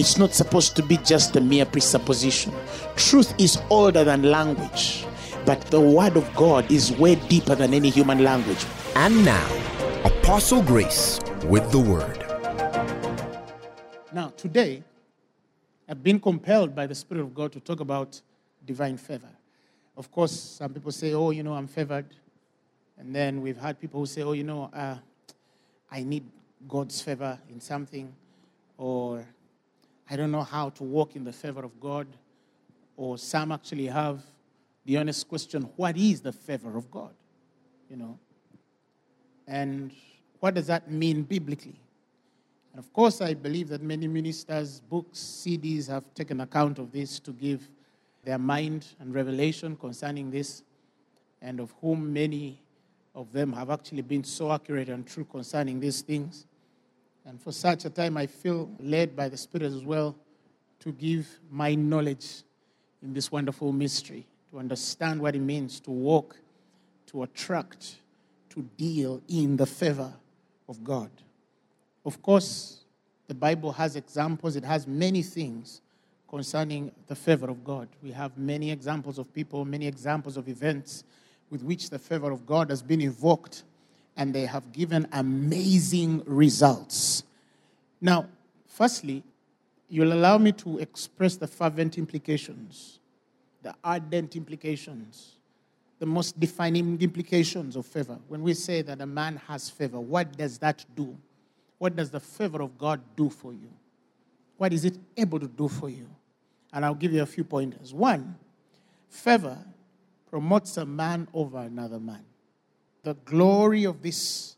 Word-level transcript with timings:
It's 0.00 0.16
not 0.16 0.32
supposed 0.32 0.76
to 0.76 0.82
be 0.82 0.96
just 0.96 1.36
a 1.36 1.42
mere 1.42 1.66
presupposition. 1.66 2.54
Truth 2.96 3.34
is 3.38 3.60
older 3.68 4.02
than 4.02 4.22
language, 4.22 5.04
but 5.44 5.60
the 5.66 5.78
word 5.78 6.16
of 6.16 6.34
God 6.34 6.72
is 6.72 6.90
way 6.92 7.16
deeper 7.16 7.54
than 7.54 7.74
any 7.74 7.90
human 7.90 8.24
language. 8.24 8.64
And 8.96 9.22
now, 9.26 9.46
Apostle 10.02 10.62
Grace 10.62 11.20
with 11.44 11.70
the 11.70 11.80
word. 11.80 12.16
Now, 14.10 14.32
today, 14.38 14.82
I've 15.86 16.02
been 16.02 16.18
compelled 16.18 16.74
by 16.74 16.86
the 16.86 16.94
Spirit 16.94 17.20
of 17.20 17.34
God 17.34 17.52
to 17.52 17.60
talk 17.60 17.80
about 17.80 18.22
divine 18.64 18.96
favor. 18.96 19.28
Of 19.98 20.10
course, 20.10 20.32
some 20.32 20.72
people 20.72 20.92
say, 20.92 21.12
oh, 21.12 21.28
you 21.28 21.42
know, 21.42 21.52
I'm 21.52 21.68
favored. 21.68 22.06
And 22.96 23.14
then 23.14 23.42
we've 23.42 23.60
had 23.60 23.78
people 23.78 24.00
who 24.00 24.06
say, 24.06 24.22
oh, 24.22 24.32
you 24.32 24.44
know, 24.44 24.70
uh, 24.72 24.96
I 25.92 26.02
need 26.04 26.24
God's 26.66 27.02
favor 27.02 27.38
in 27.50 27.60
something, 27.60 28.10
or 28.78 29.26
I 30.10 30.16
don't 30.16 30.32
know 30.32 30.42
how 30.42 30.70
to 30.70 30.82
walk 30.82 31.14
in 31.14 31.22
the 31.22 31.32
favor 31.32 31.64
of 31.64 31.78
God. 31.78 32.08
Or 32.96 33.16
some 33.16 33.52
actually 33.52 33.86
have 33.86 34.22
the 34.84 34.96
honest 34.98 35.28
question 35.28 35.62
what 35.76 35.96
is 35.96 36.20
the 36.20 36.32
favor 36.32 36.76
of 36.76 36.90
God? 36.90 37.14
You 37.88 37.96
know? 37.96 38.18
And 39.46 39.92
what 40.40 40.54
does 40.54 40.66
that 40.66 40.90
mean 40.90 41.22
biblically? 41.22 41.80
And 42.72 42.78
of 42.78 42.92
course, 42.92 43.20
I 43.20 43.34
believe 43.34 43.68
that 43.68 43.82
many 43.82 44.06
ministers, 44.08 44.80
books, 44.80 45.18
CDs 45.18 45.88
have 45.88 46.12
taken 46.14 46.40
account 46.40 46.78
of 46.78 46.92
this 46.92 47.18
to 47.20 47.32
give 47.32 47.68
their 48.24 48.38
mind 48.38 48.86
and 49.00 49.14
revelation 49.14 49.76
concerning 49.76 50.30
this, 50.30 50.62
and 51.40 51.58
of 51.58 51.72
whom 51.80 52.12
many 52.12 52.60
of 53.14 53.32
them 53.32 53.52
have 53.52 53.70
actually 53.70 54.02
been 54.02 54.22
so 54.22 54.52
accurate 54.52 54.88
and 54.88 55.06
true 55.06 55.24
concerning 55.24 55.80
these 55.80 56.02
things. 56.02 56.46
And 57.26 57.40
for 57.40 57.52
such 57.52 57.84
a 57.84 57.90
time, 57.90 58.16
I 58.16 58.26
feel 58.26 58.70
led 58.80 59.14
by 59.14 59.28
the 59.28 59.36
Spirit 59.36 59.66
as 59.66 59.84
well 59.84 60.16
to 60.80 60.92
give 60.92 61.28
my 61.50 61.74
knowledge 61.74 62.42
in 63.02 63.12
this 63.12 63.30
wonderful 63.30 63.72
mystery, 63.72 64.26
to 64.50 64.58
understand 64.58 65.20
what 65.20 65.34
it 65.34 65.40
means 65.40 65.80
to 65.80 65.90
walk, 65.90 66.36
to 67.06 67.22
attract, 67.22 67.96
to 68.50 68.62
deal 68.76 69.22
in 69.28 69.56
the 69.56 69.66
favor 69.66 70.12
of 70.68 70.82
God. 70.82 71.10
Of 72.04 72.22
course, 72.22 72.80
the 73.28 73.34
Bible 73.34 73.72
has 73.72 73.96
examples, 73.96 74.56
it 74.56 74.64
has 74.64 74.86
many 74.86 75.22
things 75.22 75.82
concerning 76.28 76.92
the 77.06 77.14
favor 77.14 77.50
of 77.50 77.64
God. 77.64 77.88
We 78.02 78.12
have 78.12 78.38
many 78.38 78.70
examples 78.70 79.18
of 79.18 79.32
people, 79.34 79.64
many 79.64 79.86
examples 79.86 80.36
of 80.36 80.48
events 80.48 81.04
with 81.50 81.62
which 81.62 81.90
the 81.90 81.98
favor 81.98 82.30
of 82.30 82.46
God 82.46 82.70
has 82.70 82.82
been 82.82 83.00
invoked, 83.00 83.64
and 84.20 84.34
they 84.34 84.44
have 84.44 84.70
given 84.70 85.08
amazing 85.12 86.22
results. 86.26 87.24
Now, 88.02 88.26
firstly, 88.66 89.24
you'll 89.88 90.12
allow 90.12 90.36
me 90.36 90.52
to 90.52 90.78
express 90.78 91.36
the 91.36 91.46
fervent 91.46 91.96
implications, 91.96 93.00
the 93.62 93.74
ardent 93.82 94.36
implications, 94.36 95.36
the 96.00 96.04
most 96.04 96.38
defining 96.38 97.00
implications 97.00 97.76
of 97.76 97.86
favor. 97.86 98.18
When 98.28 98.42
we 98.42 98.52
say 98.52 98.82
that 98.82 99.00
a 99.00 99.06
man 99.06 99.40
has 99.48 99.70
favor, 99.70 99.98
what 99.98 100.36
does 100.36 100.58
that 100.58 100.84
do? 100.94 101.16
What 101.78 101.96
does 101.96 102.10
the 102.10 102.20
favor 102.20 102.60
of 102.60 102.76
God 102.76 103.00
do 103.16 103.30
for 103.30 103.54
you? 103.54 103.70
What 104.58 104.74
is 104.74 104.84
it 104.84 104.98
able 105.16 105.40
to 105.40 105.48
do 105.48 105.66
for 105.66 105.88
you? 105.88 106.06
And 106.74 106.84
I'll 106.84 106.94
give 106.94 107.14
you 107.14 107.22
a 107.22 107.26
few 107.26 107.42
pointers. 107.42 107.94
One, 107.94 108.36
favor 109.08 109.56
promotes 110.28 110.76
a 110.76 110.84
man 110.84 111.26
over 111.32 111.56
another 111.56 111.98
man. 111.98 112.26
The 113.02 113.14
glory 113.24 113.84
of 113.84 114.02
this 114.02 114.56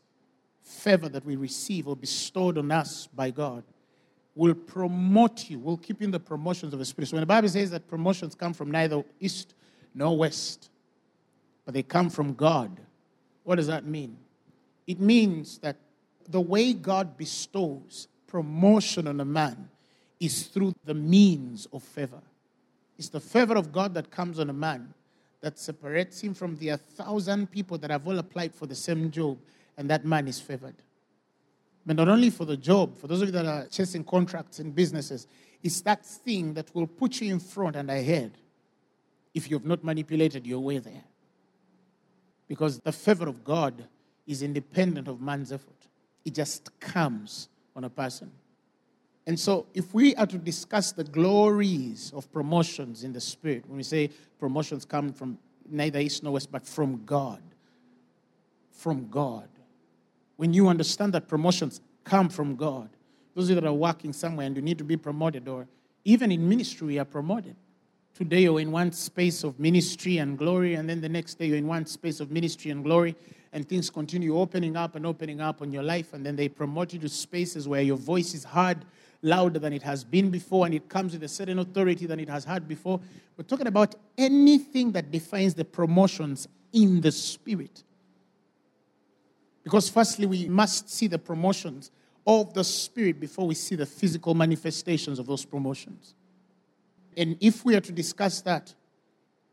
favor 0.63 1.07
that 1.09 1.25
we 1.25 1.35
receive 1.35 1.87
or 1.87 1.95
bestowed 1.95 2.57
on 2.57 2.71
us 2.71 3.07
by 3.07 3.31
God 3.31 3.63
will 4.35 4.53
promote 4.53 5.49
you, 5.49 5.59
will 5.59 5.77
keep 5.77 6.01
you 6.01 6.05
in 6.05 6.11
the 6.11 6.19
promotions 6.19 6.73
of 6.73 6.79
the 6.79 6.85
Spirit. 6.85 7.07
So 7.07 7.15
when 7.15 7.21
the 7.21 7.27
Bible 7.27 7.49
says 7.49 7.71
that 7.71 7.87
promotions 7.87 8.35
come 8.35 8.53
from 8.53 8.71
neither 8.71 9.03
east 9.19 9.53
nor 9.93 10.17
west, 10.17 10.69
but 11.65 11.73
they 11.73 11.83
come 11.83 12.09
from 12.09 12.33
God, 12.33 12.79
what 13.43 13.55
does 13.55 13.67
that 13.67 13.85
mean? 13.85 14.17
It 14.87 14.99
means 14.99 15.59
that 15.59 15.77
the 16.27 16.41
way 16.41 16.73
God 16.73 17.17
bestows 17.17 18.07
promotion 18.27 19.07
on 19.07 19.19
a 19.19 19.25
man 19.25 19.69
is 20.19 20.47
through 20.47 20.73
the 20.85 20.93
means 20.93 21.67
of 21.71 21.83
favor. 21.83 22.21
It's 22.97 23.09
the 23.09 23.19
favor 23.19 23.55
of 23.55 23.71
God 23.71 23.93
that 23.93 24.09
comes 24.09 24.39
on 24.39 24.49
a 24.49 24.53
man 24.53 24.93
that 25.43 25.59
separates 25.59 26.21
him 26.21 26.33
from 26.33 26.55
the 26.55 26.77
thousand 26.77 27.51
people 27.51 27.77
that 27.77 27.91
have 27.91 28.07
all 28.07 28.17
applied 28.17 28.55
for 28.55 28.65
the 28.65 28.73
same 28.73 29.11
job, 29.11 29.37
and 29.77 29.89
that 29.89 30.05
man 30.05 30.25
is 30.25 30.39
favored. 30.39 30.75
But 31.85 31.97
not 31.97 32.07
only 32.07 32.29
for 32.29 32.45
the 32.45 32.55
job, 32.55 32.97
for 32.97 33.07
those 33.07 33.21
of 33.21 33.27
you 33.27 33.33
that 33.33 33.45
are 33.45 33.67
chasing 33.67 34.05
contracts 34.05 34.59
and 34.59 34.73
businesses, 34.73 35.27
it's 35.61 35.81
that 35.81 36.05
thing 36.05 36.53
that 36.53 36.73
will 36.73 36.87
put 36.87 37.19
you 37.19 37.29
in 37.29 37.41
front 37.41 37.75
and 37.75 37.91
ahead 37.91 38.31
if 39.33 39.51
you 39.51 39.57
have 39.57 39.65
not 39.65 39.83
manipulated 39.83 40.47
your 40.47 40.61
way 40.61 40.77
there. 40.77 41.03
Because 42.47 42.79
the 42.79 42.93
favor 42.93 43.27
of 43.27 43.43
God 43.43 43.85
is 44.25 44.43
independent 44.43 45.09
of 45.09 45.19
man's 45.19 45.51
effort, 45.51 45.87
it 46.23 46.33
just 46.33 46.79
comes 46.79 47.49
on 47.75 47.83
a 47.83 47.89
person. 47.89 48.31
And 49.25 49.39
so, 49.39 49.67
if 49.73 49.93
we 49.93 50.15
are 50.15 50.25
to 50.25 50.37
discuss 50.37 50.91
the 50.91 51.03
glories 51.03 52.11
of 52.13 52.29
promotions 52.31 53.03
in 53.03 53.13
the 53.13 53.21
spirit, 53.21 53.63
when 53.67 53.77
we 53.77 53.83
say 53.83 54.09
promotions 54.37 54.83
come 54.83 55.13
from 55.13 55.37
neither 55.69 55.99
east 55.99 56.23
nor 56.23 56.33
west, 56.33 56.51
but 56.51 56.67
from 56.67 57.05
God, 57.05 57.41
from 58.71 59.07
God, 59.09 59.47
when 60.35 60.53
you 60.53 60.67
understand 60.67 61.13
that 61.13 61.29
promotions 61.29 61.79
come 62.03 62.27
from 62.27 62.57
God, 62.57 62.89
those 63.33 63.45
of 63.45 63.49
you 63.51 63.55
that 63.55 63.67
are 63.67 63.73
working 63.73 64.11
somewhere 64.11 64.45
and 64.45 64.55
you 64.55 64.61
need 64.61 64.77
to 64.77 64.83
be 64.83 64.97
promoted, 64.97 65.47
or 65.47 65.67
even 66.03 66.31
in 66.31 66.47
ministry, 66.47 66.87
we 66.87 66.99
are 66.99 67.05
promoted. 67.05 67.55
Today 68.13 68.41
you're 68.41 68.59
in 68.59 68.71
one 68.71 68.91
space 68.91 69.43
of 69.45 69.57
ministry 69.57 70.17
and 70.17 70.37
glory, 70.37 70.75
and 70.75 70.87
then 70.87 70.99
the 70.99 71.09
next 71.09 71.35
day 71.35 71.45
you're 71.45 71.57
in 71.57 71.65
one 71.65 71.85
space 71.85 72.19
of 72.19 72.29
ministry 72.29 72.71
and 72.71 72.83
glory, 72.83 73.15
and 73.53 73.67
things 73.67 73.89
continue 73.89 74.37
opening 74.37 74.75
up 74.75 74.95
and 74.95 75.05
opening 75.05 75.39
up 75.39 75.61
on 75.61 75.71
your 75.71 75.81
life, 75.81 76.13
and 76.13 76.25
then 76.25 76.35
they 76.35 76.49
promote 76.49 76.91
you 76.91 76.99
to 76.99 77.07
spaces 77.07 77.69
where 77.69 77.81
your 77.81 77.97
voice 77.97 78.33
is 78.33 78.43
heard 78.43 78.85
louder 79.23 79.57
than 79.57 79.73
it 79.73 79.81
has 79.81 80.03
been 80.03 80.29
before, 80.29 80.67
and 80.67 80.75
it 80.75 80.87
comes 80.87 81.13
with 81.13 81.23
a 81.23 81.27
certain 81.27 81.57
authority 81.57 82.05
than 82.05 82.19
it 82.19 82.29
has 82.29 82.45
had 82.45 82.67
before. 82.67 82.99
We're 83.35 83.45
talking 83.45 83.67
about 83.67 83.95
anything 84.17 84.91
that 84.91 85.09
defines 85.09 85.55
the 85.55 85.65
promotions 85.65 86.47
in 86.71 87.01
the 87.01 87.11
spirit. 87.11 87.83
Because, 89.63 89.89
firstly, 89.89 90.27
we 90.27 90.47
must 90.49 90.89
see 90.89 91.07
the 91.07 91.17
promotions 91.17 91.89
of 92.25 92.53
the 92.53 92.63
Spirit 92.63 93.19
before 93.19 93.47
we 93.47 93.55
see 93.55 93.75
the 93.75 93.85
physical 93.85 94.33
manifestations 94.33 95.19
of 95.19 95.25
those 95.25 95.45
promotions. 95.45 96.15
And 97.15 97.37
if 97.39 97.65
we 97.65 97.75
are 97.75 97.81
to 97.81 97.91
discuss 97.91 98.41
that, 98.41 98.73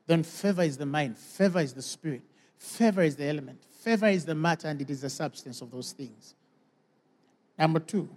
then 0.06 0.22
favor 0.22 0.62
is 0.62 0.76
the 0.76 0.86
mind, 0.86 1.16
favor 1.18 1.60
is 1.60 1.72
the 1.72 1.82
Spirit, 1.82 2.22
favor 2.58 3.02
is 3.02 3.16
the 3.16 3.26
element, 3.26 3.62
favor 3.70 4.06
is 4.06 4.24
the 4.24 4.34
matter, 4.34 4.68
and 4.68 4.80
it 4.80 4.90
is 4.90 5.00
the 5.00 5.10
substance 5.10 5.60
of 5.60 5.70
those 5.70 5.92
things. 5.92 6.34
Number 7.58 7.80
two, 7.80 8.08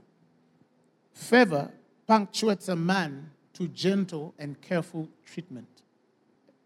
favor 1.14 1.72
punctuates 2.08 2.68
a 2.70 2.76
man 2.76 3.32
to 3.54 3.68
gentle 3.68 4.34
and 4.38 4.60
careful 4.62 5.08
treatment. 5.26 5.68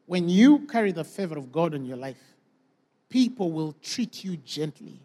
When 0.06 0.30
you 0.30 0.60
carry 0.60 0.92
the 0.92 1.04
favor 1.04 1.38
of 1.38 1.52
God 1.52 1.74
in 1.74 1.86
your 1.86 1.98
life, 1.98 2.22
people 3.10 3.52
will 3.52 3.76
treat 3.82 4.24
you 4.24 4.38
gently 4.38 5.02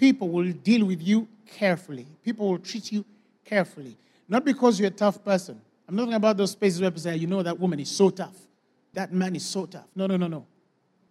people 0.00 0.30
will 0.30 0.50
deal 0.50 0.86
with 0.86 1.02
you 1.02 1.28
carefully. 1.46 2.06
People 2.24 2.48
will 2.48 2.58
treat 2.58 2.90
you 2.90 3.04
carefully. 3.44 3.96
Not 4.26 4.44
because 4.44 4.80
you're 4.80 4.88
a 4.88 4.92
tough 4.92 5.22
person. 5.22 5.60
I'm 5.86 5.94
not 5.94 6.02
talking 6.02 6.14
about 6.14 6.36
those 6.38 6.52
spaces 6.52 6.80
where 6.80 6.90
people 6.90 7.02
say, 7.02 7.16
you 7.16 7.26
know, 7.26 7.42
that 7.42 7.58
woman 7.58 7.78
is 7.78 7.90
so 7.90 8.08
tough. 8.08 8.34
That 8.94 9.12
man 9.12 9.36
is 9.36 9.44
so 9.44 9.66
tough. 9.66 9.86
No, 9.94 10.06
no, 10.06 10.16
no, 10.16 10.26
no. 10.26 10.46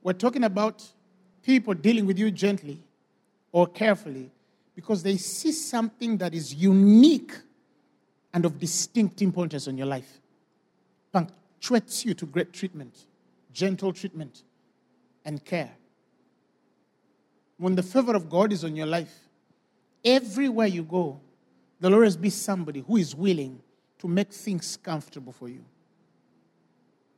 We're 0.02 0.14
talking 0.14 0.44
about 0.44 0.84
people 1.44 1.74
dealing 1.76 2.06
with 2.06 2.18
you 2.18 2.32
gently 2.32 2.82
or 3.52 3.68
carefully 3.68 4.32
because 4.80 5.04
they 5.04 5.18
see 5.18 5.52
something 5.52 6.18
that 6.18 6.34
is 6.34 6.54
unique 6.54 7.34
and 8.34 8.46
of 8.46 8.60
distinct 8.60 9.22
importance 9.22 9.68
in 9.68 9.78
your 9.78 9.88
life. 9.88 10.22
Punctuates 11.12 12.06
you 12.06 12.14
to 12.14 12.26
great 12.26 12.54
treatment, 12.54 13.06
gentle 13.52 13.92
treatment, 13.92 14.44
and 15.26 15.44
care 15.44 15.72
when 17.60 17.76
the 17.76 17.84
favor 17.84 18.16
of 18.16 18.30
God 18.30 18.54
is 18.54 18.64
on 18.64 18.76
your 18.76 18.88
life, 18.88 19.14
everywhere 20.04 20.68
you 20.68 20.82
go, 20.82 21.20
there'll 21.80 21.96
always 21.96 22.16
be 22.16 22.30
somebody 22.30 22.80
who 22.88 22.96
is 22.96 23.14
willing 23.14 23.62
to 24.00 24.08
make 24.08 24.32
things 24.32 24.78
comfortable 24.78 25.34
for 25.34 25.50
you. 25.50 25.64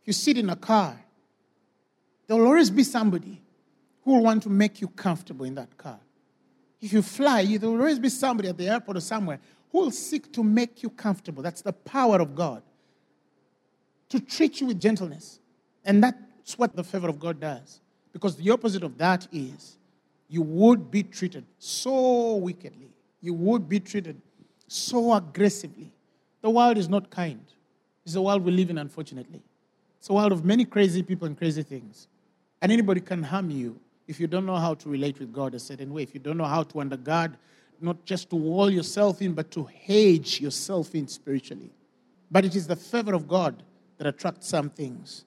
You 0.04 0.14
sit 0.14 0.40
in 0.40 0.50
a 0.50 0.56
car, 0.56 1.00
there 2.26 2.36
will 2.36 2.48
always 2.48 2.72
be 2.72 2.84
somebody 2.84 3.40
who 4.04 4.14
will 4.14 4.24
want 4.24 4.42
to 4.44 4.50
make 4.50 4.82
you 4.82 4.88
comfortable 4.88 5.46
in 5.46 5.54
that 5.56 5.78
car. 5.78 6.00
If 6.82 6.92
you 6.94 7.02
fly, 7.02 7.46
there 7.58 7.70
will 7.70 7.80
always 7.80 8.00
be 8.00 8.10
somebody 8.10 8.50
at 8.50 8.58
the 8.58 8.68
airport 8.68 8.98
or 8.98 9.02
somewhere 9.02 9.40
who 9.72 9.80
will 9.80 9.92
seek 9.92 10.32
to 10.34 10.44
make 10.44 10.82
you 10.82 10.90
comfortable. 10.90 11.44
That's 11.44 11.62
the 11.62 11.74
power 11.74 12.20
of 12.20 12.36
God. 12.36 12.64
To 14.10 14.20
treat 14.20 14.60
you 14.60 14.68
with 14.68 14.80
gentleness. 14.82 15.40
And 15.86 16.04
that's 16.04 16.58
what 16.58 16.76
the 16.76 16.84
favor 16.84 17.08
of 17.08 17.20
God 17.20 17.40
does. 17.40 17.80
Because 18.12 18.36
the 18.36 18.50
opposite 18.50 18.84
of 18.84 18.98
that 18.98 19.28
is 19.32 19.78
you 20.28 20.42
would 20.42 20.90
be 20.90 21.04
treated 21.04 21.46
so 21.60 22.36
wickedly. 22.36 22.90
You 23.22 23.34
would 23.36 23.70
be 23.70 23.80
treated 23.80 24.20
so 24.68 25.14
aggressively. 25.14 25.94
The 26.42 26.50
world 26.50 26.78
is 26.78 26.90
not 26.90 27.10
kind. 27.10 27.46
It's 28.04 28.16
the 28.16 28.22
world 28.22 28.44
we 28.44 28.52
live 28.52 28.70
in, 28.72 28.80
unfortunately. 28.80 29.42
It's 30.00 30.10
a 30.10 30.14
world 30.14 30.32
of 30.32 30.44
many 30.44 30.66
crazy 30.66 31.04
people 31.04 31.28
and 31.28 31.38
crazy 31.38 31.62
things. 31.62 32.08
And 32.62 32.72
anybody 32.72 33.02
can 33.02 33.22
harm 33.22 33.52
you 33.52 33.80
if 34.12 34.20
you 34.20 34.28
don't 34.28 34.46
know 34.46 34.58
how 34.58 34.74
to 34.74 34.90
relate 34.90 35.20
with 35.20 35.32
God 35.32 35.56
a 35.56 35.60
certain 35.60 35.94
way, 35.94 36.04
if 36.04 36.14
you 36.14 36.20
don't 36.20 36.38
know 36.38 36.44
how 36.44 36.64
to 36.64 36.74
undergird, 36.76 37.36
not 37.80 38.04
just 38.04 38.30
to 38.30 38.36
wall 38.36 38.70
yourself 38.70 39.22
in, 39.22 39.34
but 39.34 39.50
to 39.52 39.64
hedge 39.64 40.42
yourself 40.42 40.94
in 40.94 41.08
spiritually. 41.08 41.72
But 42.30 42.44
it 42.44 42.54
is 42.54 42.68
the 42.68 42.76
favor 42.76 43.14
of 43.14 43.28
God 43.28 43.64
that 43.98 44.06
attracts 44.06 44.50
some 44.50 44.70
things. 44.70 45.24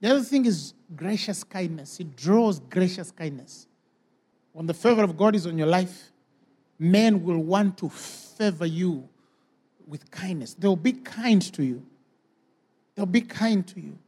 The 0.00 0.12
other 0.12 0.22
thing 0.22 0.46
is 0.46 0.72
gracious 0.94 1.42
kindness. 1.42 1.98
It 1.98 2.14
draws 2.14 2.60
gracious 2.60 3.10
kindness. 3.10 3.66
When 4.52 4.66
the 4.66 4.74
favor 4.74 5.02
of 5.02 5.16
God 5.16 5.34
is 5.34 5.46
on 5.46 5.58
your 5.58 5.66
life, 5.66 6.12
men 6.78 7.24
will 7.24 7.38
want 7.38 7.76
to 7.78 7.88
favor 7.88 8.66
you 8.66 9.08
with 9.86 10.08
kindness. 10.12 10.54
They'll 10.54 10.76
be 10.76 10.92
kind 10.92 11.42
to 11.54 11.64
you. 11.64 11.84
They'll 12.94 13.04
be 13.06 13.20
kind 13.20 13.66
to 13.66 13.80
you. 13.80 13.98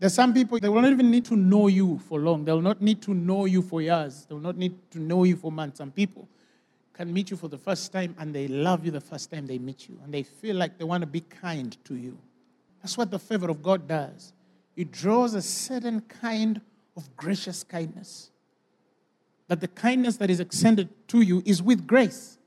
There's 0.00 0.14
some 0.14 0.32
people, 0.32 0.58
they 0.58 0.68
will 0.70 0.80
not 0.80 0.92
even 0.92 1.10
need 1.10 1.26
to 1.26 1.36
know 1.36 1.66
you 1.66 2.00
for 2.08 2.18
long. 2.18 2.46
They'll 2.46 2.62
not 2.62 2.80
need 2.80 3.02
to 3.02 3.12
know 3.12 3.44
you 3.44 3.60
for 3.60 3.82
years. 3.82 4.24
They'll 4.26 4.38
not 4.38 4.56
need 4.56 4.74
to 4.92 4.98
know 4.98 5.24
you 5.24 5.36
for 5.36 5.52
months. 5.52 5.76
Some 5.76 5.90
people 5.90 6.26
can 6.94 7.12
meet 7.12 7.30
you 7.30 7.36
for 7.36 7.48
the 7.48 7.58
first 7.58 7.92
time 7.92 8.16
and 8.18 8.34
they 8.34 8.48
love 8.48 8.82
you 8.82 8.90
the 8.90 9.00
first 9.00 9.30
time 9.30 9.46
they 9.46 9.58
meet 9.58 9.90
you. 9.90 10.00
And 10.02 10.12
they 10.12 10.22
feel 10.22 10.56
like 10.56 10.78
they 10.78 10.84
want 10.84 11.02
to 11.02 11.06
be 11.06 11.20
kind 11.20 11.76
to 11.84 11.94
you. 11.94 12.16
That's 12.82 12.96
what 12.96 13.10
the 13.10 13.18
favor 13.18 13.50
of 13.50 13.62
God 13.62 13.86
does. 13.86 14.32
It 14.74 14.90
draws 14.90 15.34
a 15.34 15.42
certain 15.42 16.00
kind 16.00 16.62
of 16.96 17.14
gracious 17.14 17.62
kindness. 17.62 18.30
That 19.48 19.60
the 19.60 19.68
kindness 19.68 20.16
that 20.16 20.30
is 20.30 20.40
extended 20.40 20.88
to 21.08 21.20
you 21.20 21.42
is 21.44 21.62
with 21.62 21.86
grace. 21.86 22.38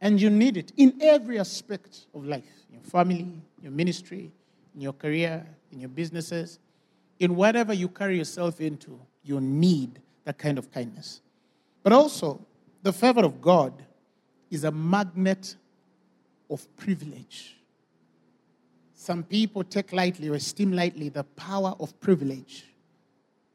And 0.00 0.20
you 0.20 0.30
need 0.30 0.56
it 0.56 0.72
in 0.76 0.96
every 1.00 1.40
aspect 1.40 2.06
of 2.14 2.24
life 2.24 2.44
your 2.72 2.82
family, 2.82 3.32
your 3.60 3.72
ministry, 3.72 4.30
in 4.74 4.80
your 4.80 4.92
career, 4.92 5.44
in 5.74 5.80
your 5.80 5.90
businesses, 5.90 6.58
in 7.18 7.36
whatever 7.36 7.74
you 7.74 7.88
carry 7.88 8.16
yourself 8.16 8.60
into, 8.60 8.98
you 9.22 9.40
need 9.40 10.00
that 10.24 10.38
kind 10.38 10.56
of 10.56 10.70
kindness. 10.72 11.20
But 11.82 11.92
also, 11.92 12.40
the 12.82 12.92
favor 12.92 13.24
of 13.24 13.42
God 13.42 13.84
is 14.50 14.64
a 14.64 14.70
magnet 14.70 15.56
of 16.48 16.64
privilege. 16.76 17.56
Some 18.94 19.22
people 19.22 19.64
take 19.64 19.92
lightly 19.92 20.28
or 20.28 20.34
esteem 20.34 20.72
lightly 20.72 21.08
the 21.08 21.24
power 21.24 21.74
of 21.78 21.98
privilege. 22.00 22.64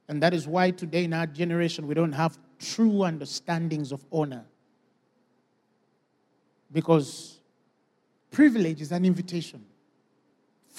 And 0.08 0.22
that 0.22 0.34
is 0.34 0.48
why 0.48 0.72
today 0.72 1.06
in 1.06 1.14
our 1.14 1.26
generation 1.26 1.88
we 1.88 1.96
don't 1.96 2.12
have 2.12 2.38
true 2.60 3.04
understandings 3.04 3.92
of 3.92 4.06
honor. 4.12 4.46
Because 6.72 7.40
privilege 8.32 8.82
is 8.82 8.92
an 8.92 9.06
invitation 9.06 9.66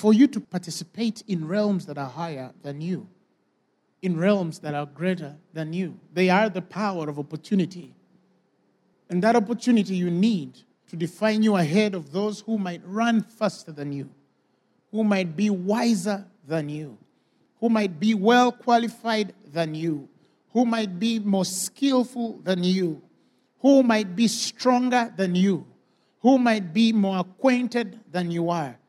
for 0.00 0.14
you 0.14 0.26
to 0.26 0.41
participate 0.41 1.23
in 1.29 1.47
realms 1.47 1.85
that 1.85 1.99
are 1.99 2.08
higher 2.08 2.50
than 2.62 2.81
you, 2.81 3.06
in 4.00 4.17
realms 4.17 4.58
that 4.61 4.73
are 4.73 4.87
greater 4.87 5.37
than 5.52 5.75
you. 5.75 5.94
They 6.14 6.31
are 6.31 6.49
the 6.49 6.62
power 6.62 7.11
of 7.11 7.19
opportunity. 7.19 7.94
And 9.11 9.23
that 9.23 9.37
opportunity 9.37 9.94
you 9.94 10.11
need 10.11 10.58
to 10.88 10.97
define 10.97 11.43
you 11.43 11.56
ahead 11.56 11.94
of 11.94 12.12
those 12.12 12.41
who 12.41 12.56
might 12.56 12.81
run 12.87 13.20
faster 13.20 13.73
than 13.73 13.93
you, 13.93 14.08
who 14.91 15.05
might 15.05 15.37
be 15.37 15.50
wiser 15.50 16.25
than 16.49 16.70
you, 16.70 16.97
who 17.58 17.69
might 17.69 18.00
be 18.00 18.14
well 18.14 18.50
qualified 18.52 19.35
than 19.52 19.75
you, 19.75 20.08
who 20.55 20.64
might 20.64 20.99
be 20.99 21.19
more 21.19 21.44
skillful 21.44 22.41
than 22.43 22.64
you, 22.64 23.02
who 23.58 23.82
might 23.82 24.17
be 24.17 24.29
stronger 24.29 25.12
than 25.14 25.35
you, 25.35 25.67
who 26.20 26.38
might 26.38 26.73
be 26.73 26.91
more 26.91 27.19
acquainted 27.19 28.00
than 28.11 28.31
you 28.31 28.49
are 28.49 28.79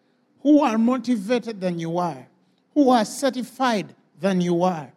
who 0.42 0.62
are 0.62 0.78
motivated 0.78 1.62
than 1.62 1.80
you 1.80 1.98
are, 1.98 2.28
who 2.74 2.90
are 2.90 3.06
certified 3.06 3.94
than 4.20 4.42
you 4.42 4.64
are, 4.64 4.92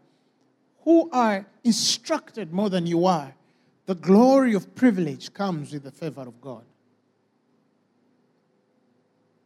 who 0.82 1.10
are 1.10 1.46
instructed 1.62 2.52
more 2.52 2.70
than 2.70 2.86
you 2.86 3.06
are. 3.06 3.34
The 3.86 3.94
glory 3.94 4.54
of 4.54 4.74
privilege 4.74 5.32
comes 5.32 5.72
with 5.72 5.82
the 5.82 5.90
favor 5.90 6.22
of 6.22 6.40
God. 6.40 6.64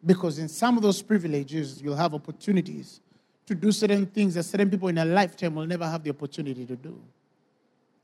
Because 0.04 0.38
in 0.38 0.48
some 0.48 0.76
of 0.76 0.82
those 0.82 1.02
privileges, 1.02 1.82
you'll 1.82 1.96
have 1.96 2.14
opportunities 2.14 3.00
to 3.46 3.54
do 3.54 3.72
certain 3.72 4.06
things 4.06 4.34
that 4.34 4.44
certain 4.44 4.70
people 4.70 4.88
in 4.88 4.98
a 4.98 5.04
lifetime 5.04 5.54
will 5.54 5.66
never 5.66 5.86
have 5.86 6.04
the 6.04 6.10
opportunity 6.10 6.64
to 6.66 6.76
do. 6.76 7.00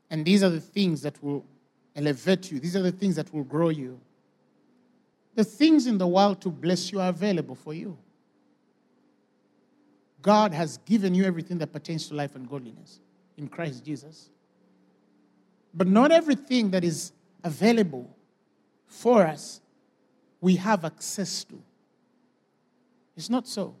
And 0.09 0.25
these 0.25 0.43
are 0.43 0.49
the 0.49 0.59
things 0.59 1.01
that 1.03 1.21
will 1.23 1.45
elevate 1.95 2.51
you, 2.51 2.59
these 2.59 2.75
are 2.75 2.81
the 2.81 2.91
things 2.91 3.15
that 3.15 3.33
will 3.33 3.43
grow 3.43 3.69
you. 3.69 3.99
The 5.35 5.43
things 5.43 5.85
in 5.85 5.97
the 5.97 6.07
world 6.07 6.41
to 6.41 6.49
bless 6.49 6.91
you 6.91 6.99
are 6.99 7.09
available 7.09 7.55
for 7.55 7.73
you. 7.73 7.97
God 10.21 10.53
has 10.53 10.77
given 10.79 11.13
you 11.13 11.23
everything 11.25 11.59
that 11.59 11.71
pertains 11.71 12.07
to 12.07 12.15
life 12.15 12.35
and 12.35 12.49
godliness 12.49 12.99
in 13.37 13.47
Christ 13.47 13.85
Jesus. 13.85 14.29
But 15.73 15.87
not 15.87 16.11
everything 16.11 16.71
that 16.71 16.83
is 16.83 17.11
available 17.43 18.09
for 18.87 19.23
us 19.27 19.61
we 20.41 20.55
have 20.55 20.85
access 20.85 21.43
to. 21.43 21.61
It's 23.15 23.29
not 23.29 23.47
so. 23.47 23.75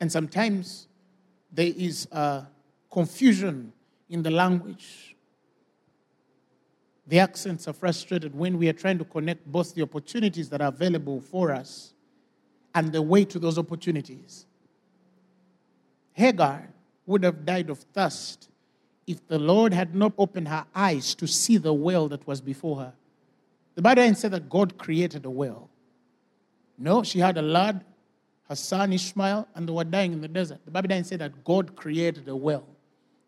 And 0.00 0.10
sometimes 0.10 0.88
there 1.52 1.72
is 1.76 2.08
a 2.10 2.46
confusion 2.90 3.72
in 4.08 4.22
the 4.22 4.30
language 4.30 5.11
the 7.06 7.18
accents 7.18 7.66
are 7.66 7.72
frustrated 7.72 8.34
when 8.34 8.58
we 8.58 8.68
are 8.68 8.72
trying 8.72 8.98
to 8.98 9.04
connect 9.04 9.44
both 9.50 9.74
the 9.74 9.82
opportunities 9.82 10.48
that 10.50 10.60
are 10.60 10.68
available 10.68 11.20
for 11.20 11.52
us 11.52 11.94
and 12.74 12.92
the 12.92 13.02
way 13.02 13.24
to 13.24 13.38
those 13.38 13.58
opportunities. 13.58 14.46
Hagar 16.12 16.68
would 17.06 17.24
have 17.24 17.44
died 17.44 17.70
of 17.70 17.78
thirst 17.78 18.48
if 19.06 19.26
the 19.26 19.38
Lord 19.38 19.72
had 19.72 19.94
not 19.94 20.12
opened 20.16 20.48
her 20.48 20.64
eyes 20.74 21.14
to 21.16 21.26
see 21.26 21.56
the 21.56 21.72
well 21.72 22.08
that 22.08 22.26
was 22.26 22.40
before 22.40 22.76
her. 22.76 22.92
The 23.74 23.82
Bible 23.82 24.02
didn't 24.02 24.18
say 24.18 24.28
that 24.28 24.48
God 24.48 24.78
created 24.78 25.24
a 25.24 25.30
well. 25.30 25.68
No, 26.78 27.02
she 27.02 27.18
had 27.18 27.36
a 27.36 27.42
lad, 27.42 27.84
her 28.48 28.54
son 28.54 28.92
Ishmael, 28.92 29.48
and 29.54 29.68
they 29.68 29.72
were 29.72 29.84
dying 29.84 30.12
in 30.12 30.20
the 30.20 30.28
desert. 30.28 30.60
The 30.64 30.70
Bible 30.70 30.88
didn't 30.88 31.06
say 31.06 31.16
that 31.16 31.44
God 31.44 31.74
created 31.74 32.28
a 32.28 32.36
well. 32.36 32.66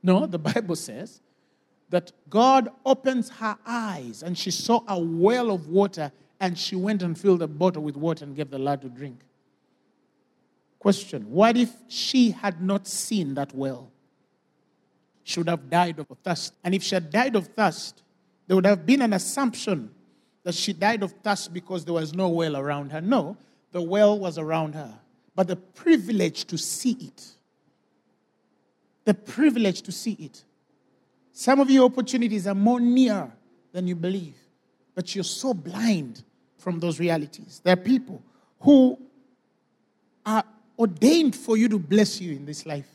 No, 0.02 0.26
the 0.26 0.38
Bible 0.52 0.76
says 0.76 1.20
that 1.94 2.10
God 2.28 2.70
opens 2.84 3.28
her 3.30 3.56
eyes 3.64 4.24
and 4.24 4.36
she 4.36 4.50
saw 4.50 4.80
a 4.88 4.98
well 4.98 5.52
of 5.52 5.68
water 5.68 6.10
and 6.40 6.58
she 6.58 6.74
went 6.74 7.04
and 7.04 7.16
filled 7.16 7.40
a 7.40 7.46
bottle 7.46 7.84
with 7.84 7.96
water 7.96 8.24
and 8.24 8.34
gave 8.34 8.50
the 8.50 8.58
lad 8.58 8.82
to 8.82 8.88
drink. 8.88 9.20
Question 10.80 11.30
What 11.30 11.56
if 11.56 11.70
she 11.86 12.32
had 12.32 12.60
not 12.60 12.88
seen 12.88 13.34
that 13.34 13.54
well? 13.54 13.92
She 15.22 15.38
would 15.38 15.48
have 15.48 15.70
died 15.70 16.00
of 16.00 16.08
thirst. 16.24 16.54
And 16.64 16.74
if 16.74 16.82
she 16.82 16.96
had 16.96 17.10
died 17.10 17.36
of 17.36 17.46
thirst, 17.46 18.02
there 18.48 18.56
would 18.56 18.66
have 18.66 18.84
been 18.84 19.00
an 19.00 19.12
assumption 19.12 19.88
that 20.42 20.56
she 20.56 20.72
died 20.72 21.04
of 21.04 21.12
thirst 21.22 21.54
because 21.54 21.84
there 21.84 21.94
was 21.94 22.12
no 22.12 22.28
well 22.28 22.56
around 22.56 22.90
her. 22.90 23.00
No, 23.00 23.36
the 23.70 23.80
well 23.80 24.18
was 24.18 24.36
around 24.36 24.74
her. 24.74 24.98
But 25.36 25.46
the 25.46 25.54
privilege 25.54 26.44
to 26.46 26.58
see 26.58 26.96
it, 27.00 27.24
the 29.04 29.14
privilege 29.14 29.80
to 29.82 29.92
see 29.92 30.14
it, 30.14 30.42
some 31.36 31.58
of 31.58 31.68
your 31.68 31.84
opportunities 31.84 32.46
are 32.46 32.54
more 32.54 32.78
near 32.78 33.30
than 33.72 33.88
you 33.88 33.96
believe, 33.96 34.36
but 34.94 35.16
you're 35.16 35.24
so 35.24 35.52
blind 35.52 36.22
from 36.58 36.78
those 36.78 37.00
realities. 37.00 37.60
There 37.64 37.72
are 37.72 37.76
people 37.76 38.22
who 38.60 38.96
are 40.24 40.44
ordained 40.78 41.34
for 41.34 41.56
you 41.56 41.68
to 41.68 41.78
bless 41.78 42.20
you 42.20 42.36
in 42.36 42.46
this 42.46 42.64
life, 42.64 42.88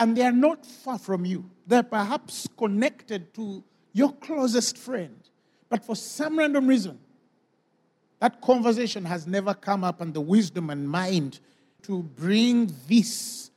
and 0.00 0.16
they 0.16 0.22
are 0.22 0.32
not 0.32 0.64
far 0.64 0.98
from 0.98 1.26
you. 1.26 1.48
They're 1.66 1.82
perhaps 1.82 2.48
connected 2.56 3.34
to 3.34 3.62
your 3.92 4.14
closest 4.14 4.78
friend, 4.78 5.14
but 5.68 5.84
for 5.84 5.94
some 5.94 6.38
random 6.38 6.66
reason, 6.66 6.98
that 8.20 8.40
conversation 8.40 9.04
has 9.04 9.26
never 9.26 9.52
come 9.52 9.84
up, 9.84 10.00
and 10.00 10.14
the 10.14 10.20
wisdom 10.22 10.70
and 10.70 10.88
mind 10.88 11.40
to 11.82 12.02
bring 12.02 12.72
this 12.88 13.50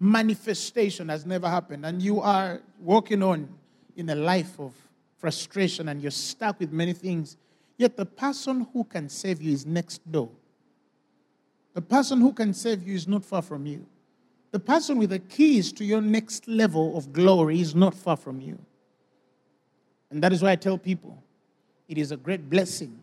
manifestation 0.00 1.08
has 1.08 1.26
never 1.26 1.48
happened, 1.48 1.84
and 1.84 2.00
you 2.00 2.20
are 2.20 2.60
walking 2.80 3.22
on 3.22 3.48
in 3.96 4.08
a 4.10 4.14
life 4.14 4.58
of 4.60 4.72
frustration 5.18 5.88
and 5.88 6.00
you're 6.00 6.10
stuck 6.10 6.60
with 6.60 6.72
many 6.72 6.92
things, 6.92 7.36
yet 7.76 7.96
the 7.96 8.06
person 8.06 8.66
who 8.72 8.84
can 8.84 9.08
save 9.08 9.42
you 9.42 9.52
is 9.52 9.66
next 9.66 10.10
door. 10.10 10.30
The 11.74 11.82
person 11.82 12.20
who 12.20 12.32
can 12.32 12.54
save 12.54 12.86
you 12.86 12.94
is 12.94 13.06
not 13.06 13.24
far 13.24 13.42
from 13.42 13.66
you. 13.66 13.84
The 14.52 14.60
person 14.60 14.98
with 14.98 15.10
the 15.10 15.18
keys 15.18 15.72
to 15.72 15.84
your 15.84 16.00
next 16.00 16.48
level 16.48 16.96
of 16.96 17.12
glory 17.12 17.60
is 17.60 17.74
not 17.74 17.94
far 17.94 18.16
from 18.16 18.40
you. 18.40 18.58
And 20.10 20.22
that 20.22 20.32
is 20.32 20.42
why 20.42 20.52
I 20.52 20.56
tell 20.56 20.78
people 20.78 21.22
it 21.88 21.98
is 21.98 22.12
a 22.12 22.16
great 22.16 22.48
blessing 22.48 22.98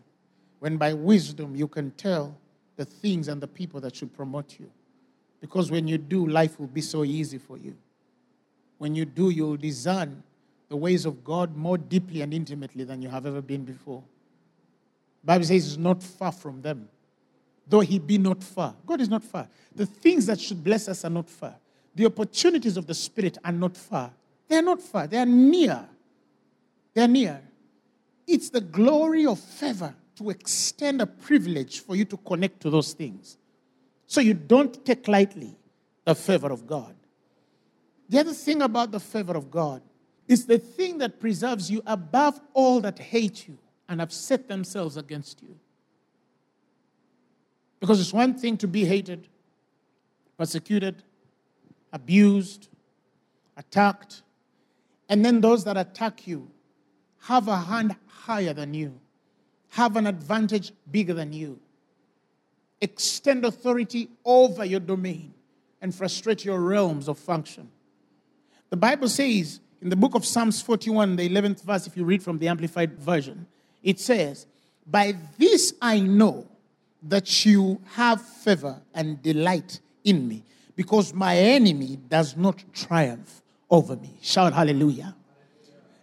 when 0.58 0.76
by 0.76 0.92
wisdom 0.92 1.54
you 1.54 1.68
can 1.68 1.90
tell 1.92 2.36
the 2.76 2.84
things 2.84 3.28
and 3.28 3.40
the 3.40 3.46
people 3.46 3.80
that 3.80 3.94
should 3.94 4.12
promote 4.12 4.58
you. 4.58 4.70
Because 5.40 5.70
when 5.70 5.86
you 5.86 5.98
do, 5.98 6.26
life 6.26 6.58
will 6.58 6.66
be 6.66 6.80
so 6.80 7.04
easy 7.04 7.38
for 7.38 7.56
you. 7.58 7.76
When 8.78 8.94
you 8.94 9.04
do, 9.04 9.30
you'll 9.30 9.56
discern 9.56 10.22
the 10.68 10.76
ways 10.76 11.06
of 11.06 11.24
God 11.24 11.56
more 11.56 11.78
deeply 11.78 12.22
and 12.22 12.34
intimately 12.34 12.84
than 12.84 13.00
you 13.00 13.08
have 13.08 13.26
ever 13.26 13.40
been 13.40 13.64
before. 13.64 14.02
The 15.22 15.26
Bible 15.26 15.44
says 15.44 15.66
it's 15.66 15.76
not 15.76 16.02
far 16.02 16.32
from 16.32 16.62
them 16.62 16.88
though 17.66 17.80
he 17.80 17.98
be 17.98 18.18
not 18.18 18.42
far. 18.42 18.74
God 18.86 19.00
is 19.00 19.08
not 19.08 19.24
far. 19.24 19.48
The 19.74 19.86
things 19.86 20.26
that 20.26 20.40
should 20.40 20.62
bless 20.62 20.88
us 20.88 21.04
are 21.04 21.10
not 21.10 21.28
far. 21.28 21.56
The 21.94 22.06
opportunities 22.06 22.76
of 22.76 22.86
the 22.86 22.94
Spirit 22.94 23.38
are 23.44 23.52
not 23.52 23.76
far. 23.76 24.12
They 24.48 24.56
are 24.56 24.62
not 24.62 24.80
far. 24.80 25.06
They 25.06 25.18
are 25.18 25.26
near. 25.26 25.86
They 26.94 27.02
are 27.02 27.08
near. 27.08 27.42
It's 28.26 28.50
the 28.50 28.60
glory 28.60 29.26
of 29.26 29.40
favor 29.40 29.94
to 30.16 30.30
extend 30.30 31.02
a 31.02 31.06
privilege 31.06 31.80
for 31.80 31.96
you 31.96 32.04
to 32.06 32.16
connect 32.18 32.60
to 32.60 32.70
those 32.70 32.92
things. 32.92 33.38
So 34.06 34.20
you 34.20 34.34
don't 34.34 34.84
take 34.84 35.08
lightly 35.08 35.56
the 36.04 36.14
favor 36.14 36.50
of 36.50 36.66
God. 36.66 36.94
The 38.08 38.20
other 38.20 38.32
thing 38.32 38.62
about 38.62 38.92
the 38.92 39.00
favor 39.00 39.36
of 39.36 39.50
God 39.50 39.82
is 40.28 40.46
the 40.46 40.58
thing 40.58 40.98
that 40.98 41.20
preserves 41.20 41.70
you 41.70 41.82
above 41.86 42.40
all 42.52 42.80
that 42.80 42.98
hate 42.98 43.48
you 43.48 43.58
and 43.88 44.00
have 44.00 44.12
set 44.12 44.48
themselves 44.48 44.96
against 44.96 45.42
you. 45.42 45.58
Because 47.80 48.00
it's 48.00 48.12
one 48.12 48.34
thing 48.34 48.56
to 48.58 48.68
be 48.68 48.84
hated, 48.84 49.28
persecuted, 50.38 51.02
abused, 51.92 52.68
attacked, 53.56 54.22
and 55.08 55.24
then 55.24 55.40
those 55.40 55.64
that 55.64 55.76
attack 55.76 56.26
you 56.26 56.50
have 57.20 57.48
a 57.48 57.56
hand 57.56 57.96
higher 58.06 58.52
than 58.52 58.74
you, 58.74 59.00
have 59.70 59.96
an 59.96 60.06
advantage 60.06 60.72
bigger 60.90 61.14
than 61.14 61.32
you, 61.32 61.60
extend 62.80 63.44
authority 63.44 64.08
over 64.24 64.64
your 64.64 64.80
domain, 64.80 65.32
and 65.80 65.94
frustrate 65.94 66.44
your 66.44 66.60
realms 66.60 67.08
of 67.08 67.18
function. 67.18 67.70
The 68.70 68.76
Bible 68.76 69.08
says 69.08 69.60
in 69.80 69.90
the 69.90 69.96
book 69.96 70.14
of 70.14 70.24
Psalms 70.24 70.60
41, 70.62 71.16
the 71.16 71.28
11th 71.28 71.62
verse, 71.62 71.86
if 71.86 71.96
you 71.96 72.04
read 72.04 72.22
from 72.22 72.38
the 72.38 72.48
Amplified 72.48 72.98
Version, 72.98 73.46
it 73.82 74.00
says, 74.00 74.46
By 74.86 75.14
this 75.38 75.74
I 75.80 76.00
know 76.00 76.46
that 77.02 77.44
you 77.44 77.80
have 77.92 78.20
favor 78.20 78.80
and 78.94 79.22
delight 79.22 79.80
in 80.02 80.26
me, 80.26 80.42
because 80.74 81.14
my 81.14 81.36
enemy 81.36 81.98
does 82.08 82.36
not 82.36 82.62
triumph 82.72 83.42
over 83.70 83.96
me. 83.96 84.18
Shout 84.22 84.52
hallelujah. 84.52 85.14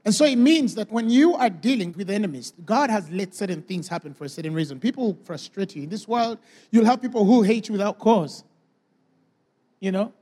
And 0.06 0.14
so 0.14 0.26
it 0.26 0.36
means 0.36 0.76
that 0.76 0.92
when 0.92 1.10
you 1.10 1.34
are 1.36 1.50
dealing 1.50 1.94
with 1.94 2.10
enemies, 2.10 2.54
God 2.66 2.90
has 2.90 3.10
let 3.10 3.34
certain 3.34 3.62
things 3.62 3.88
happen 3.88 4.14
for 4.14 4.26
a 4.26 4.30
certain 4.30 4.54
reason. 4.54 4.80
People 4.80 5.18
frustrate 5.24 5.76
you. 5.76 5.84
In 5.84 5.90
this 5.90 6.08
world, 6.08 6.40
you'll 6.72 6.86
have 6.86 7.02
people 7.02 7.24
who 7.24 7.42
hate 7.42 7.70
you 7.70 7.74
without 7.74 8.00
cause. 8.00 8.44
You 9.80 9.94
know? 9.94 10.14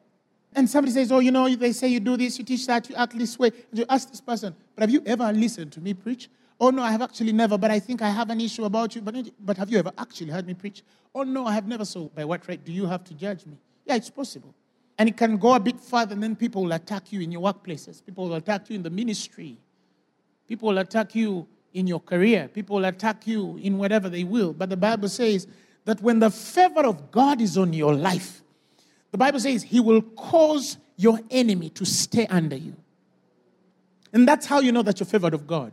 And 0.54 0.70
somebody 0.70 0.92
says, 0.92 1.12
Oh, 1.12 1.20
you 1.20 1.32
know, 1.32 1.54
they 1.56 1.72
say 1.72 1.88
you 1.88 2.00
do 2.00 2.16
this, 2.16 2.38
you 2.38 2.46
teach 2.46 2.68
that, 2.68 2.90
you 2.90 2.96
act 2.96 3.18
this 3.18 3.40
way. 3.40 3.48
And 3.48 3.80
you 3.80 3.86
ask 3.90 4.10
this 4.10 4.22
person, 4.22 4.56
But 4.76 4.84
have 4.84 4.92
you 4.92 5.02
ever 5.06 5.32
listened 5.34 5.72
to 5.74 5.82
me 5.82 5.94
preach? 5.94 6.30
Oh, 6.60 6.70
no, 6.70 6.84
I 6.84 6.92
have 6.92 7.02
actually 7.02 7.34
never, 7.34 7.58
but 7.58 7.72
I 7.72 7.80
think 7.80 8.04
I 8.04 8.10
have 8.10 8.30
an 8.30 8.40
issue 8.40 8.66
about 8.66 8.94
you. 8.96 9.02
But, 9.02 9.16
but 9.40 9.58
have 9.58 9.72
you 9.72 9.80
ever 9.80 9.92
actually 9.98 10.30
heard 10.30 10.46
me 10.46 10.54
preach? 10.54 10.84
Oh, 11.16 11.24
no, 11.24 11.48
I 11.48 11.54
have 11.54 11.68
never. 11.68 11.86
So, 11.86 12.12
by 12.14 12.24
what 12.24 12.48
right 12.48 12.64
do 12.64 12.72
you 12.72 12.86
have 12.86 13.04
to 13.06 13.16
judge 13.16 13.48
me? 13.48 13.58
Yeah, 13.86 13.96
it's 13.96 14.12
possible. 14.12 14.54
And 15.00 15.10
it 15.10 15.18
can 15.18 15.38
go 15.38 15.56
a 15.56 15.60
bit 15.60 15.80
further, 15.80 16.14
and 16.14 16.22
then 16.22 16.36
people 16.36 16.64
will 16.64 16.74
attack 16.74 17.12
you 17.12 17.22
in 17.22 17.32
your 17.32 17.42
workplaces. 17.42 18.06
People 18.06 18.30
will 18.30 18.36
attack 18.36 18.70
you 18.70 18.76
in 18.76 18.84
the 18.84 18.92
ministry. 18.92 19.58
People 20.52 20.68
will 20.68 20.80
attack 20.80 21.16
you 21.16 21.48
in 21.74 21.88
your 21.88 22.02
career. 22.02 22.50
People 22.54 22.76
will 22.76 22.84
attack 22.84 23.26
you 23.26 23.56
in 23.64 23.78
whatever 23.78 24.10
they 24.10 24.26
will. 24.26 24.52
But 24.52 24.70
the 24.70 24.76
Bible 24.76 25.08
says 25.08 25.48
that 25.86 26.02
when 26.02 26.20
the 26.20 26.30
favor 26.30 26.82
of 26.82 27.10
God 27.10 27.40
is 27.40 27.58
on 27.58 27.72
your 27.72 27.94
life, 27.96 28.44
the 29.12 29.18
Bible 29.18 29.40
says 29.40 29.64
He 29.64 29.80
will 29.80 30.02
cause 30.02 30.76
your 30.98 31.22
enemy 31.30 31.70
to 31.70 31.86
stay 31.86 32.28
under 32.28 32.58
you. 32.58 32.76
And 34.12 34.28
that's 34.28 34.46
how 34.46 34.60
you 34.60 34.74
know 34.74 34.82
that 34.82 35.00
you're 35.00 35.08
favored 35.08 35.34
of 35.34 35.48
God. 35.48 35.72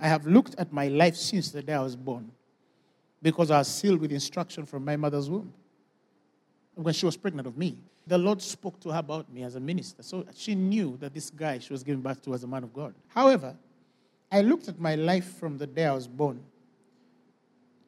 I 0.00 0.08
have 0.08 0.26
looked 0.26 0.56
at 0.58 0.72
my 0.72 0.88
life 0.88 1.14
since 1.14 1.52
the 1.52 1.62
day 1.62 1.74
I 1.74 1.82
was 1.82 1.94
born 1.94 2.32
because 3.22 3.52
I 3.52 3.58
was 3.58 3.68
sealed 3.68 4.00
with 4.00 4.10
instruction 4.10 4.66
from 4.66 4.84
my 4.84 4.96
mother's 4.96 5.30
womb. 5.30 5.54
When 6.74 6.92
she 6.92 7.06
was 7.06 7.16
pregnant 7.16 7.46
of 7.46 7.56
me, 7.56 7.78
the 8.04 8.18
Lord 8.18 8.42
spoke 8.42 8.80
to 8.80 8.90
her 8.90 8.98
about 8.98 9.32
me 9.32 9.44
as 9.44 9.54
a 9.54 9.60
minister. 9.60 10.02
So 10.02 10.26
she 10.34 10.56
knew 10.56 10.96
that 10.98 11.14
this 11.14 11.30
guy 11.30 11.60
she 11.60 11.72
was 11.72 11.84
giving 11.84 12.02
birth 12.02 12.20
to 12.22 12.30
was 12.30 12.42
a 12.42 12.48
man 12.48 12.64
of 12.64 12.74
God. 12.74 12.94
However, 13.06 13.54
I 14.32 14.40
looked 14.40 14.66
at 14.66 14.80
my 14.80 14.94
life 14.94 15.36
from 15.38 15.58
the 15.58 15.66
day 15.66 15.84
I 15.84 15.94
was 15.94 16.08
born 16.08 16.42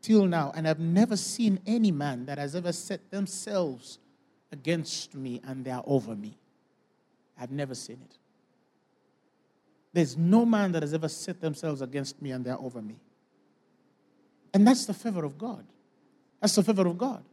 till 0.02 0.26
now, 0.26 0.52
and 0.54 0.68
I've 0.68 0.78
never 0.78 1.16
seen 1.16 1.58
any 1.66 1.90
man 1.90 2.26
that 2.26 2.36
has 2.36 2.54
ever 2.54 2.72
set 2.72 3.10
themselves 3.10 3.98
against 4.52 5.14
me 5.14 5.40
and 5.46 5.64
they 5.64 5.70
are 5.70 5.82
over 5.86 6.14
me. 6.14 6.36
I've 7.40 7.50
never 7.50 7.74
seen 7.74 7.98
it. 8.04 8.18
There's 9.94 10.18
no 10.18 10.44
man 10.44 10.72
that 10.72 10.82
has 10.82 10.92
ever 10.92 11.08
set 11.08 11.40
themselves 11.40 11.80
against 11.80 12.20
me 12.20 12.32
and 12.32 12.44
they're 12.44 12.60
over 12.60 12.82
me. 12.82 12.96
And 14.52 14.66
that's 14.66 14.84
the 14.84 14.92
favor 14.92 15.24
of 15.24 15.38
God. 15.38 15.64
That's 16.40 16.56
the 16.56 16.62
favor 16.62 16.86
of 16.86 16.98
God. 16.98 17.24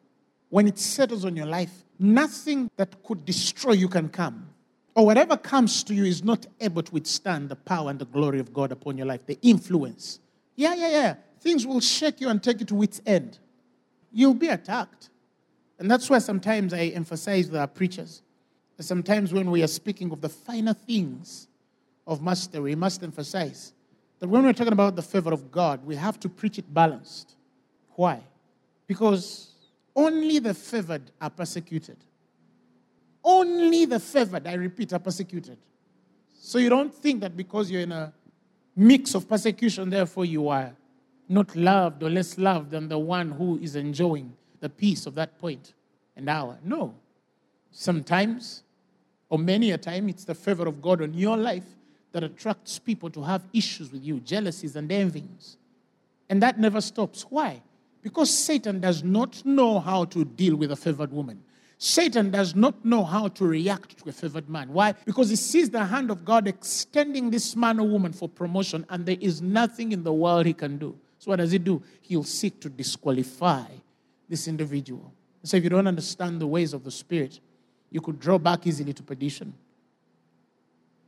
When 0.49 0.67
it 0.67 0.79
settles 0.79 1.25
on 1.25 1.35
your 1.35 1.47
life, 1.47 1.71
nothing 1.99 2.71
that 2.77 3.03
could 3.03 3.25
destroy 3.25 3.73
you 3.73 3.89
can 3.89 4.07
come. 4.07 4.50
Or 4.95 5.05
whatever 5.05 5.37
comes 5.37 5.83
to 5.85 5.93
you 5.93 6.05
is 6.05 6.23
not 6.23 6.45
able 6.59 6.83
to 6.83 6.91
withstand 6.91 7.49
the 7.49 7.55
power 7.55 7.89
and 7.89 7.99
the 7.99 8.05
glory 8.05 8.39
of 8.39 8.53
God 8.53 8.71
upon 8.71 8.97
your 8.97 9.07
life, 9.07 9.25
the 9.25 9.39
influence. 9.41 10.19
Yeah, 10.55 10.75
yeah, 10.75 10.89
yeah. 10.89 11.15
Things 11.39 11.65
will 11.65 11.79
shake 11.79 12.19
you 12.19 12.29
and 12.29 12.43
take 12.43 12.59
you 12.59 12.65
to 12.67 12.83
its 12.83 13.01
end. 13.05 13.39
You'll 14.11 14.33
be 14.33 14.47
attacked. 14.47 15.09
And 15.79 15.89
that's 15.89 16.09
why 16.09 16.19
sometimes 16.19 16.73
I 16.73 16.87
emphasize 16.87 17.47
with 17.47 17.59
our 17.59 17.67
preachers. 17.67 18.21
Sometimes 18.79 19.31
when 19.31 19.49
we 19.51 19.63
are 19.63 19.67
speaking 19.67 20.11
of 20.11 20.21
the 20.21 20.29
finer 20.29 20.73
things, 20.73 21.47
of 22.07 22.21
mastery, 22.21 22.61
we 22.61 22.75
must 22.75 23.03
emphasize 23.03 23.73
that 24.19 24.27
when 24.27 24.43
we're 24.43 24.53
talking 24.53 24.73
about 24.73 24.95
the 24.95 25.01
favor 25.01 25.31
of 25.31 25.51
God, 25.51 25.85
we 25.85 25.95
have 25.95 26.19
to 26.19 26.29
preach 26.29 26.59
it 26.59 26.71
balanced. 26.73 27.35
Why? 27.91 28.21
Because 28.87 29.51
only 29.95 30.39
the 30.39 30.53
favored 30.53 31.11
are 31.19 31.29
persecuted. 31.29 31.97
Only 33.23 33.85
the 33.85 33.99
favored, 33.99 34.47
I 34.47 34.53
repeat, 34.53 34.93
are 34.93 34.99
persecuted. 34.99 35.57
So 36.33 36.57
you 36.57 36.69
don't 36.69 36.93
think 36.93 37.21
that 37.21 37.37
because 37.37 37.69
you're 37.69 37.81
in 37.81 37.91
a 37.91 38.13
mix 38.75 39.13
of 39.13 39.29
persecution, 39.29 39.89
therefore 39.89 40.25
you 40.25 40.49
are 40.49 40.73
not 41.29 41.55
loved 41.55 42.03
or 42.03 42.09
less 42.09 42.37
loved 42.37 42.71
than 42.71 42.89
the 42.89 42.99
one 42.99 43.31
who 43.31 43.57
is 43.59 43.75
enjoying 43.75 44.33
the 44.59 44.69
peace 44.69 45.05
of 45.05 45.15
that 45.15 45.37
point 45.37 45.73
and 46.15 46.27
hour. 46.27 46.57
No. 46.63 46.93
Sometimes, 47.71 48.63
or 49.29 49.39
many 49.39 49.71
a 49.71 49.77
time, 49.77 50.09
it's 50.09 50.25
the 50.25 50.35
favor 50.35 50.67
of 50.67 50.81
God 50.81 51.01
on 51.01 51.13
your 51.13 51.37
life 51.37 51.63
that 52.11 52.23
attracts 52.23 52.79
people 52.79 53.09
to 53.11 53.23
have 53.23 53.43
issues 53.53 53.91
with 53.91 54.03
you, 54.03 54.19
jealousies 54.19 54.75
and 54.75 54.91
envyings. 54.91 55.57
And 56.29 56.41
that 56.43 56.59
never 56.59 56.81
stops. 56.81 57.23
Why? 57.29 57.61
Because 58.01 58.29
Satan 58.29 58.79
does 58.79 59.03
not 59.03 59.45
know 59.45 59.79
how 59.79 60.05
to 60.05 60.25
deal 60.25 60.55
with 60.55 60.71
a 60.71 60.75
favored 60.75 61.11
woman. 61.11 61.43
Satan 61.83 62.29
does 62.29 62.53
not 62.53 62.85
know 62.85 63.03
how 63.03 63.27
to 63.27 63.43
react 63.43 63.97
to 63.97 64.09
a 64.09 64.11
favored 64.11 64.47
man. 64.47 64.71
Why? 64.71 64.91
Because 65.03 65.31
he 65.31 65.35
sees 65.35 65.71
the 65.71 65.83
hand 65.83 66.11
of 66.11 66.23
God 66.23 66.47
extending 66.47 67.31
this 67.31 67.55
man 67.55 67.79
or 67.79 67.87
woman 67.87 68.13
for 68.13 68.29
promotion, 68.29 68.85
and 68.87 69.03
there 69.03 69.17
is 69.19 69.41
nothing 69.41 69.91
in 69.91 70.03
the 70.03 70.13
world 70.13 70.45
he 70.45 70.53
can 70.53 70.77
do. 70.77 70.95
So, 71.17 71.31
what 71.31 71.37
does 71.37 71.51
he 71.51 71.57
do? 71.57 71.81
He'll 72.01 72.23
seek 72.23 72.59
to 72.59 72.69
disqualify 72.69 73.65
this 74.29 74.47
individual. 74.47 75.11
So, 75.41 75.57
if 75.57 75.63
you 75.63 75.71
don't 75.71 75.87
understand 75.87 76.39
the 76.39 76.45
ways 76.45 76.75
of 76.75 76.83
the 76.83 76.91
Spirit, 76.91 77.39
you 77.89 77.99
could 77.99 78.19
draw 78.19 78.37
back 78.37 78.67
easily 78.67 78.93
to 78.93 79.01
perdition. 79.01 79.51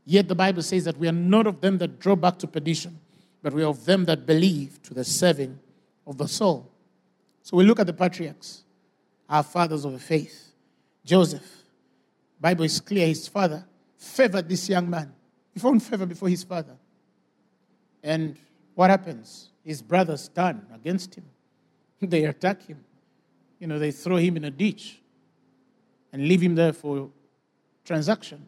Yet 0.07 0.27
the 0.27 0.33
Bible 0.33 0.63
says 0.63 0.85
that 0.85 0.97
we 0.97 1.07
are 1.07 1.11
not 1.11 1.45
of 1.45 1.61
them 1.61 1.77
that 1.77 1.99
draw 1.99 2.15
back 2.15 2.39
to 2.39 2.47
perdition, 2.47 2.99
but 3.43 3.53
we 3.53 3.61
are 3.61 3.69
of 3.69 3.85
them 3.85 4.05
that 4.05 4.25
believe 4.25 4.81
to 4.81 4.95
the 4.95 5.03
saving 5.03 5.59
of 6.07 6.17
the 6.17 6.27
soul. 6.27 6.67
So 7.43 7.57
we 7.57 7.63
look 7.63 7.79
at 7.79 7.85
the 7.85 7.93
patriarchs, 7.93 8.63
our 9.29 9.43
fathers 9.43 9.85
of 9.85 9.91
the 9.91 9.99
faith. 9.99 10.52
Joseph, 11.05 11.45
Bible 12.39 12.65
is 12.65 12.79
clear, 12.79 13.07
his 13.07 13.27
father 13.27 13.65
favored 13.97 14.47
this 14.47 14.69
young 14.69 14.89
man. 14.89 15.13
He 15.53 15.59
found 15.59 15.83
favor 15.83 16.05
before 16.05 16.29
his 16.29 16.43
father. 16.43 16.75
And 18.01 18.37
what 18.75 18.89
happens? 18.89 19.49
His 19.63 19.81
brothers 19.81 20.29
turn 20.29 20.65
against 20.73 21.15
him. 21.15 21.25
They 22.01 22.25
attack 22.25 22.63
him. 22.63 22.83
You 23.59 23.67
know, 23.67 23.79
they 23.79 23.91
throw 23.91 24.17
him 24.17 24.35
in 24.35 24.43
a 24.43 24.51
ditch 24.51 24.99
and 26.11 26.27
leave 26.27 26.41
him 26.41 26.55
there 26.55 26.73
for 26.73 27.09
transaction. 27.85 28.45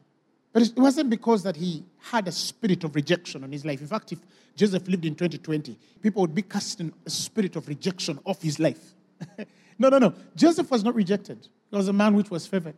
But 0.52 0.64
it 0.64 0.78
wasn't 0.78 1.10
because 1.10 1.44
that 1.44 1.56
he 1.56 1.84
had 2.00 2.28
a 2.28 2.32
spirit 2.32 2.84
of 2.84 2.96
rejection 2.96 3.44
on 3.44 3.52
his 3.52 3.66
life. 3.66 3.82
In 3.82 3.88
fact, 3.88 4.12
if 4.12 4.20
Joseph 4.56 4.88
lived 4.88 5.06
in 5.06 5.16
2020, 5.16 5.78
people 6.02 6.22
would 6.22 6.36
be 6.36 6.42
casting 6.42 6.94
a 7.06 7.10
spirit 7.10 7.56
of 7.56 7.68
rejection 7.68 8.20
off 8.26 8.42
his 8.42 8.60
life. 8.60 8.94
no, 9.80 9.90
no, 9.90 10.00
no. 10.00 10.14
Joseph 10.36 10.70
was 10.72 10.84
not 10.84 10.96
rejected. 10.96 11.48
He 11.76 11.78
was 11.78 11.90
a 11.90 11.94
man 11.94 12.14
which 12.16 12.32
was 12.32 12.48
favored. 12.48 12.78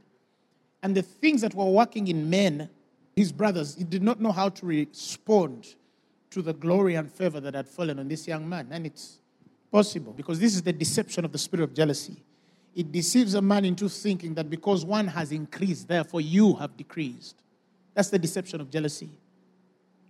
And 0.81 0.95
the 0.95 1.03
things 1.03 1.41
that 1.41 1.53
were 1.53 1.65
working 1.65 2.07
in 2.07 2.31
men, 2.31 2.67
his 3.15 3.31
brothers, 3.31 3.75
he 3.75 3.83
did 3.83 4.01
not 4.01 4.19
know 4.19 4.31
how 4.31 4.49
to 4.49 4.65
respond 4.65 5.75
to 6.31 6.41
the 6.41 6.51
glory 6.51 6.95
and 6.95 7.11
favor 7.11 7.39
that 7.41 7.53
had 7.53 7.67
fallen 7.67 7.99
on 7.99 8.07
this 8.07 8.27
young 8.27 8.49
man. 8.49 8.69
And 8.71 8.87
it's 8.87 9.19
possible 9.71 10.13
because 10.13 10.39
this 10.39 10.55
is 10.55 10.63
the 10.63 10.73
deception 10.73 11.25
of 11.25 11.31
the 11.31 11.37
spirit 11.37 11.65
of 11.65 11.75
jealousy. 11.75 12.23
It 12.73 12.91
deceives 12.91 13.35
a 13.35 13.41
man 13.41 13.65
into 13.65 13.87
thinking 13.87 14.33
that 14.33 14.49
because 14.49 14.83
one 14.83 15.05
has 15.05 15.31
increased, 15.31 15.87
therefore 15.87 16.21
you 16.21 16.55
have 16.55 16.75
decreased. 16.75 17.35
That's 17.93 18.09
the 18.09 18.17
deception 18.17 18.61
of 18.61 18.71
jealousy. 18.71 19.11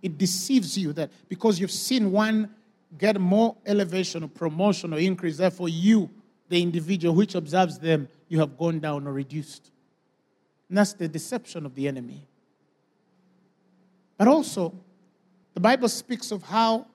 It 0.00 0.16
deceives 0.16 0.78
you 0.78 0.94
that 0.94 1.10
because 1.28 1.60
you've 1.60 1.70
seen 1.70 2.10
one 2.10 2.54
get 2.96 3.20
more 3.20 3.54
elevation 3.66 4.24
or 4.24 4.28
promotion 4.28 4.94
or 4.94 4.98
increase, 4.98 5.36
therefore 5.36 5.68
you, 5.68 6.08
the 6.48 6.60
individual 6.62 7.14
which 7.14 7.34
observes 7.34 7.78
them, 7.78 8.08
you 8.28 8.38
have 8.40 8.56
gone 8.56 8.80
down 8.80 9.06
or 9.06 9.12
reduced. 9.12 9.70
And 10.68 10.78
that's 10.78 10.92
the 10.92 11.08
deception 11.08 11.66
of 11.66 11.74
the 11.74 11.88
enemy. 11.88 12.26
But 14.16 14.28
also, 14.28 14.74
the 15.54 15.60
Bible 15.60 15.88
speaks 15.88 16.30
of 16.30 16.42
how 16.42 16.86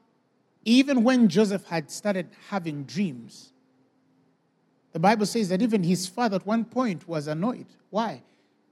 even 0.65 1.03
when 1.03 1.27
Joseph 1.27 1.65
had 1.65 1.91
started 1.91 2.29
having 2.49 2.83
dreams, 2.83 3.51
the 4.91 4.99
Bible 4.99 5.25
says 5.25 5.49
that 5.49 5.61
even 5.61 5.83
his 5.83 6.07
father 6.07 6.35
at 6.35 6.45
one 6.45 6.65
point 6.65 7.07
was 7.07 7.27
annoyed. 7.27 7.65
Why? 7.89 8.21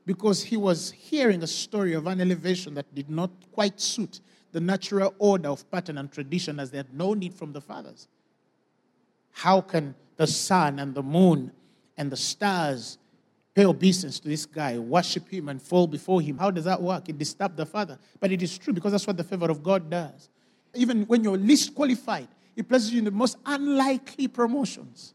Because 0.05 0.43
he 0.43 0.55
was 0.55 0.91
hearing 0.91 1.43
a 1.43 1.47
story 1.47 1.93
of 1.93 2.07
an 2.07 2.21
elevation 2.21 2.73
that 2.75 2.93
did 2.93 3.09
not 3.09 3.31
quite 3.51 3.79
suit 3.81 4.21
the 4.51 4.59
natural 4.59 5.13
order 5.17 5.49
of 5.49 5.69
pattern 5.71 5.97
and 5.97 6.11
tradition 6.11 6.59
as 6.59 6.71
they 6.71 6.77
had 6.77 6.93
known 6.93 7.23
it 7.23 7.33
from 7.33 7.53
the 7.53 7.61
fathers. 7.61 8.07
How 9.31 9.61
can 9.61 9.95
the 10.17 10.27
sun 10.27 10.79
and 10.79 10.93
the 10.93 11.03
moon 11.03 11.51
and 11.97 12.11
the 12.11 12.17
stars 12.17 12.97
pay 13.53 13.65
obeisance 13.65 14.19
to 14.19 14.29
this 14.29 14.45
guy, 14.45 14.77
worship 14.77 15.27
him, 15.29 15.49
and 15.49 15.61
fall 15.61 15.87
before 15.87 16.21
him. 16.21 16.37
How 16.37 16.51
does 16.51 16.65
that 16.65 16.81
work? 16.81 17.09
It 17.09 17.17
disturbs 17.17 17.55
the 17.55 17.65
Father. 17.65 17.99
But 18.19 18.31
it 18.31 18.41
is 18.41 18.57
true 18.57 18.73
because 18.73 18.93
that's 18.93 19.05
what 19.05 19.17
the 19.17 19.23
favor 19.23 19.49
of 19.49 19.61
God 19.61 19.89
does. 19.89 20.29
Even 20.73 21.03
when 21.03 21.23
you're 21.23 21.37
least 21.37 21.75
qualified, 21.75 22.27
it 22.55 22.67
places 22.67 22.91
you 22.91 22.99
in 22.99 23.05
the 23.05 23.11
most 23.11 23.37
unlikely 23.45 24.27
promotions. 24.27 25.13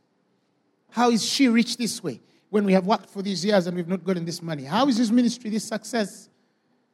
How 0.90 1.10
is 1.10 1.24
she 1.24 1.48
rich 1.48 1.76
this 1.76 2.02
way 2.02 2.20
when 2.50 2.64
we 2.64 2.72
have 2.72 2.86
worked 2.86 3.10
for 3.10 3.22
these 3.22 3.44
years 3.44 3.66
and 3.66 3.76
we've 3.76 3.88
not 3.88 4.04
gotten 4.04 4.24
this 4.24 4.42
money? 4.42 4.64
How 4.64 4.86
is 4.88 4.98
this 4.98 5.10
ministry 5.10 5.50
this 5.50 5.64
success 5.64 6.28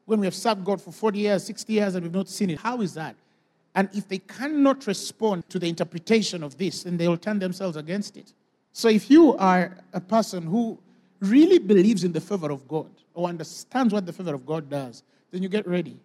when 0.05 0.21
we 0.21 0.27
have 0.27 0.35
served 0.35 0.65
God 0.65 0.81
for 0.81 0.93
40 0.93 1.19
years, 1.19 1.45
60 1.45 1.73
years, 1.73 1.95
and 1.95 2.05
we've 2.05 2.15
not 2.15 2.29
seen 2.29 2.51
it? 2.51 2.59
How 2.59 2.81
is 2.81 2.95
that? 2.95 3.17
And 3.75 3.89
if 3.95 4.09
they 4.09 4.19
cannot 4.19 4.87
respond 4.87 5.49
to 5.49 5.59
the 5.59 5.69
interpretation 5.69 6.43
of 6.43 6.59
this, 6.59 6.83
then 6.83 6.97
they 6.97 7.09
will 7.09 7.17
turn 7.17 7.39
themselves 7.39 7.77
against 7.77 8.17
it. 8.17 8.33
So 8.73 8.89
if 8.89 9.11
you 9.11 9.37
are 9.37 9.79
a 9.93 10.01
person 10.01 10.45
who 10.45 10.79
really 11.21 11.59
believes 11.59 12.05
in 12.05 12.13
the 12.13 12.21
favor 12.21 12.51
of 12.51 12.67
God 12.69 12.91
or 13.15 13.29
understands 13.29 13.93
what 13.95 14.05
the 14.07 14.13
favor 14.13 14.35
of 14.35 14.45
God 14.45 14.69
does, 14.69 15.03
then 15.31 15.43
you 15.43 15.49
get 15.49 15.67
ready. 15.67 15.97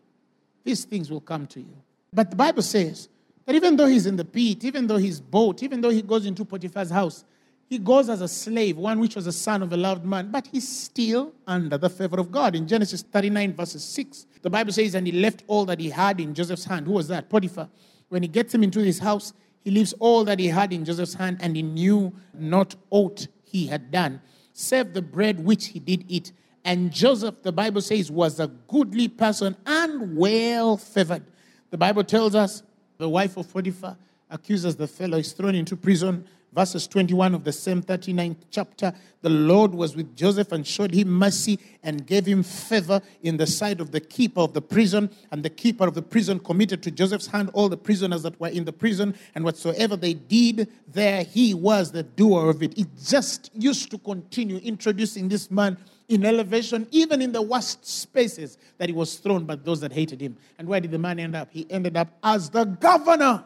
These 0.63 0.85
things 0.85 1.09
will 1.09 1.21
come 1.21 1.47
to 1.47 1.59
you. 1.59 1.73
But 2.13 2.29
the 2.29 2.35
Bible 2.35 2.61
says 2.61 3.09
that 3.45 3.55
even 3.55 3.75
though 3.75 3.85
he's 3.85 4.05
in 4.05 4.15
the 4.15 4.25
pit, 4.25 4.63
even 4.63 4.87
though 4.87 4.97
he's 4.97 5.19
boat, 5.19 5.63
even 5.63 5.81
though 5.81 5.89
he 5.89 6.01
goes 6.01 6.25
into 6.25 6.45
Potiphar's 6.45 6.89
house, 6.89 7.23
he 7.69 7.77
goes 7.77 8.09
as 8.09 8.21
a 8.21 8.27
slave, 8.27 8.77
one 8.77 8.99
which 8.99 9.15
was 9.15 9.27
a 9.27 9.31
son 9.31 9.61
of 9.61 9.73
a 9.73 9.77
loved 9.77 10.05
man, 10.05 10.31
but 10.31 10.47
he's 10.47 10.67
still 10.67 11.33
under 11.45 11.77
the 11.77 11.89
favor 11.89 12.19
of 12.19 12.31
God. 12.31 12.55
In 12.55 12.67
Genesis 12.67 13.01
39, 13.01 13.53
verses 13.53 13.83
6, 13.83 14.25
the 14.41 14.49
Bible 14.49 14.71
says, 14.71 14.95
And 14.95 15.05
he 15.05 15.13
left 15.13 15.43
all 15.47 15.65
that 15.65 15.79
he 15.79 15.89
had 15.89 16.19
in 16.19 16.33
Joseph's 16.33 16.65
hand. 16.65 16.87
Who 16.87 16.93
was 16.93 17.07
that? 17.09 17.29
Potiphar. 17.29 17.69
When 18.09 18.21
he 18.21 18.29
gets 18.29 18.53
him 18.53 18.63
into 18.63 18.79
his 18.79 18.99
house, 18.99 19.33
he 19.63 19.71
leaves 19.71 19.93
all 19.99 20.23
that 20.23 20.39
he 20.39 20.47
had 20.47 20.71
in 20.71 20.85
Joseph's 20.85 21.15
hand, 21.15 21.37
and 21.41 21.55
he 21.55 21.61
knew 21.61 22.13
not 22.33 22.75
aught 22.89 23.27
he 23.43 23.67
had 23.67 23.91
done 23.91 24.21
save 24.57 24.93
the 24.93 25.01
bread 25.01 25.43
which 25.43 25.67
he 25.67 25.79
did 25.79 26.03
eat. 26.07 26.31
And 26.65 26.91
Joseph, 26.91 27.43
the 27.43 27.51
Bible 27.51 27.79
says, 27.79 28.11
was 28.11 28.39
a 28.39 28.47
goodly 28.47 29.07
person 29.07 29.55
and 29.65 30.17
well 30.17 30.77
favored. 30.77 31.23
The 31.69 31.77
Bible 31.77 32.03
tells 32.03 32.33
us 32.33 32.63
the 32.97 33.07
wife 33.07 33.37
of 33.37 33.51
Potiphar 33.53 33.95
accuses 34.29 34.75
the 34.75 34.87
fellow, 34.87 35.19
is 35.19 35.31
thrown 35.31 35.55
into 35.55 35.77
prison 35.77 36.27
verses 36.53 36.87
21 36.87 37.35
of 37.35 37.43
the 37.43 37.51
same 37.51 37.81
39th 37.81 38.37
chapter, 38.49 38.93
the 39.21 39.29
Lord 39.29 39.73
was 39.73 39.95
with 39.95 40.15
Joseph 40.15 40.51
and 40.51 40.65
showed 40.65 40.93
him 40.93 41.09
mercy 41.09 41.59
and 41.83 42.05
gave 42.05 42.25
him 42.25 42.43
favor 42.43 43.01
in 43.21 43.37
the 43.37 43.47
sight 43.47 43.81
of 43.81 43.91
the 43.91 43.99
keeper 43.99 44.41
of 44.41 44.53
the 44.53 44.61
prison. 44.61 45.09
And 45.31 45.43
the 45.43 45.49
keeper 45.49 45.87
of 45.87 45.93
the 45.93 46.01
prison 46.01 46.39
committed 46.39 46.81
to 46.83 46.91
Joseph's 46.91 47.27
hand 47.27 47.49
all 47.53 47.69
the 47.69 47.77
prisoners 47.77 48.23
that 48.23 48.39
were 48.39 48.47
in 48.47 48.65
the 48.65 48.73
prison, 48.73 49.15
and 49.35 49.43
whatsoever 49.43 49.95
they 49.95 50.13
did 50.13 50.69
there, 50.87 51.23
he 51.23 51.53
was 51.53 51.91
the 51.91 52.03
doer 52.03 52.49
of 52.49 52.63
it. 52.63 52.77
It 52.77 52.87
just 53.03 53.51
used 53.53 53.91
to 53.91 53.97
continue 53.97 54.57
introducing 54.57 55.29
this 55.29 55.51
man 55.51 55.77
in 56.07 56.25
elevation, 56.25 56.87
even 56.91 57.21
in 57.21 57.31
the 57.31 57.41
worst 57.41 57.85
spaces 57.85 58.57
that 58.77 58.87
he 58.87 58.95
was 58.95 59.15
thrown 59.15 59.43
by 59.45 59.55
those 59.55 59.81
that 59.81 59.91
hated 59.91 60.21
him. 60.21 60.37
And 60.57 60.67
where 60.67 60.79
did 60.79 60.91
the 60.91 60.99
man 60.99 61.19
end 61.19 61.35
up? 61.35 61.49
He 61.51 61.67
ended 61.69 61.97
up 61.97 62.07
as 62.23 62.49
the 62.49 62.63
governor 62.63 63.43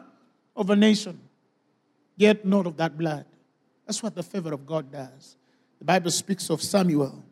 of 0.54 0.70
a 0.70 0.76
nation. 0.76 1.20
Get 2.18 2.44
note 2.44 2.66
of 2.66 2.76
that 2.76 2.96
blood. 2.96 3.26
That's 3.86 4.02
what 4.02 4.14
the 4.14 4.22
favor 4.22 4.52
of 4.52 4.66
God 4.66 4.92
does. 4.92 5.36
The 5.78 5.84
Bible 5.84 6.10
speaks 6.10 6.50
of 6.50 6.62
Samuel 6.62 7.24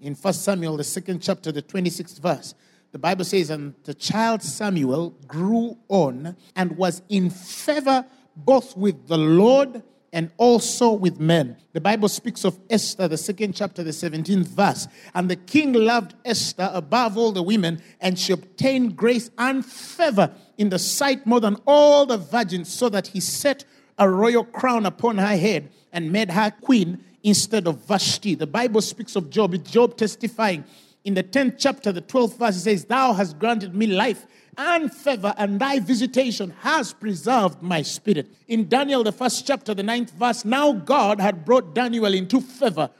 in 0.00 0.14
1 0.14 0.32
Samuel, 0.32 0.76
the 0.76 0.84
second 0.84 1.20
chapter, 1.20 1.50
the 1.50 1.62
26th 1.62 2.20
verse. 2.20 2.54
The 2.92 2.98
Bible 2.98 3.24
says, 3.24 3.50
And 3.50 3.74
the 3.84 3.94
child 3.94 4.42
Samuel 4.42 5.10
grew 5.26 5.76
on 5.88 6.36
and 6.56 6.76
was 6.76 7.02
in 7.08 7.30
favor 7.30 8.06
both 8.36 8.76
with 8.76 9.08
the 9.08 9.18
Lord 9.18 9.82
and 10.12 10.30
also 10.38 10.92
with 10.92 11.20
men. 11.20 11.56
The 11.72 11.80
Bible 11.80 12.08
speaks 12.08 12.44
of 12.44 12.58
Esther, 12.70 13.08
the 13.08 13.18
second 13.18 13.54
chapter, 13.54 13.82
the 13.82 13.90
17th 13.90 14.46
verse. 14.46 14.88
And 15.14 15.28
the 15.28 15.36
king 15.36 15.74
loved 15.74 16.14
Esther 16.24 16.70
above 16.72 17.18
all 17.18 17.32
the 17.32 17.42
women, 17.42 17.82
and 18.00 18.18
she 18.18 18.32
obtained 18.32 18.96
grace 18.96 19.30
and 19.36 19.66
favor 19.66 20.32
in 20.56 20.70
the 20.70 20.78
sight 20.78 21.26
more 21.26 21.40
than 21.40 21.56
all 21.66 22.06
the 22.06 22.16
virgins, 22.16 22.72
so 22.72 22.88
that 22.88 23.08
he 23.08 23.20
set 23.20 23.64
a 23.98 24.08
royal 24.08 24.44
crown 24.44 24.86
upon 24.86 25.18
her 25.18 25.36
head 25.36 25.70
and 25.92 26.12
made 26.12 26.30
her 26.30 26.50
queen 26.50 27.04
instead 27.22 27.66
of 27.66 27.84
Vashti. 27.86 28.34
The 28.34 28.46
Bible 28.46 28.80
speaks 28.80 29.16
of 29.16 29.30
Job, 29.30 29.62
Job 29.64 29.96
testifying 29.96 30.64
in 31.08 31.14
the 31.14 31.22
10th 31.22 31.54
chapter, 31.56 31.90
the 31.90 32.02
12th 32.02 32.36
verse, 32.36 32.56
it 32.56 32.60
says, 32.60 32.84
Thou 32.84 33.14
hast 33.14 33.38
granted 33.38 33.74
me 33.74 33.86
life 33.86 34.26
and 34.58 34.92
favor, 34.92 35.32
and 35.38 35.58
thy 35.58 35.78
visitation 35.78 36.52
has 36.60 36.92
preserved 36.92 37.62
my 37.62 37.80
spirit. 37.80 38.26
In 38.48 38.68
Daniel, 38.68 39.02
the 39.02 39.12
first 39.12 39.46
chapter, 39.46 39.72
the 39.72 39.82
ninth 39.82 40.10
verse, 40.10 40.44
now 40.44 40.72
God 40.72 41.18
had 41.18 41.46
brought 41.46 41.74
Daniel 41.74 42.12
into 42.12 42.42
favor 42.42 42.90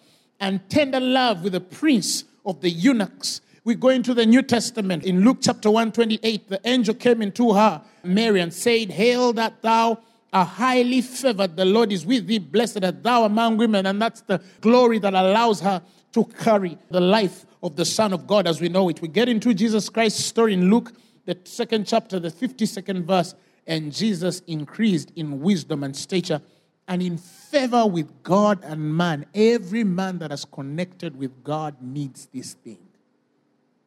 and 0.41 0.67
tender 0.71 1.01
love 1.01 1.43
with 1.43 1.53
the 1.53 1.61
prince 1.61 2.25
of 2.47 2.63
the 2.63 2.71
eunuchs. 2.71 3.43
We 3.65 3.75
go 3.75 3.89
into 3.89 4.15
the 4.15 4.25
New 4.25 4.41
Testament. 4.41 5.05
In 5.05 5.23
Luke 5.23 5.39
chapter 5.43 5.71
128, 5.71 6.49
the 6.49 6.61
angel 6.65 6.95
came 6.95 7.21
into 7.21 7.53
her, 7.53 7.83
Mary, 8.05 8.41
and 8.41 8.55
said, 8.55 8.93
Hail 8.93 9.35
that 9.35 9.61
thou 9.61 9.99
are 10.33 10.45
highly 10.45 11.01
favored. 11.01 11.57
The 11.57 11.65
Lord 11.65 11.93
is 11.93 12.05
with 12.05 12.27
thee. 12.27 12.39
Blessed 12.39 12.85
art 12.85 13.03
thou 13.03 13.25
among 13.25 13.57
women. 13.57 13.87
And 13.87 14.01
that's 14.01 14.21
the 14.23 14.43
glory 14.61 14.99
that 14.99 15.15
allows 15.15 15.61
her 15.61 15.83
to 16.13 16.25
carry 16.25 16.79
the 16.91 17.01
life 17.01 17.47
of 17.63 17.77
the 17.77 17.85
Son 17.85 18.13
of 18.13 18.27
God 18.27 18.47
as 18.47 18.61
we 18.61 18.69
know 18.69 18.89
it. 18.89 19.01
We 19.01 19.09
get 19.09 19.29
into 19.29 19.55
Jesus 19.55 19.89
Christ's 19.89 20.25
story 20.25 20.55
in 20.55 20.71
Luke, 20.71 20.93
the 21.25 21.39
second 21.45 21.87
chapter, 21.87 22.19
the 22.19 22.31
52nd 22.31 23.05
verse. 23.05 23.35
And 23.67 23.93
Jesus 23.93 24.41
increased 24.47 25.13
in 25.17 25.41
wisdom 25.41 25.85
and 25.85 25.95
stature 25.95 26.41
and 26.87 27.03
in 27.03 27.19
favor 27.19 27.87
with 27.87 28.23
God 28.23 28.65
and 28.65 28.97
man. 28.97 29.27
Every 29.35 29.85
man 29.85 30.19
that 30.19 30.33
is 30.33 30.45
connected 30.45 31.17
with 31.17 31.45
God 31.45 31.77
needs 31.83 32.27
this 32.33 32.55
thing. 32.55 32.79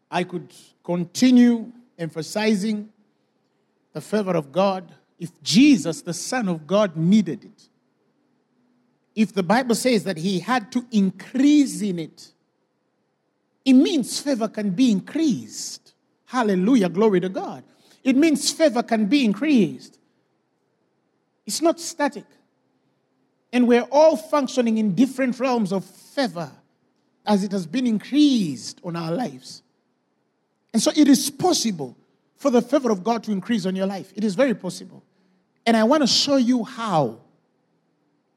I 0.09 0.23
could 0.23 0.53
continue 0.83 1.71
emphasizing 1.97 2.89
the 3.93 4.01
favor 4.01 4.35
of 4.35 4.51
God 4.51 4.93
if 5.21 5.31
Jesus, 5.43 6.01
the 6.01 6.15
Son 6.15 6.49
of 6.49 6.65
God, 6.65 6.97
needed 6.97 7.43
it, 7.43 7.69
if 9.15 9.33
the 9.33 9.43
Bible 9.43 9.75
says 9.75 10.03
that 10.05 10.17
he 10.17 10.39
had 10.39 10.71
to 10.71 10.83
increase 10.91 11.83
in 11.83 11.99
it, 11.99 12.31
it 13.63 13.73
means 13.73 14.19
favor 14.19 14.47
can 14.47 14.71
be 14.71 14.89
increased. 14.89 15.93
Hallelujah, 16.25 16.89
glory 16.89 17.19
to 17.19 17.29
God. 17.29 17.63
It 18.03 18.15
means 18.15 18.51
favor 18.51 18.81
can 18.81 19.05
be 19.05 19.23
increased. 19.23 19.99
It's 21.45 21.61
not 21.61 21.79
static. 21.79 22.25
And 23.53 23.67
we're 23.67 23.87
all 23.91 24.17
functioning 24.17 24.79
in 24.79 24.95
different 24.95 25.39
realms 25.39 25.71
of 25.71 25.85
favor 25.85 26.49
as 27.27 27.43
it 27.43 27.51
has 27.51 27.67
been 27.67 27.85
increased 27.85 28.81
on 28.83 28.95
our 28.95 29.11
lives. 29.11 29.61
And 30.73 30.81
so 30.81 30.91
it 30.95 31.07
is 31.07 31.29
possible 31.29 31.95
for 32.37 32.49
the 32.49 32.63
favor 32.63 32.89
of 32.89 33.03
God 33.03 33.23
to 33.25 33.31
increase 33.31 33.67
on 33.67 33.75
your 33.75 33.85
life. 33.85 34.11
It 34.15 34.23
is 34.23 34.33
very 34.33 34.55
possible. 34.55 35.03
And 35.65 35.77
I 35.77 35.83
want 35.83 36.01
to 36.03 36.07
show 36.07 36.37
you 36.37 36.63
how 36.63 37.19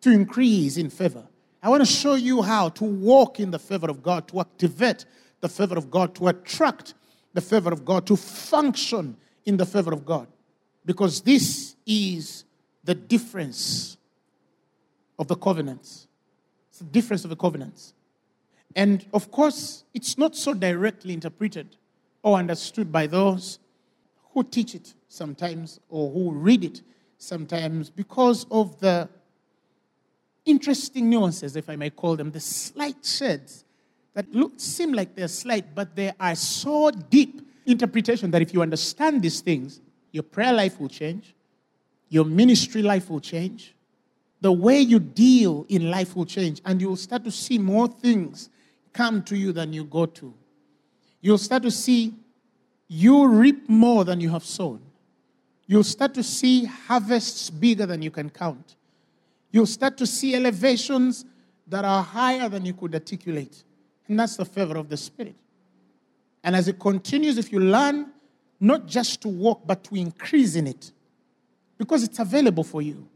to 0.02 0.10
increase 0.10 0.76
in 0.76 0.90
favor. 0.90 1.24
I 1.62 1.68
want 1.70 1.80
to 1.80 1.90
show 1.90 2.14
you 2.14 2.42
how 2.42 2.68
to 2.70 2.84
walk 2.84 3.40
in 3.40 3.50
the 3.50 3.58
favor 3.58 3.88
of 3.88 4.02
God, 4.02 4.28
to 4.28 4.40
activate 4.40 5.06
the 5.40 5.48
favor 5.48 5.76
of 5.76 5.90
God, 5.90 6.14
to 6.16 6.28
attract 6.28 6.94
the 7.32 7.40
favor 7.40 7.72
of 7.72 7.84
God, 7.84 8.06
to 8.06 8.16
function 8.16 9.16
in 9.46 9.56
the 9.56 9.64
favor 9.64 9.92
of 9.92 10.04
God. 10.04 10.28
Because 10.84 11.22
this 11.22 11.74
is 11.86 12.44
the 12.84 12.94
difference 12.94 13.96
of 15.18 15.26
the 15.28 15.36
covenants. 15.36 16.06
It's 16.68 16.80
the 16.80 16.84
difference 16.84 17.24
of 17.24 17.30
the 17.30 17.36
covenants. 17.36 17.94
And 18.76 19.06
of 19.14 19.30
course, 19.30 19.84
it's 19.94 20.18
not 20.18 20.36
so 20.36 20.52
directly 20.52 21.14
interpreted 21.14 21.76
or 22.22 22.36
understood 22.38 22.90
by 22.92 23.06
those 23.06 23.58
who 24.32 24.42
teach 24.42 24.74
it 24.74 24.92
sometimes 25.08 25.80
or 25.88 26.10
who 26.10 26.32
read 26.32 26.64
it 26.64 26.82
sometimes 27.24 27.90
because 27.90 28.46
of 28.50 28.78
the 28.80 29.08
interesting 30.44 31.08
nuances, 31.08 31.56
if 31.56 31.68
I 31.70 31.76
may 31.76 31.90
call 31.90 32.16
them, 32.16 32.30
the 32.30 32.40
slight 32.40 33.04
shades 33.04 33.64
that 34.14 34.32
look, 34.32 34.52
seem 34.58 34.92
like 34.92 35.14
they're 35.14 35.28
slight, 35.28 35.74
but 35.74 35.96
they 35.96 36.12
are 36.20 36.34
so 36.34 36.90
deep 36.90 37.40
interpretation 37.66 38.30
that 38.30 38.42
if 38.42 38.54
you 38.54 38.62
understand 38.62 39.22
these 39.22 39.40
things, 39.40 39.80
your 40.12 40.22
prayer 40.22 40.52
life 40.52 40.78
will 40.78 40.88
change, 40.88 41.34
your 42.08 42.24
ministry 42.24 42.82
life 42.82 43.10
will 43.10 43.20
change, 43.20 43.74
the 44.40 44.52
way 44.52 44.78
you 44.78 45.00
deal 45.00 45.66
in 45.68 45.90
life 45.90 46.14
will 46.14 46.26
change, 46.26 46.60
and 46.64 46.80
you'll 46.80 46.96
start 46.96 47.24
to 47.24 47.30
see 47.30 47.58
more 47.58 47.88
things 47.88 48.50
come 48.92 49.22
to 49.24 49.36
you 49.36 49.52
than 49.52 49.72
you 49.72 49.84
go 49.84 50.06
to. 50.06 50.32
You'll 51.20 51.38
start 51.38 51.62
to 51.62 51.70
see 51.70 52.14
you 52.86 53.26
reap 53.26 53.68
more 53.68 54.04
than 54.04 54.20
you 54.20 54.28
have 54.28 54.44
sown. 54.44 54.83
You'll 55.66 55.84
start 55.84 56.14
to 56.14 56.22
see 56.22 56.64
harvests 56.64 57.50
bigger 57.50 57.86
than 57.86 58.02
you 58.02 58.10
can 58.10 58.30
count. 58.30 58.76
You'll 59.50 59.66
start 59.66 59.96
to 59.98 60.06
see 60.06 60.34
elevations 60.34 61.24
that 61.66 61.84
are 61.84 62.02
higher 62.02 62.48
than 62.48 62.64
you 62.64 62.74
could 62.74 62.94
articulate. 62.94 63.64
And 64.08 64.18
that's 64.18 64.36
the 64.36 64.44
favor 64.44 64.76
of 64.76 64.88
the 64.88 64.96
Spirit. 64.96 65.36
And 66.42 66.54
as 66.54 66.68
it 66.68 66.78
continues, 66.78 67.38
if 67.38 67.50
you 67.50 67.60
learn 67.60 68.10
not 68.60 68.86
just 68.86 69.22
to 69.22 69.28
walk, 69.28 69.62
but 69.66 69.82
to 69.84 69.94
increase 69.94 70.56
in 70.56 70.66
it, 70.66 70.92
because 71.78 72.02
it's 72.02 72.18
available 72.18 72.64
for 72.64 72.82
you. 72.82 73.08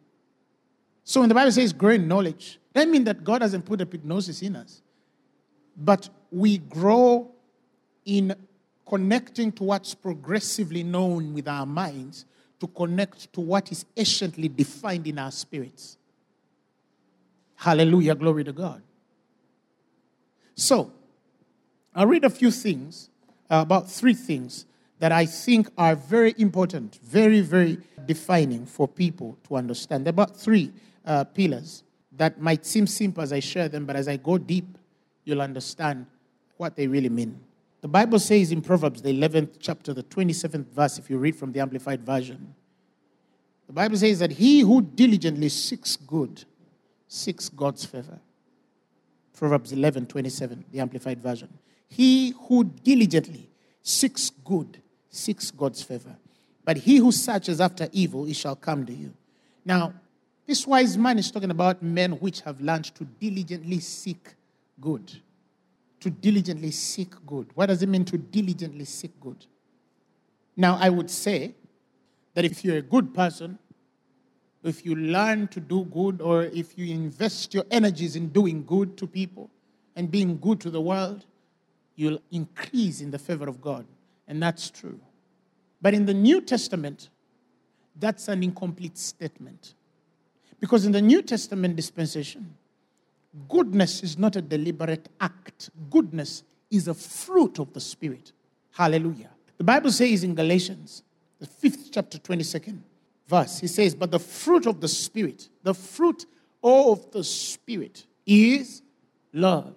So 1.04 1.20
when 1.20 1.28
the 1.28 1.34
Bible 1.34 1.52
says 1.52 1.72
grow 1.72 1.90
in 1.90 2.08
knowledge, 2.08 2.58
that 2.72 2.88
means 2.88 3.04
that 3.04 3.24
God 3.24 3.42
hasn't 3.42 3.64
put 3.64 3.80
a 3.80 3.87
epignosis 3.87 4.42
in 4.42 4.56
us. 4.56 4.82
But 5.76 6.08
we 6.30 6.58
grow 6.58 7.30
in 8.04 8.34
connecting 8.87 9.52
to 9.52 9.64
what's 9.64 9.94
progressively 9.94 10.82
known 10.82 11.34
with 11.34 11.46
our 11.48 11.66
minds 11.66 12.24
to 12.60 12.66
connect 12.66 13.32
to 13.32 13.40
what 13.40 13.70
is 13.70 13.84
anciently 13.96 14.48
defined 14.48 15.06
in 15.06 15.18
our 15.18 15.30
spirits. 15.30 15.96
Hallelujah, 17.56 18.14
glory 18.14 18.44
to 18.44 18.52
God. 18.52 18.82
So, 20.54 20.92
I'll 21.94 22.06
read 22.06 22.24
a 22.24 22.30
few 22.30 22.50
things, 22.50 23.10
uh, 23.50 23.60
about 23.62 23.90
three 23.90 24.14
things 24.14 24.66
that 24.98 25.12
I 25.12 25.26
think 25.26 25.68
are 25.78 25.94
very 25.94 26.34
important, 26.38 26.98
very, 27.02 27.40
very 27.40 27.78
defining 28.06 28.66
for 28.66 28.88
people 28.88 29.38
to 29.48 29.56
understand. 29.56 30.04
There 30.04 30.10
are 30.10 30.14
about 30.14 30.36
three 30.36 30.72
uh, 31.04 31.24
pillars 31.24 31.84
that 32.16 32.40
might 32.40 32.66
seem 32.66 32.86
simple 32.86 33.22
as 33.22 33.32
I 33.32 33.40
share 33.40 33.68
them, 33.68 33.86
but 33.86 33.96
as 33.96 34.08
I 34.08 34.16
go 34.16 34.38
deep, 34.38 34.76
you'll 35.24 35.42
understand 35.42 36.06
what 36.56 36.74
they 36.74 36.86
really 36.86 37.08
mean. 37.08 37.38
The 37.80 37.88
Bible 37.88 38.18
says 38.18 38.50
in 38.50 38.60
Proverbs, 38.60 39.02
the 39.02 39.12
11th 39.12 39.56
chapter, 39.60 39.94
the 39.94 40.02
27th 40.02 40.66
verse, 40.66 40.98
if 40.98 41.08
you 41.08 41.18
read 41.18 41.36
from 41.36 41.52
the 41.52 41.60
Amplified 41.60 42.04
Version, 42.04 42.54
the 43.66 43.72
Bible 43.72 43.96
says 43.96 44.18
that 44.18 44.32
he 44.32 44.60
who 44.60 44.82
diligently 44.82 45.48
seeks 45.48 45.96
good 45.96 46.44
seeks 47.06 47.48
God's 47.48 47.84
favor. 47.84 48.18
Proverbs 49.34 49.72
11, 49.72 50.06
27, 50.06 50.64
the 50.72 50.80
Amplified 50.80 51.22
Version. 51.22 51.48
He 51.88 52.34
who 52.48 52.64
diligently 52.64 53.48
seeks 53.82 54.30
good 54.30 54.82
seeks 55.10 55.50
God's 55.50 55.82
favor. 55.82 56.16
But 56.64 56.78
he 56.78 56.96
who 56.96 57.12
searches 57.12 57.60
after 57.60 57.88
evil, 57.92 58.26
it 58.26 58.34
shall 58.34 58.56
come 58.56 58.84
to 58.86 58.92
you. 58.92 59.14
Now, 59.64 59.94
this 60.46 60.66
wise 60.66 60.98
man 60.98 61.18
is 61.18 61.30
talking 61.30 61.50
about 61.50 61.82
men 61.82 62.12
which 62.12 62.40
have 62.40 62.60
learned 62.60 62.86
to 62.96 63.04
diligently 63.04 63.80
seek 63.80 64.34
good 64.80 65.20
to 66.00 66.11
diligently 66.11 66.70
seek 66.70 67.14
good. 67.26 67.48
What 67.54 67.66
does 67.66 67.82
it 67.82 67.88
mean 67.88 68.04
to 68.06 68.18
diligently 68.18 68.84
seek 68.84 69.18
good? 69.20 69.46
Now, 70.56 70.76
I 70.80 70.88
would 70.88 71.11
say 71.11 71.54
that 72.34 72.44
if 72.44 72.64
you're 72.64 72.78
a 72.78 72.82
good 72.82 73.14
person, 73.14 73.58
if 74.64 74.84
you 74.84 74.94
learn 74.94 75.48
to 75.48 75.61
do 75.61 75.84
good, 75.84 76.20
or 76.20 76.44
if 76.44 76.76
you 76.76 76.92
invest 76.92 77.54
your 77.54 77.64
energies 77.70 78.16
in 78.16 78.28
doing 78.28 78.64
good 78.64 78.96
to 78.98 79.06
people 79.06 79.50
and 79.96 80.11
being 80.11 80.38
good 80.38 80.61
to 80.61 80.70
the 80.70 80.80
world, 80.80 81.24
you'll 81.94 82.20
increase 82.30 83.00
in 83.00 83.11
the 83.11 83.18
favor 83.18 83.48
of 83.48 83.61
God. 83.61 83.87
And 84.26 84.42
that's 84.42 84.70
true. 84.70 85.00
But 85.80 85.94
in 85.94 86.06
the 86.06 86.14
New 86.14 86.40
Testament, 86.40 87.08
that's 87.98 88.28
an 88.28 88.42
incomplete 88.42 88.98
statement. 88.98 89.74
Because 90.61 90.84
in 90.84 90.92
the 90.92 91.02
New 91.02 91.22
Testament 91.22 91.76
dispensation, 91.76 92.54
Goodness 93.48 94.03
is 94.03 94.18
not 94.18 94.37
a 94.37 94.42
deliberate 94.42 95.09
act, 95.20 95.70
goodness 95.90 96.42
is 96.70 96.88
a 96.88 96.94
fruit 96.94 97.59
of 97.59 97.72
the 97.72 97.81
Spirit. 97.81 98.33
Hallelujah. 98.72 99.31
The 99.57 99.64
Bible 99.64 99.90
says 99.90 100.24
in 100.24 100.35
Galatians, 100.35 101.03
the 101.38 101.46
fifth 101.46 101.90
chapter, 101.92 102.18
22nd 102.18 102.79
verse, 103.29 103.59
he 103.59 103.66
says, 103.66 103.94
But 103.94 104.11
the 104.11 104.18
fruit 104.18 104.66
of 104.66 104.81
the 104.81 104.88
Spirit, 104.88 105.48
the 105.62 105.74
fruit 105.74 106.27
of 106.62 107.11
the 107.12 107.22
Spirit 107.22 108.07
is 108.27 108.83
love, 109.33 109.74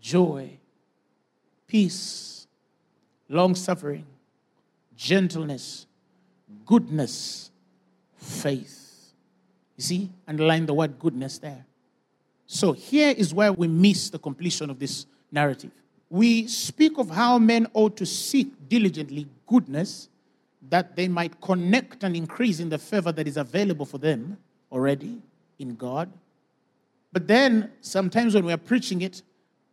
joy, 0.00 0.58
peace, 1.66 2.46
long 3.28 3.54
suffering, 3.54 4.06
gentleness, 4.96 5.86
goodness, 6.66 7.50
faith. 8.16 9.12
You 9.76 9.82
see, 9.82 10.10
underline 10.26 10.66
the 10.66 10.74
word 10.74 10.98
goodness 10.98 11.38
there. 11.38 11.66
So 12.54 12.70
here 12.70 13.12
is 13.18 13.34
where 13.34 13.52
we 13.52 13.66
miss 13.66 14.10
the 14.10 14.18
completion 14.20 14.70
of 14.70 14.78
this 14.78 15.06
narrative. 15.32 15.72
We 16.08 16.46
speak 16.46 16.98
of 16.98 17.10
how 17.10 17.36
men 17.40 17.66
ought 17.74 17.96
to 17.96 18.06
seek 18.06 18.68
diligently 18.68 19.26
goodness 19.48 20.08
that 20.70 20.94
they 20.94 21.08
might 21.08 21.40
connect 21.40 22.04
and 22.04 22.14
increase 22.14 22.60
in 22.60 22.68
the 22.68 22.78
favor 22.78 23.10
that 23.10 23.26
is 23.26 23.36
available 23.38 23.84
for 23.84 23.98
them 23.98 24.38
already 24.70 25.20
in 25.58 25.74
God. 25.74 26.12
But 27.12 27.26
then 27.26 27.72
sometimes 27.80 28.36
when 28.36 28.44
we 28.44 28.52
are 28.52 28.56
preaching 28.72 29.02
it, 29.02 29.22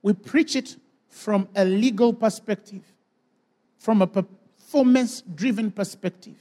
we 0.01 0.13
preach 0.13 0.55
it 0.55 0.75
from 1.07 1.47
a 1.55 1.63
legal 1.63 2.11
perspective, 2.11 2.81
from 3.77 4.01
a 4.01 4.07
performance 4.07 5.21
driven 5.35 5.69
perspective. 5.69 6.35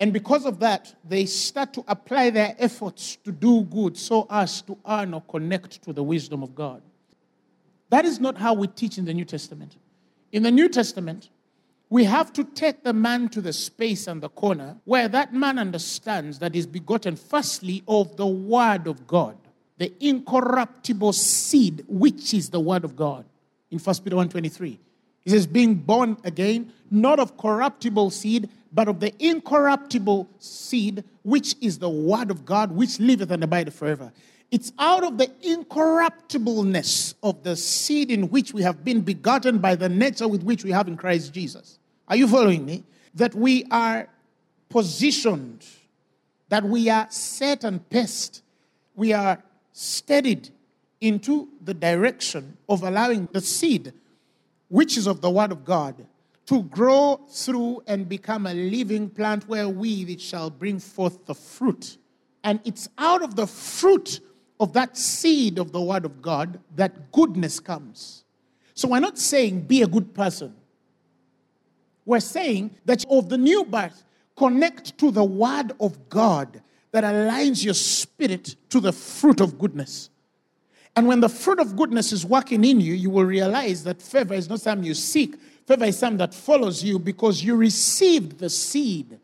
And 0.00 0.12
because 0.12 0.46
of 0.46 0.60
that, 0.60 0.94
they 1.04 1.26
start 1.26 1.72
to 1.74 1.84
apply 1.88 2.30
their 2.30 2.54
efforts 2.58 3.16
to 3.24 3.32
do 3.32 3.62
good 3.62 3.96
so 3.96 4.26
as 4.30 4.62
to 4.62 4.78
earn 4.86 5.12
or 5.12 5.22
connect 5.22 5.82
to 5.82 5.92
the 5.92 6.02
wisdom 6.02 6.42
of 6.42 6.54
God. 6.54 6.82
That 7.90 8.04
is 8.04 8.20
not 8.20 8.36
how 8.36 8.54
we 8.54 8.68
teach 8.68 8.98
in 8.98 9.06
the 9.06 9.14
New 9.14 9.24
Testament. 9.24 9.76
In 10.30 10.42
the 10.42 10.50
New 10.50 10.68
Testament, 10.68 11.30
we 11.90 12.04
have 12.04 12.32
to 12.34 12.44
take 12.44 12.84
the 12.84 12.92
man 12.92 13.28
to 13.30 13.40
the 13.40 13.52
space 13.52 14.06
and 14.06 14.22
the 14.22 14.28
corner 14.28 14.76
where 14.84 15.08
that 15.08 15.32
man 15.32 15.58
understands 15.58 16.38
that 16.40 16.54
he's 16.54 16.66
begotten 16.66 17.16
firstly 17.16 17.82
of 17.88 18.16
the 18.16 18.26
Word 18.26 18.86
of 18.86 19.06
God, 19.06 19.36
the 19.78 19.92
incorruptible 19.98 21.14
seed, 21.14 21.84
which 21.88 22.34
is 22.34 22.50
the 22.50 22.60
Word 22.60 22.84
of 22.84 22.94
God. 22.94 23.24
In 23.70 23.78
1 23.78 23.96
Peter 24.04 24.16
1.23, 24.16 24.78
he 25.20 25.30
says, 25.30 25.46
being 25.46 25.74
born 25.74 26.16
again, 26.24 26.72
not 26.90 27.18
of 27.18 27.36
corruptible 27.36 28.10
seed, 28.10 28.48
but 28.72 28.88
of 28.88 29.00
the 29.00 29.12
incorruptible 29.18 30.28
seed, 30.38 31.04
which 31.22 31.54
is 31.60 31.78
the 31.78 31.88
word 31.88 32.30
of 32.30 32.44
God, 32.44 32.72
which 32.72 33.00
liveth 33.00 33.30
and 33.30 33.42
abideth 33.42 33.74
forever. 33.74 34.12
It's 34.50 34.72
out 34.78 35.04
of 35.04 35.18
the 35.18 35.28
incorruptibleness 35.42 37.14
of 37.22 37.42
the 37.42 37.54
seed 37.56 38.10
in 38.10 38.30
which 38.30 38.54
we 38.54 38.62
have 38.62 38.84
been 38.84 39.02
begotten 39.02 39.58
by 39.58 39.74
the 39.74 39.88
nature 39.88 40.26
with 40.26 40.42
which 40.42 40.64
we 40.64 40.70
have 40.70 40.88
in 40.88 40.96
Christ 40.96 41.32
Jesus. 41.32 41.78
Are 42.08 42.16
you 42.16 42.26
following 42.26 42.64
me? 42.64 42.84
That 43.14 43.34
we 43.34 43.64
are 43.70 44.08
positioned, 44.70 45.66
that 46.48 46.64
we 46.64 46.88
are 46.88 47.06
set 47.10 47.64
and 47.64 47.86
paced, 47.90 48.42
we 48.94 49.12
are 49.12 49.42
steadied 49.72 50.48
into 51.00 51.48
the 51.62 51.74
direction 51.74 52.56
of 52.68 52.82
allowing 52.82 53.28
the 53.32 53.40
seed, 53.40 53.92
which 54.68 54.96
is 54.96 55.06
of 55.06 55.20
the 55.20 55.30
Word 55.30 55.52
of 55.52 55.64
God, 55.64 55.94
to 56.48 56.62
grow 56.62 57.20
through 57.28 57.82
and 57.86 58.08
become 58.08 58.46
a 58.46 58.54
living 58.54 59.10
plant 59.10 59.46
wherewith 59.46 60.08
it 60.08 60.18
shall 60.18 60.48
bring 60.48 60.78
forth 60.78 61.26
the 61.26 61.34
fruit. 61.34 61.98
And 62.42 62.58
it's 62.64 62.88
out 62.96 63.22
of 63.22 63.36
the 63.36 63.46
fruit 63.46 64.20
of 64.58 64.72
that 64.72 64.96
seed 64.96 65.58
of 65.58 65.72
the 65.72 65.80
Word 65.80 66.06
of 66.06 66.22
God 66.22 66.58
that 66.74 67.12
goodness 67.12 67.60
comes. 67.60 68.24
So 68.72 68.88
we're 68.88 69.00
not 69.00 69.18
saying 69.18 69.62
be 69.62 69.82
a 69.82 69.86
good 69.86 70.14
person. 70.14 70.54
We're 72.06 72.20
saying 72.20 72.70
that 72.86 73.04
of 73.10 73.28
the 73.28 73.36
new 73.36 73.64
birth, 73.64 74.02
connect 74.34 74.96
to 74.98 75.10
the 75.10 75.24
Word 75.24 75.72
of 75.78 76.08
God 76.08 76.62
that 76.92 77.04
aligns 77.04 77.62
your 77.62 77.74
spirit 77.74 78.56
to 78.70 78.80
the 78.80 78.92
fruit 78.92 79.42
of 79.42 79.58
goodness. 79.58 80.08
And 80.96 81.06
when 81.06 81.20
the 81.20 81.28
fruit 81.28 81.60
of 81.60 81.76
goodness 81.76 82.10
is 82.10 82.24
working 82.24 82.64
in 82.64 82.80
you, 82.80 82.94
you 82.94 83.10
will 83.10 83.26
realize 83.26 83.84
that 83.84 84.00
favor 84.00 84.32
is 84.32 84.48
not 84.48 84.62
something 84.62 84.86
you 84.86 84.94
seek, 84.94 85.36
Favor 85.68 85.84
is 85.84 85.98
something 85.98 86.16
that 86.16 86.32
follows 86.32 86.82
you 86.82 86.98
because 86.98 87.44
you 87.44 87.54
received 87.54 88.38
the 88.38 88.48
seed 88.48 89.18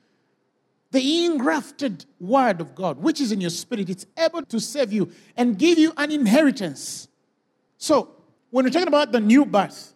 The 0.90 1.24
engrafted 1.24 2.04
word 2.20 2.61
of 2.61 2.74
God, 2.74 2.98
which 2.98 3.18
is 3.18 3.33
in 3.33 3.40
your 3.40 3.48
spirit, 3.48 3.88
it's 3.88 4.04
able 4.18 4.42
to 4.42 4.61
save 4.61 4.92
you 4.92 5.11
and 5.38 5.59
give 5.59 5.78
you 5.78 5.94
an 5.96 6.12
inheritance. 6.12 7.09
So, 7.78 8.11
when 8.50 8.66
we're 8.66 8.70
talking 8.70 8.88
about 8.88 9.11
the 9.11 9.20
new 9.20 9.46
birth, 9.46 9.94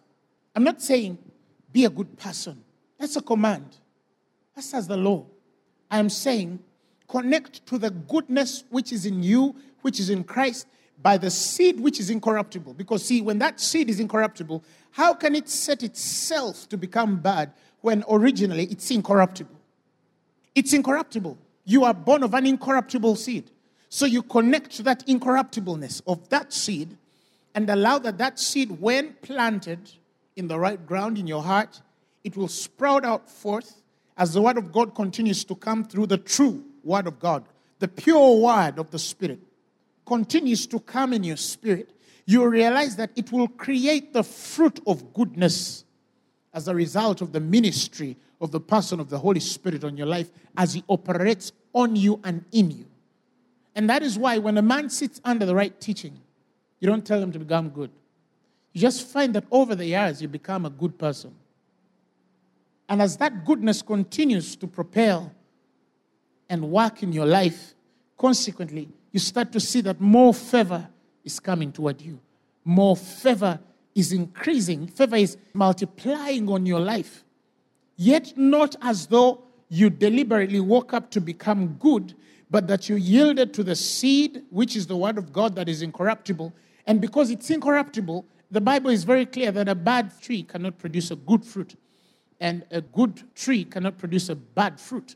I'm 0.55 0.63
not 0.63 0.81
saying 0.81 1.19
be 1.71 1.85
a 1.85 1.89
good 1.89 2.17
person. 2.17 2.63
That's 2.97 3.15
a 3.15 3.21
command. 3.21 3.77
That's 4.55 4.73
as 4.73 4.87
the 4.87 4.97
law. 4.97 5.27
I 5.91 5.99
am 5.99 6.09
saying 6.09 6.57
connect 7.07 7.63
to 7.67 7.77
the 7.77 7.91
goodness 7.91 8.63
which 8.71 8.91
is 8.91 9.05
in 9.05 9.21
you, 9.21 9.55
which 9.83 9.99
is 9.99 10.09
in 10.09 10.23
Christ, 10.23 10.65
by 11.01 11.17
the 11.17 11.31
seed 11.31 11.79
which 11.79 11.99
is 11.99 12.09
incorruptible. 12.09 12.73
Because, 12.73 13.05
see, 13.05 13.21
when 13.21 13.39
that 13.39 13.59
seed 13.59 13.89
is 13.89 13.99
incorruptible, 13.99 14.63
how 14.91 15.13
can 15.13 15.35
it 15.35 15.47
set 15.47 15.83
itself 15.83 16.67
to 16.69 16.77
become 16.77 17.17
bad 17.17 17.53
when 17.81 18.03
originally 18.09 18.65
it's 18.65 18.91
incorruptible? 18.91 19.55
It's 20.55 20.73
incorruptible. 20.73 21.37
You 21.65 21.85
are 21.85 21.93
born 21.93 22.23
of 22.23 22.33
an 22.33 22.45
incorruptible 22.45 23.15
seed. 23.15 23.51
So 23.89 24.05
you 24.05 24.21
connect 24.23 24.71
to 24.77 24.83
that 24.83 25.05
incorruptibleness 25.07 26.01
of 26.05 26.27
that 26.29 26.51
seed 26.53 26.97
and 27.55 27.69
allow 27.69 27.97
that 27.99 28.17
that 28.17 28.39
seed, 28.39 28.71
when 28.79 29.13
planted 29.21 29.91
in 30.35 30.47
the 30.47 30.59
right 30.59 30.85
ground 30.85 31.17
in 31.17 31.27
your 31.27 31.43
heart, 31.43 31.81
it 32.23 32.37
will 32.37 32.47
sprout 32.47 33.03
out 33.03 33.29
forth 33.29 33.81
as 34.17 34.33
the 34.33 34.41
word 34.41 34.57
of 34.57 34.71
God 34.71 34.93
continues 34.93 35.43
to 35.45 35.55
come 35.55 35.83
through 35.83 36.07
the 36.07 36.17
true 36.17 36.63
word 36.83 37.07
of 37.07 37.19
God, 37.19 37.45
the 37.79 37.87
pure 37.87 38.37
word 38.37 38.77
of 38.77 38.91
the 38.91 38.99
Spirit 38.99 39.39
continues 40.09 40.67
to 40.67 40.79
come 40.79 41.13
in 41.13 41.23
your 41.23 41.37
spirit. 41.37 41.91
You 42.25 42.45
realize 42.47 42.95
that 42.97 43.11
it 43.15 43.31
will 43.31 43.47
create 43.47 44.11
the 44.11 44.23
fruit 44.23 44.79
of 44.85 45.13
goodness 45.13 45.85
as 46.51 46.67
a 46.67 46.73
result 46.73 47.21
of 47.21 47.31
the 47.31 47.39
ministry 47.39 48.17
of 48.41 48.51
the 48.51 48.59
person 48.59 48.99
of 48.99 49.09
the 49.09 49.19
Holy 49.19 49.39
Spirit 49.39 49.83
on 49.83 49.95
your 49.95 50.07
life 50.07 50.29
as 50.57 50.73
He 50.73 50.83
operates 50.89 51.51
on 51.73 51.95
you 51.95 52.19
and 52.23 52.43
in 52.51 52.71
you. 52.71 52.85
And 53.75 53.89
that 53.89 54.01
is 54.01 54.17
why 54.17 54.39
when 54.39 54.57
a 54.57 54.61
man 54.61 54.89
sits 54.89 55.21
under 55.23 55.45
the 55.45 55.55
right 55.55 55.79
teaching, 55.79 56.19
you 56.79 56.87
don't 56.87 57.05
tell 57.05 57.21
him 57.21 57.31
to 57.31 57.39
become 57.39 57.69
good. 57.69 57.91
You 58.73 58.81
just 58.81 59.07
find 59.07 59.33
that 59.35 59.45
over 59.51 59.75
the 59.75 59.85
years 59.85 60.21
you 60.21 60.27
become 60.27 60.65
a 60.65 60.69
good 60.69 60.97
person. 60.97 61.35
And 62.87 63.01
as 63.01 63.17
that 63.17 63.45
goodness 63.45 63.81
continues 63.81 64.55
to 64.55 64.67
propel 64.67 65.31
and 66.49 66.71
work 66.71 67.03
in 67.03 67.13
your 67.13 67.27
life, 67.27 67.75
consequently, 68.17 68.89
you 69.11 69.19
start 69.19 69.51
to 69.53 69.59
see 69.59 69.81
that 69.81 69.99
more 69.99 70.33
favor 70.33 70.87
is 71.23 71.39
coming 71.39 71.71
toward 71.71 72.01
you. 72.01 72.19
More 72.63 72.95
favor 72.95 73.59
is 73.95 74.11
increasing, 74.11 74.87
favor 74.87 75.15
is 75.15 75.37
multiplying 75.53 76.49
on 76.49 76.65
your 76.65 76.79
life. 76.79 77.23
Yet, 77.95 78.37
not 78.37 78.75
as 78.81 79.07
though 79.07 79.43
you 79.67 79.89
deliberately 79.89 80.59
woke 80.59 80.93
up 80.93 81.11
to 81.11 81.21
become 81.21 81.75
good, 81.79 82.15
but 82.49 82.67
that 82.67 82.89
you 82.89 82.95
yielded 82.95 83.53
to 83.55 83.63
the 83.63 83.75
seed, 83.75 84.43
which 84.49 84.75
is 84.75 84.87
the 84.87 84.95
word 84.95 85.17
of 85.17 85.33
God 85.33 85.55
that 85.55 85.69
is 85.69 85.81
incorruptible. 85.81 86.53
And 86.87 87.01
because 87.01 87.29
it's 87.29 87.49
incorruptible, 87.49 88.25
the 88.51 88.61
Bible 88.61 88.89
is 88.89 89.03
very 89.03 89.25
clear 89.25 89.51
that 89.51 89.67
a 89.67 89.75
bad 89.75 90.19
tree 90.21 90.43
cannot 90.43 90.77
produce 90.79 91.11
a 91.11 91.15
good 91.15 91.45
fruit, 91.45 91.75
and 92.39 92.65
a 92.71 92.81
good 92.81 93.23
tree 93.35 93.65
cannot 93.65 93.97
produce 93.97 94.29
a 94.29 94.35
bad 94.35 94.79
fruit. 94.79 95.15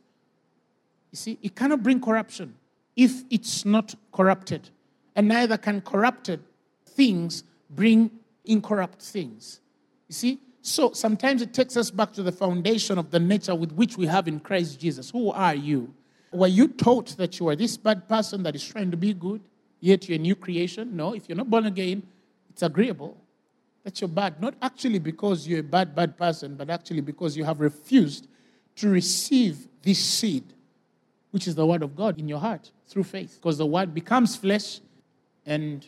You 1.12 1.18
see, 1.18 1.40
it 1.42 1.56
cannot 1.56 1.82
bring 1.82 2.02
corruption 2.02 2.56
if 2.96 3.24
it's 3.30 3.66
not 3.66 3.96
corrupted, 4.12 4.70
and 5.16 5.28
neither 5.28 5.58
can 5.58 5.82
corrupted 5.82 6.42
things 6.86 7.44
bring 7.70 8.12
incorrupt 8.46 9.02
things. 9.02 9.60
You 10.08 10.14
see? 10.14 10.40
So 10.62 10.94
sometimes 10.94 11.42
it 11.42 11.54
takes 11.54 11.76
us 11.76 11.92
back 11.92 12.14
to 12.14 12.24
the 12.24 12.32
foundation 12.32 12.98
of 12.98 13.12
the 13.12 13.20
nature 13.20 13.56
with 13.56 13.74
which 13.74 13.98
we 13.98 14.06
have 14.08 14.28
in 14.28 14.40
Christ 14.40 14.80
Jesus. 14.80 15.10
Who 15.10 15.32
are 15.32 15.56
you? 15.56 15.94
Were 16.32 16.48
you 16.48 16.68
taught 16.68 17.18
that 17.18 17.40
you 17.40 17.50
are 17.50 17.56
this 17.56 17.78
bad 17.78 18.08
person 18.08 18.44
that 18.44 18.56
is 18.56 18.66
trying 18.66 18.90
to 18.92 18.98
be 18.98 19.14
good, 19.14 19.42
yet 19.82 20.08
you're 20.08 20.16
a 20.16 20.22
new 20.22 20.36
creation? 20.36 20.96
No, 20.96 21.14
if 21.14 21.28
you're 21.28 21.36
not 21.36 21.50
born 21.50 21.66
again, 21.66 22.04
it's 22.50 22.64
agreeable 22.64 23.18
that 23.84 24.00
you're 24.00 24.08
bad. 24.08 24.42
Not 24.42 24.56
actually 24.62 25.00
because 25.00 25.48
you're 25.48 25.60
a 25.60 25.64
bad, 25.64 25.94
bad 25.94 26.18
person, 26.18 26.56
but 26.56 26.70
actually 26.70 27.02
because 27.02 27.36
you 27.36 27.44
have 27.44 27.60
refused 27.60 28.28
to 28.78 28.90
receive 28.90 29.68
this 29.82 30.00
seed, 30.00 30.46
which 31.32 31.48
is 31.48 31.56
the 31.56 31.66
word 31.66 31.84
of 31.84 31.96
God 31.96 32.20
in 32.20 32.28
your 32.28 32.40
heart 32.40 32.72
through 32.94 33.04
faith. 33.04 33.40
Because 33.42 33.58
the 33.58 33.66
word 33.66 33.94
becomes 33.94 34.36
flesh 34.36 34.80
and 35.46 35.86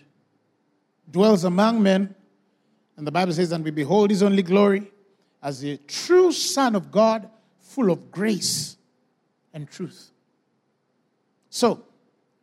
dwells 1.09 1.43
among 1.43 1.81
men. 1.81 2.15
And 2.97 3.05
the 3.05 3.11
Bible 3.11 3.31
says, 3.31 3.51
And 3.51 3.63
we 3.63 3.69
behold 3.69 4.09
his 4.09 4.23
only 4.23 4.41
glory 4.41 4.91
as 5.43 5.63
a 5.63 5.77
true 5.77 6.31
Son 6.31 6.75
of 6.75 6.91
God, 6.91 7.29
full 7.61 7.91
of 7.91 8.11
grace 8.11 8.77
and 9.53 9.69
truth. 9.69 10.09
So, 11.51 11.83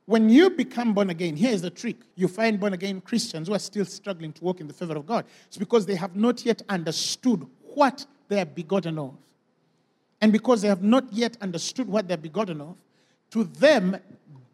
when 0.07 0.31
you 0.31 0.51
become 0.51 0.95
born 0.95 1.11
again, 1.11 1.37
here's 1.37 1.63
the 1.63 1.71
trick. 1.71 1.97
You 2.15 2.29
find 2.29 2.59
born 2.59 2.73
again 2.73 3.01
Christians 3.01 3.49
who 3.49 3.55
are 3.55 3.59
still 3.59 3.85
struggling 3.85 4.33
to 4.35 4.45
walk 4.45 4.61
in 4.61 4.67
the 4.67 4.73
favor 4.73 4.97
of 4.97 5.07
God. 5.07 5.25
It's 5.47 5.57
because 5.57 5.87
they 5.87 5.95
have 5.95 6.15
not 6.15 6.45
yet 6.45 6.63
understood 6.69 7.47
what 7.75 8.07
they 8.29 8.41
are 8.41 8.47
begotten 8.47 8.99
of. 8.99 9.15
And 10.21 10.33
because 10.33 10.63
they 10.63 10.69
have 10.69 10.83
not 10.83 11.13
yet 11.13 11.37
understood 11.41 11.89
what 11.89 12.09
they're 12.09 12.17
begotten 12.17 12.61
of, 12.61 12.77
to 13.33 13.45
them, 13.45 13.97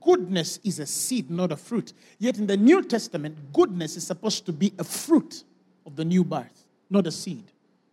goodness 0.01 0.59
is 0.65 0.79
a 0.79 0.87
seed, 0.87 1.31
not 1.31 1.53
a 1.53 1.57
fruit. 1.57 1.93
Yet 2.19 2.39
in 2.39 2.47
the 2.47 2.57
New 2.57 2.83
Testament, 2.83 3.53
goodness 3.53 3.97
is 3.97 4.07
supposed 4.07 4.47
to 4.47 4.53
be 4.53 4.73
a 4.79 4.85
fruit 4.85 5.45
of 5.87 5.97
the 5.97 6.05
new 6.05 6.25
birth, 6.25 6.67
not 6.91 7.07
a 7.07 7.13
seed. 7.13 7.45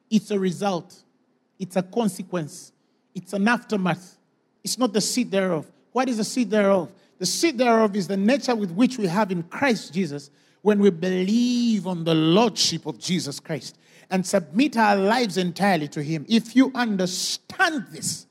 It's 0.10 0.32
a 0.32 0.40
result, 0.40 1.04
it's 1.60 1.76
a 1.76 1.84
consequence, 1.84 2.72
it's 3.14 3.34
an 3.34 3.48
aftermath. 3.48 4.18
It's 4.64 4.80
not 4.80 4.94
the 4.94 5.02
seed 5.02 5.30
thereof. 5.30 5.72
What 5.92 6.10
is 6.10 6.18
the 6.18 6.24
seed 6.24 6.50
thereof? 6.50 6.92
The 7.20 7.26
seed 7.26 7.58
thereof 7.58 7.96
is 7.96 8.08
the 8.08 8.18
nature 8.18 8.56
with 8.56 8.72
which 8.72 8.98
we 8.98 9.08
have 9.08 9.32
in 9.32 9.44
Christ 9.44 9.94
Jesus 9.94 10.32
when 10.64 10.80
we 10.80 10.90
believe 10.90 11.86
on 11.86 12.04
the 12.04 12.16
Lordship 12.16 12.86
of 12.88 12.98
Jesus 12.98 13.40
Christ 13.40 13.78
and 14.10 14.26
submit 14.26 14.76
our 14.76 14.96
lives 14.96 15.38
entirely 15.38 15.88
to 15.90 16.02
Him. 16.02 16.26
If 16.28 16.56
you 16.56 16.72
understand 16.74 17.86
this, 17.92 18.26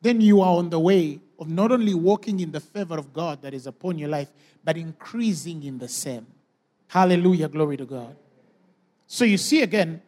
then 0.00 0.20
you 0.20 0.40
are 0.40 0.56
on 0.56 0.70
the 0.70 0.80
way 0.80 1.20
of 1.42 1.48
not 1.48 1.72
only 1.72 1.92
walking 1.92 2.38
in 2.38 2.52
the 2.52 2.60
favor 2.60 2.96
of 2.96 3.12
God 3.12 3.42
that 3.42 3.52
is 3.52 3.66
upon 3.66 3.98
your 3.98 4.08
life, 4.08 4.28
but 4.62 4.76
increasing 4.76 5.64
in 5.64 5.76
the 5.76 5.88
same. 5.88 6.24
Hallelujah, 6.86 7.48
glory 7.48 7.76
to 7.78 7.84
God. 7.84 8.14
So 9.08 9.24
you 9.24 9.36
see 9.36 9.60
again, 9.60 10.00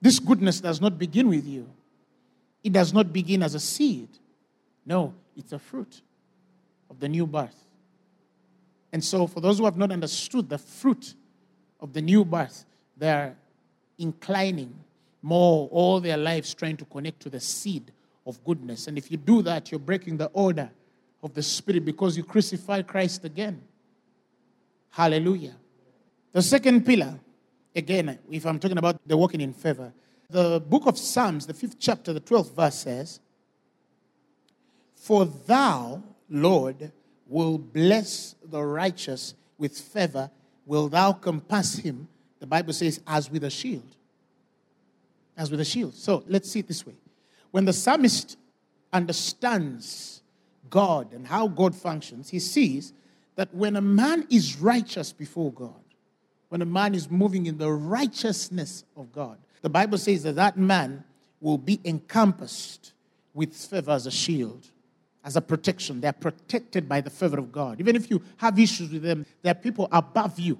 this 0.00 0.18
goodness 0.18 0.60
does 0.60 0.80
not 0.80 0.98
begin 0.98 1.28
with 1.28 1.46
you, 1.46 1.70
it 2.64 2.72
does 2.72 2.92
not 2.92 3.12
begin 3.12 3.44
as 3.44 3.54
a 3.54 3.60
seed. 3.60 4.08
No, 4.84 5.14
it's 5.36 5.52
a 5.52 5.60
fruit 5.60 6.02
of 6.90 6.98
the 6.98 7.08
new 7.08 7.24
birth. 7.24 7.54
And 8.92 9.04
so, 9.04 9.28
for 9.28 9.40
those 9.40 9.58
who 9.58 9.66
have 9.66 9.76
not 9.76 9.92
understood 9.92 10.48
the 10.48 10.58
fruit 10.58 11.14
of 11.78 11.92
the 11.92 12.02
new 12.02 12.24
birth, 12.24 12.64
they're 12.96 13.36
inclining 13.96 14.74
more 15.22 15.68
all 15.68 16.00
their 16.00 16.16
lives 16.16 16.52
trying 16.52 16.78
to 16.78 16.84
connect 16.86 17.20
to 17.20 17.30
the 17.30 17.38
seed 17.38 17.92
of 18.26 18.42
goodness. 18.42 18.88
And 18.88 18.98
if 18.98 19.08
you 19.08 19.18
do 19.18 19.40
that, 19.42 19.70
you're 19.70 19.78
breaking 19.78 20.16
the 20.16 20.26
order 20.32 20.68
of 21.22 21.34
the 21.34 21.42
Spirit 21.42 21.84
because 21.84 22.16
you 22.16 22.24
crucify 22.24 22.82
Christ 22.82 23.24
again. 23.24 23.60
Hallelujah. 24.90 25.56
The 26.32 26.42
second 26.42 26.84
pillar, 26.86 27.18
again, 27.74 28.18
if 28.30 28.46
I'm 28.46 28.58
talking 28.58 28.78
about 28.78 29.00
the 29.06 29.16
walking 29.16 29.40
in 29.40 29.52
favor, 29.52 29.92
the 30.28 30.60
book 30.60 30.86
of 30.86 30.96
Psalms, 30.96 31.46
the 31.46 31.54
fifth 31.54 31.76
chapter, 31.78 32.12
the 32.12 32.20
12th 32.20 32.54
verse 32.54 32.76
says, 32.76 33.20
For 34.94 35.24
thou, 35.24 36.02
Lord, 36.28 36.92
will 37.26 37.58
bless 37.58 38.34
the 38.44 38.62
righteous 38.62 39.34
with 39.58 39.76
favor, 39.78 40.30
will 40.66 40.88
thou 40.88 41.12
compass 41.12 41.76
him, 41.76 42.08
the 42.38 42.46
Bible 42.46 42.72
says, 42.72 43.00
as 43.06 43.30
with 43.30 43.44
a 43.44 43.50
shield. 43.50 43.96
As 45.36 45.50
with 45.50 45.60
a 45.60 45.64
shield. 45.64 45.94
So 45.94 46.24
let's 46.26 46.50
see 46.50 46.60
it 46.60 46.68
this 46.68 46.86
way. 46.86 46.94
When 47.50 47.64
the 47.64 47.72
psalmist 47.72 48.36
understands 48.92 50.19
God 50.70 51.12
and 51.12 51.26
how 51.26 51.48
God 51.48 51.74
functions, 51.74 52.30
he 52.30 52.38
sees 52.38 52.92
that 53.36 53.52
when 53.54 53.76
a 53.76 53.80
man 53.80 54.26
is 54.30 54.56
righteous 54.58 55.12
before 55.12 55.52
God, 55.52 55.74
when 56.48 56.62
a 56.62 56.66
man 56.66 56.94
is 56.94 57.10
moving 57.10 57.46
in 57.46 57.58
the 57.58 57.70
righteousness 57.70 58.84
of 58.96 59.12
God, 59.12 59.38
the 59.62 59.68
Bible 59.68 59.98
says 59.98 60.22
that 60.22 60.36
that 60.36 60.56
man 60.56 61.04
will 61.40 61.58
be 61.58 61.80
encompassed 61.84 62.92
with 63.34 63.54
favor 63.54 63.92
as 63.92 64.06
a 64.06 64.10
shield, 64.10 64.66
as 65.24 65.36
a 65.36 65.40
protection. 65.40 66.00
They're 66.00 66.12
protected 66.12 66.88
by 66.88 67.00
the 67.00 67.10
favor 67.10 67.38
of 67.38 67.52
God. 67.52 67.80
Even 67.80 67.96
if 67.96 68.10
you 68.10 68.22
have 68.38 68.58
issues 68.58 68.90
with 68.90 69.02
them, 69.02 69.26
there 69.42 69.52
are 69.52 69.54
people 69.54 69.88
above 69.92 70.38
you 70.38 70.58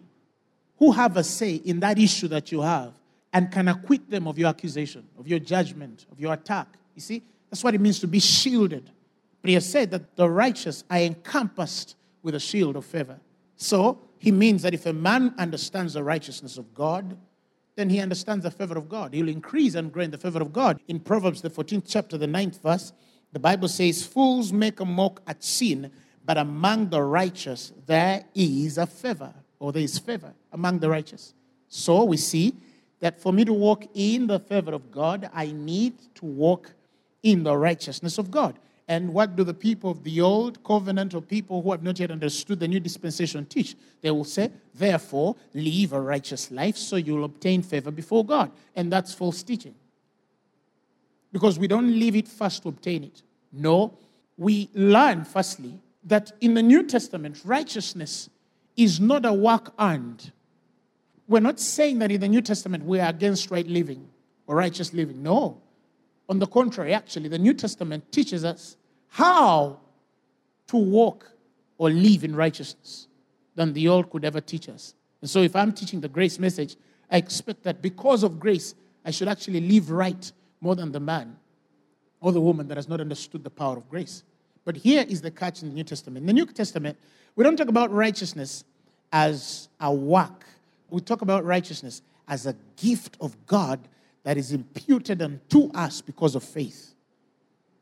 who 0.78 0.92
have 0.92 1.16
a 1.16 1.24
say 1.24 1.56
in 1.56 1.80
that 1.80 1.98
issue 1.98 2.28
that 2.28 2.50
you 2.50 2.62
have 2.62 2.92
and 3.32 3.50
can 3.50 3.68
acquit 3.68 4.08
them 4.10 4.26
of 4.26 4.38
your 4.38 4.48
accusation, 4.48 5.06
of 5.18 5.28
your 5.28 5.38
judgment, 5.38 6.06
of 6.10 6.18
your 6.18 6.32
attack. 6.32 6.68
You 6.94 7.00
see, 7.00 7.22
that's 7.50 7.62
what 7.62 7.74
it 7.74 7.80
means 7.80 8.00
to 8.00 8.06
be 8.06 8.20
shielded 8.20 8.90
but 9.40 9.48
he 9.48 9.54
has 9.54 9.68
said 9.68 9.90
that 9.90 10.16
the 10.16 10.28
righteous 10.28 10.84
are 10.90 10.98
encompassed 10.98 11.96
with 12.22 12.34
a 12.34 12.40
shield 12.40 12.76
of 12.76 12.84
favor. 12.84 13.18
So 13.56 13.98
he 14.18 14.30
means 14.30 14.62
that 14.62 14.74
if 14.74 14.86
a 14.86 14.92
man 14.92 15.34
understands 15.38 15.94
the 15.94 16.02
righteousness 16.02 16.58
of 16.58 16.74
God, 16.74 17.16
then 17.76 17.88
he 17.88 18.00
understands 18.00 18.44
the 18.44 18.50
favor 18.50 18.76
of 18.76 18.88
God. 18.88 19.14
He'll 19.14 19.28
increase 19.28 19.74
and 19.74 19.92
grow 19.92 20.04
in 20.04 20.10
the 20.10 20.18
favor 20.18 20.42
of 20.42 20.52
God. 20.52 20.80
In 20.88 21.00
Proverbs, 21.00 21.40
the 21.40 21.50
14th 21.50 21.84
chapter, 21.86 22.18
the 22.18 22.26
9th 22.26 22.60
verse, 22.60 22.92
The 23.32 23.38
Bible 23.38 23.68
says, 23.68 24.04
Fools 24.04 24.52
make 24.52 24.80
a 24.80 24.84
mock 24.84 25.22
at 25.26 25.44
sin, 25.44 25.90
but 26.24 26.36
among 26.36 26.90
the 26.90 27.02
righteous 27.02 27.72
there 27.86 28.24
is 28.34 28.76
a 28.76 28.86
favor, 28.86 29.32
or 29.58 29.72
there 29.72 29.82
is 29.82 29.98
favor 29.98 30.34
among 30.52 30.80
the 30.80 30.90
righteous. 30.90 31.34
So 31.68 32.04
we 32.04 32.16
see 32.16 32.54
that 32.98 33.20
for 33.20 33.32
me 33.32 33.44
to 33.44 33.52
walk 33.52 33.86
in 33.94 34.26
the 34.26 34.40
favor 34.40 34.72
of 34.72 34.90
God, 34.90 35.30
I 35.32 35.52
need 35.52 35.94
to 36.16 36.26
walk 36.26 36.72
in 37.22 37.44
the 37.44 37.56
righteousness 37.56 38.18
of 38.18 38.30
God. 38.30 38.58
And 38.90 39.14
what 39.14 39.36
do 39.36 39.44
the 39.44 39.54
people 39.54 39.92
of 39.92 40.02
the 40.02 40.20
old 40.20 40.64
covenant 40.64 41.14
or 41.14 41.22
people 41.22 41.62
who 41.62 41.70
have 41.70 41.84
not 41.84 42.00
yet 42.00 42.10
understood 42.10 42.58
the 42.58 42.66
new 42.66 42.80
dispensation 42.80 43.46
teach? 43.46 43.76
They 44.00 44.10
will 44.10 44.24
say, 44.24 44.50
therefore, 44.74 45.36
live 45.54 45.92
a 45.92 46.00
righteous 46.00 46.50
life 46.50 46.76
so 46.76 46.96
you'll 46.96 47.22
obtain 47.22 47.62
favor 47.62 47.92
before 47.92 48.24
God. 48.24 48.50
And 48.74 48.92
that's 48.92 49.14
false 49.14 49.44
teaching. 49.44 49.76
Because 51.30 51.56
we 51.56 51.68
don't 51.68 51.86
leave 52.00 52.16
it 52.16 52.26
first 52.26 52.64
to 52.64 52.68
obtain 52.70 53.04
it. 53.04 53.22
No, 53.52 53.96
we 54.36 54.68
learn 54.74 55.24
firstly 55.24 55.78
that 56.02 56.32
in 56.40 56.54
the 56.54 56.62
New 56.62 56.82
Testament, 56.82 57.40
righteousness 57.44 58.28
is 58.76 58.98
not 58.98 59.24
a 59.24 59.32
work 59.32 59.72
earned. 59.78 60.32
We're 61.28 61.38
not 61.38 61.60
saying 61.60 62.00
that 62.00 62.10
in 62.10 62.20
the 62.20 62.28
New 62.28 62.42
Testament 62.42 62.84
we 62.84 62.98
are 62.98 63.10
against 63.10 63.52
right 63.52 63.68
living 63.68 64.08
or 64.48 64.56
righteous 64.56 64.92
living. 64.92 65.22
No. 65.22 65.62
On 66.28 66.40
the 66.40 66.46
contrary, 66.48 66.92
actually, 66.92 67.28
the 67.28 67.38
New 67.38 67.54
Testament 67.54 68.10
teaches 68.10 68.44
us 68.44 68.76
how 69.10 69.78
to 70.68 70.76
walk 70.76 71.30
or 71.78 71.90
live 71.90 72.24
in 72.24 72.34
righteousness 72.34 73.08
than 73.54 73.72
the 73.72 73.88
old 73.88 74.10
could 74.10 74.24
ever 74.24 74.40
teach 74.40 74.68
us. 74.68 74.94
And 75.20 75.28
so, 75.28 75.42
if 75.42 75.54
I'm 75.54 75.72
teaching 75.72 76.00
the 76.00 76.08
grace 76.08 76.38
message, 76.38 76.76
I 77.10 77.18
expect 77.18 77.64
that 77.64 77.82
because 77.82 78.22
of 78.22 78.40
grace, 78.40 78.74
I 79.04 79.10
should 79.10 79.28
actually 79.28 79.60
live 79.60 79.90
right 79.90 80.30
more 80.60 80.76
than 80.76 80.92
the 80.92 81.00
man 81.00 81.36
or 82.20 82.32
the 82.32 82.40
woman 82.40 82.68
that 82.68 82.76
has 82.76 82.88
not 82.88 83.00
understood 83.00 83.44
the 83.44 83.50
power 83.50 83.76
of 83.76 83.88
grace. 83.88 84.22
But 84.64 84.76
here 84.76 85.04
is 85.08 85.20
the 85.20 85.30
catch 85.30 85.62
in 85.62 85.70
the 85.70 85.74
New 85.74 85.84
Testament. 85.84 86.18
In 86.18 86.26
the 86.26 86.32
New 86.32 86.46
Testament, 86.46 86.96
we 87.34 87.44
don't 87.44 87.56
talk 87.56 87.68
about 87.68 87.90
righteousness 87.90 88.64
as 89.12 89.68
a 89.80 89.92
work, 89.92 90.46
we 90.88 91.00
talk 91.00 91.22
about 91.22 91.44
righteousness 91.44 92.02
as 92.28 92.46
a 92.46 92.54
gift 92.76 93.16
of 93.20 93.34
God 93.46 93.80
that 94.22 94.36
is 94.36 94.52
imputed 94.52 95.20
unto 95.22 95.70
us 95.72 96.00
because 96.00 96.34
of 96.34 96.44
faith. 96.44 96.94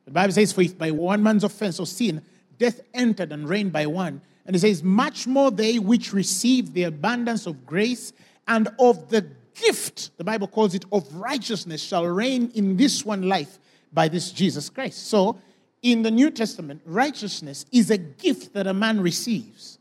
The 0.08 0.14
Bible 0.14 0.32
says, 0.32 0.52
For 0.52 0.62
if 0.62 0.78
by 0.78 0.90
one 0.90 1.22
man's 1.22 1.44
offense 1.44 1.78
or 1.78 1.86
sin, 1.86 2.22
death 2.56 2.80
entered 2.94 3.30
and 3.30 3.46
reigned 3.46 3.72
by 3.72 3.84
one. 3.84 4.22
And 4.46 4.56
it 4.56 4.60
says, 4.60 4.82
Much 4.82 5.26
more 5.26 5.50
they 5.50 5.78
which 5.78 6.14
receive 6.14 6.72
the 6.72 6.84
abundance 6.84 7.46
of 7.46 7.66
grace 7.66 8.14
and 8.46 8.68
of 8.78 9.10
the 9.10 9.26
gift, 9.54 10.16
the 10.16 10.24
Bible 10.24 10.48
calls 10.48 10.74
it, 10.74 10.86
of 10.92 11.14
righteousness, 11.14 11.82
shall 11.82 12.06
reign 12.06 12.50
in 12.54 12.78
this 12.78 13.04
one 13.04 13.28
life 13.28 13.58
by 13.92 14.08
this 14.08 14.32
Jesus 14.32 14.70
Christ. 14.70 15.08
So, 15.08 15.38
in 15.82 16.00
the 16.00 16.10
New 16.10 16.30
Testament, 16.30 16.80
righteousness 16.86 17.66
is 17.70 17.90
a 17.90 17.98
gift 17.98 18.54
that 18.54 18.66
a 18.66 18.72
man 18.72 19.02
receives. 19.02 19.78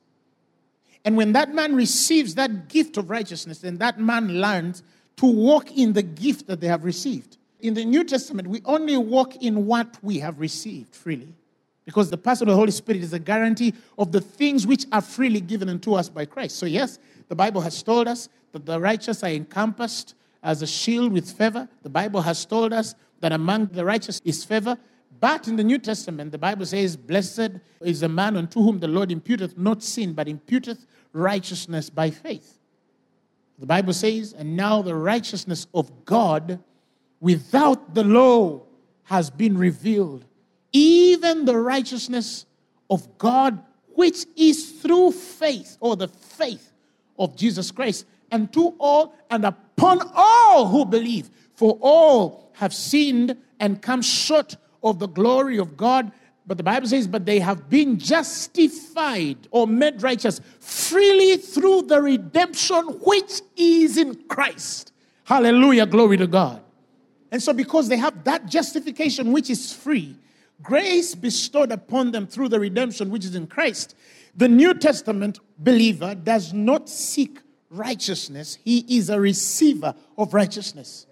And 1.06 1.16
when 1.16 1.32
that 1.32 1.54
man 1.54 1.74
receives 1.74 2.36
that 2.36 2.68
gift 2.68 2.98
of 2.98 3.10
righteousness, 3.10 3.60
then 3.60 3.78
that 3.78 3.98
man 3.98 4.42
learns 4.42 4.84
to 5.16 5.26
walk 5.26 5.72
in 5.72 5.94
the 5.94 6.04
gift 6.04 6.48
that 6.48 6.60
they 6.60 6.68
have 6.68 6.84
received. 6.84 7.37
In 7.60 7.74
the 7.74 7.86
New 7.86 8.04
Testament, 8.04 8.48
we 8.48 8.62
only 8.66 8.98
walk 8.98 9.36
in 9.38 9.66
what 9.66 9.98
we 10.04 10.20
have 10.20 10.40
received 10.40 10.96
freely. 10.96 11.34
Because 11.86 12.10
the 12.10 12.18
person 12.18 12.48
of 12.48 12.52
the 12.52 12.58
Holy 12.58 12.72
Spirit 12.72 13.02
is 13.02 13.14
a 13.14 13.20
guarantee 13.20 13.74
of 13.98 14.12
the 14.12 14.20
things 14.22 14.68
which 14.68 14.86
are 14.92 15.02
freely 15.02 15.40
given 15.40 15.70
unto 15.70 15.94
us 15.94 16.10
by 16.10 16.26
Christ. 16.26 16.58
So, 16.58 16.66
yes, 16.66 17.00
the 17.30 17.36
Bible 17.36 17.62
has 17.62 17.82
told 17.82 18.08
us 18.08 18.30
that 18.52 18.66
the 18.66 18.80
righteous 18.80 19.24
are 19.24 19.30
encompassed 19.30 20.14
as 20.44 20.62
a 20.62 20.68
shield 20.68 21.14
with 21.14 21.32
favor. 21.32 21.68
The 21.84 21.90
Bible 21.90 22.22
has 22.22 22.46
told 22.46 22.74
us 22.74 22.94
that 23.22 23.32
among 23.32 23.68
the 23.68 23.86
righteous 23.86 24.22
is 24.26 24.44
favor. 24.44 24.78
But 25.20 25.48
in 25.48 25.56
the 25.56 25.64
New 25.64 25.80
Testament, 25.80 26.32
the 26.32 26.38
Bible 26.38 26.66
says, 26.66 26.96
Blessed 26.96 27.52
is 27.82 28.02
the 28.02 28.10
man 28.10 28.38
unto 28.38 28.62
whom 28.62 28.80
the 28.80 28.88
Lord 28.88 29.10
imputeth 29.10 29.58
not 29.58 29.82
sin, 29.82 30.14
but 30.14 30.28
imputeth 30.28 30.86
righteousness 31.14 31.90
by 31.90 32.12
faith. 32.12 32.60
The 33.58 33.66
Bible 33.66 33.94
says, 33.94 34.34
And 34.34 34.56
now 34.56 34.82
the 34.82 34.94
righteousness 34.94 35.68
of 35.74 36.06
God 36.06 36.60
without 37.20 37.94
the 37.94 38.04
law 38.04 38.62
has 39.04 39.30
been 39.30 39.58
revealed, 39.58 40.26
even 40.74 41.46
the 41.46 41.58
righteousness 41.58 42.46
of 42.90 43.18
God, 43.18 43.64
which 43.96 44.26
is 44.36 44.72
through 44.82 45.12
faith, 45.12 45.78
or 45.80 45.96
the 45.96 46.08
faith 46.08 46.72
of 47.18 47.36
Jesus 47.36 47.72
Christ, 47.72 48.06
and 48.32 48.52
to 48.54 48.76
all 48.80 49.16
and 49.30 49.46
upon 49.46 50.02
all 50.14 50.68
who 50.68 50.86
believe. 50.86 51.30
For 51.56 51.78
all 51.82 52.52
have 52.54 52.74
sinned 52.74 53.36
and 53.60 53.82
come 53.82 54.02
short 54.02 54.58
of 54.84 55.00
the 55.00 55.08
glory 55.08 55.58
of 55.58 55.76
God. 55.76 56.12
But 56.46 56.58
the 56.58 56.64
Bible 56.64 56.88
says, 56.88 57.08
but 57.08 57.26
they 57.26 57.40
have 57.40 57.70
been 57.70 57.98
justified 57.98 59.48
or 59.52 59.66
made 59.68 60.04
righteous 60.04 60.40
freely 60.60 61.38
through 61.38 61.84
the 61.84 62.02
redemption 62.02 62.86
which 63.02 63.42
is 63.56 63.98
in 63.98 64.16
Christ. 64.28 64.94
Hallelujah. 65.24 65.86
Glory 65.88 66.18
to 66.18 66.28
God. 66.28 66.62
And 67.32 67.42
so, 67.42 67.54
because 67.54 67.90
they 67.90 67.98
have 67.98 68.24
that 68.24 68.46
justification 68.46 69.32
which 69.32 69.50
is 69.50 69.74
free, 69.74 70.16
grace 70.62 71.14
bestowed 71.16 71.72
upon 71.72 72.12
them 72.12 72.28
through 72.28 72.50
the 72.50 72.60
redemption 72.60 73.10
which 73.10 73.26
is 73.26 73.36
in 73.36 73.48
Christ, 73.48 73.96
the 74.36 74.48
New 74.48 74.74
Testament 74.74 75.40
believer 75.58 76.16
does 76.16 76.54
not 76.54 76.90
seek 76.90 77.40
righteousness, 77.70 78.58
he 78.64 78.86
is 78.98 79.10
a 79.10 79.20
receiver 79.20 79.94
of 80.18 80.34
righteousness. 80.34 81.06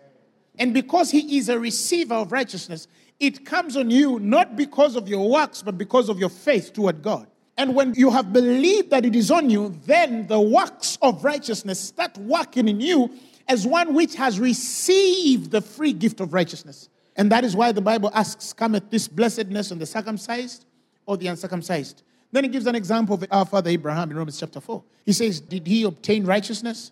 And 0.58 0.73
because 0.73 1.12
he 1.12 1.38
is 1.38 1.49
a 1.49 1.60
receiver 1.60 2.15
of 2.15 2.32
righteousness, 2.32 2.88
it 3.19 3.45
comes 3.45 3.75
on 3.75 3.89
you 3.89 4.19
not 4.19 4.56
because 4.56 4.95
of 4.95 5.10
your 5.10 5.30
works, 5.30 5.62
but 5.62 5.78
because 5.78 6.08
of 6.08 6.19
your 6.19 6.30
faith 6.30 6.71
toward 6.73 7.01
God. 7.01 7.28
And 7.58 7.75
when 7.75 7.93
you 7.95 8.10
have 8.10 8.34
believed 8.34 8.89
that 8.89 9.06
it 9.06 9.15
is 9.15 9.32
on 9.32 9.49
you, 9.49 9.78
then 9.86 10.28
the 10.28 10.39
works 10.39 10.97
of 11.01 11.23
righteousness 11.23 11.80
start 11.80 12.17
working 12.17 12.67
in 12.67 12.82
you 12.82 13.12
as 13.47 13.65
one 13.65 13.93
which 13.93 14.15
has 14.15 14.39
received 14.39 15.51
the 15.51 15.62
free 15.62 15.93
gift 15.93 16.19
of 16.19 16.34
righteousness. 16.34 16.89
And 17.15 17.31
that 17.31 17.43
is 17.43 17.55
why 17.55 17.71
the 17.71 17.81
Bible 17.81 18.12
asks, 18.13 18.53
Cometh 18.53 18.89
this 18.89 19.08
blessedness 19.08 19.71
on 19.71 19.79
the 19.79 19.86
circumcised 19.86 20.65
or 21.05 21.17
the 21.17 21.27
uncircumcised? 21.27 22.03
Then 22.31 22.43
he 22.43 22.49
gives 22.49 22.65
an 22.67 22.75
example 22.75 23.15
of 23.15 23.25
our 23.31 23.45
father 23.45 23.69
Abraham 23.69 24.12
in 24.12 24.17
Romans 24.17 24.39
chapter 24.39 24.60
4. 24.60 24.84
He 25.05 25.13
says, 25.13 25.39
Did 25.39 25.65
he 25.65 25.84
obtain 25.84 26.25
righteousness 26.25 26.91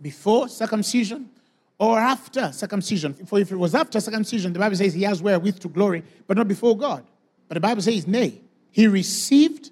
before 0.00 0.48
circumcision 0.48 1.30
or 1.78 1.98
after 1.98 2.52
circumcision? 2.52 3.14
For 3.14 3.38
if 3.38 3.50
it 3.50 3.56
was 3.56 3.74
after 3.74 4.00
circumcision, 4.00 4.52
the 4.52 4.58
Bible 4.58 4.76
says 4.76 4.92
he 4.92 5.04
has 5.04 5.22
wherewith 5.22 5.60
to 5.60 5.68
glory, 5.68 6.02
but 6.26 6.36
not 6.36 6.48
before 6.48 6.76
God. 6.76 7.04
But 7.48 7.54
the 7.54 7.60
Bible 7.60 7.82
says, 7.82 8.06
Nay, 8.06 8.40
he 8.70 8.86
received 8.86 9.70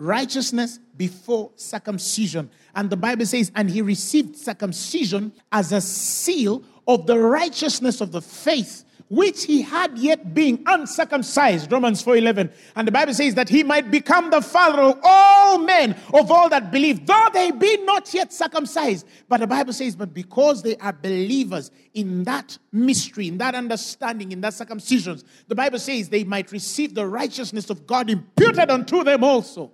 righteousness 0.00 0.78
before 0.96 1.50
circumcision. 1.56 2.50
And 2.74 2.88
the 2.88 2.96
Bible 2.96 3.26
says, 3.26 3.52
and 3.54 3.70
he 3.70 3.82
received 3.82 4.36
circumcision 4.36 5.32
as 5.52 5.72
a 5.72 5.80
seal 5.80 6.64
of 6.88 7.06
the 7.06 7.18
righteousness 7.18 8.00
of 8.00 8.10
the 8.10 8.22
faith 8.22 8.84
which 9.10 9.44
he 9.44 9.60
had 9.60 9.98
yet 9.98 10.32
being 10.34 10.62
uncircumcised. 10.66 11.70
Romans 11.70 12.02
4.11 12.02 12.52
and 12.76 12.86
the 12.86 12.92
bible 12.92 13.12
says 13.12 13.34
that 13.34 13.48
he 13.48 13.64
might 13.64 13.90
become 13.90 14.30
the 14.30 14.40
father 14.40 14.80
of 14.82 15.00
all 15.02 15.58
men 15.58 15.96
of 16.14 16.30
all 16.30 16.48
that 16.48 16.70
believe 16.70 17.04
though 17.06 17.26
they 17.32 17.50
be 17.50 17.76
not 17.78 18.14
yet 18.14 18.32
circumcised. 18.32 19.04
But 19.28 19.40
the 19.40 19.48
bible 19.48 19.72
says 19.72 19.96
but 19.96 20.14
because 20.14 20.62
they 20.62 20.76
are 20.76 20.92
believers 20.92 21.72
in 21.92 22.22
that 22.22 22.56
mystery 22.70 23.26
in 23.26 23.38
that 23.38 23.56
understanding 23.56 24.30
in 24.30 24.40
that 24.42 24.54
circumcision 24.54 25.20
the 25.48 25.56
bible 25.56 25.80
says 25.80 26.08
they 26.08 26.22
might 26.22 26.52
receive 26.52 26.94
the 26.94 27.04
righteousness 27.04 27.68
of 27.68 27.88
god 27.88 28.08
imputed 28.08 28.70
unto 28.70 29.02
them 29.02 29.24
also 29.24 29.72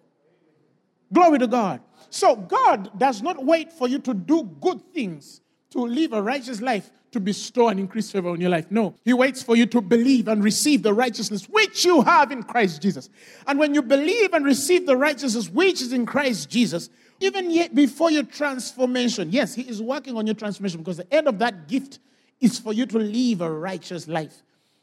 Glory 1.13 1.39
to 1.39 1.47
God. 1.47 1.81
So 2.11 2.37
God 2.37 2.99
does 2.99 3.23
not 3.23 3.45
wait 3.45 3.73
for 3.73 3.89
you 3.89 3.99
to 4.01 4.15
do 4.15 4.45
good 4.61 4.81
things, 4.93 5.41
to 5.71 5.81
live 5.81 6.13
a 6.13 6.23
righteous 6.23 6.61
life, 6.61 6.91
to 7.13 7.21
bestow 7.21 7.69
and 7.69 7.81
increase 7.81 8.11
favor 8.11 8.29
on 8.29 8.41
your 8.41 8.51
life. 8.51 8.67
No, 8.71 8.95
He 9.05 9.13
waits 9.13 9.43
for 9.43 9.57
you 9.57 9.67
to 9.67 9.81
believe 9.81 10.29
and 10.29 10.43
receive 10.43 10.83
the 10.83 10.93
righteousness 10.93 11.49
which 11.49 11.85
you 11.85 12.03
have 12.03 12.31
in 12.31 12.43
Christ 12.43 12.83
Jesus. 12.83 13.09
And 13.47 13.59
when 13.59 13.75
you 13.75 13.83
believe 13.83 14.35
and 14.35 14.45
receive 14.45 14.87
the 14.87 14.97
righteousness 14.97 15.49
which 15.49 15.81
is 15.81 15.93
in 15.93 16.07
Christ 16.07 16.51
Jesus, 16.51 16.91
even 17.21 17.51
yet 17.51 17.75
before 17.75 18.11
your 18.11 18.25
transformation, 18.25 19.31
yes, 19.31 19.55
He 19.55 19.63
is 19.63 19.81
working 19.81 20.17
on 20.17 20.27
your 20.27 20.35
transformation 20.35 20.81
because 20.81 20.99
the 20.99 21.15
end 21.15 21.29
of 21.29 21.39
that 21.39 21.69
gift 21.69 22.01
is 22.41 22.59
for 22.59 22.73
you 22.73 22.85
to 22.87 22.99
live 22.99 23.41
a 23.41 23.51
righteous 23.51 24.07
life. 24.09 24.43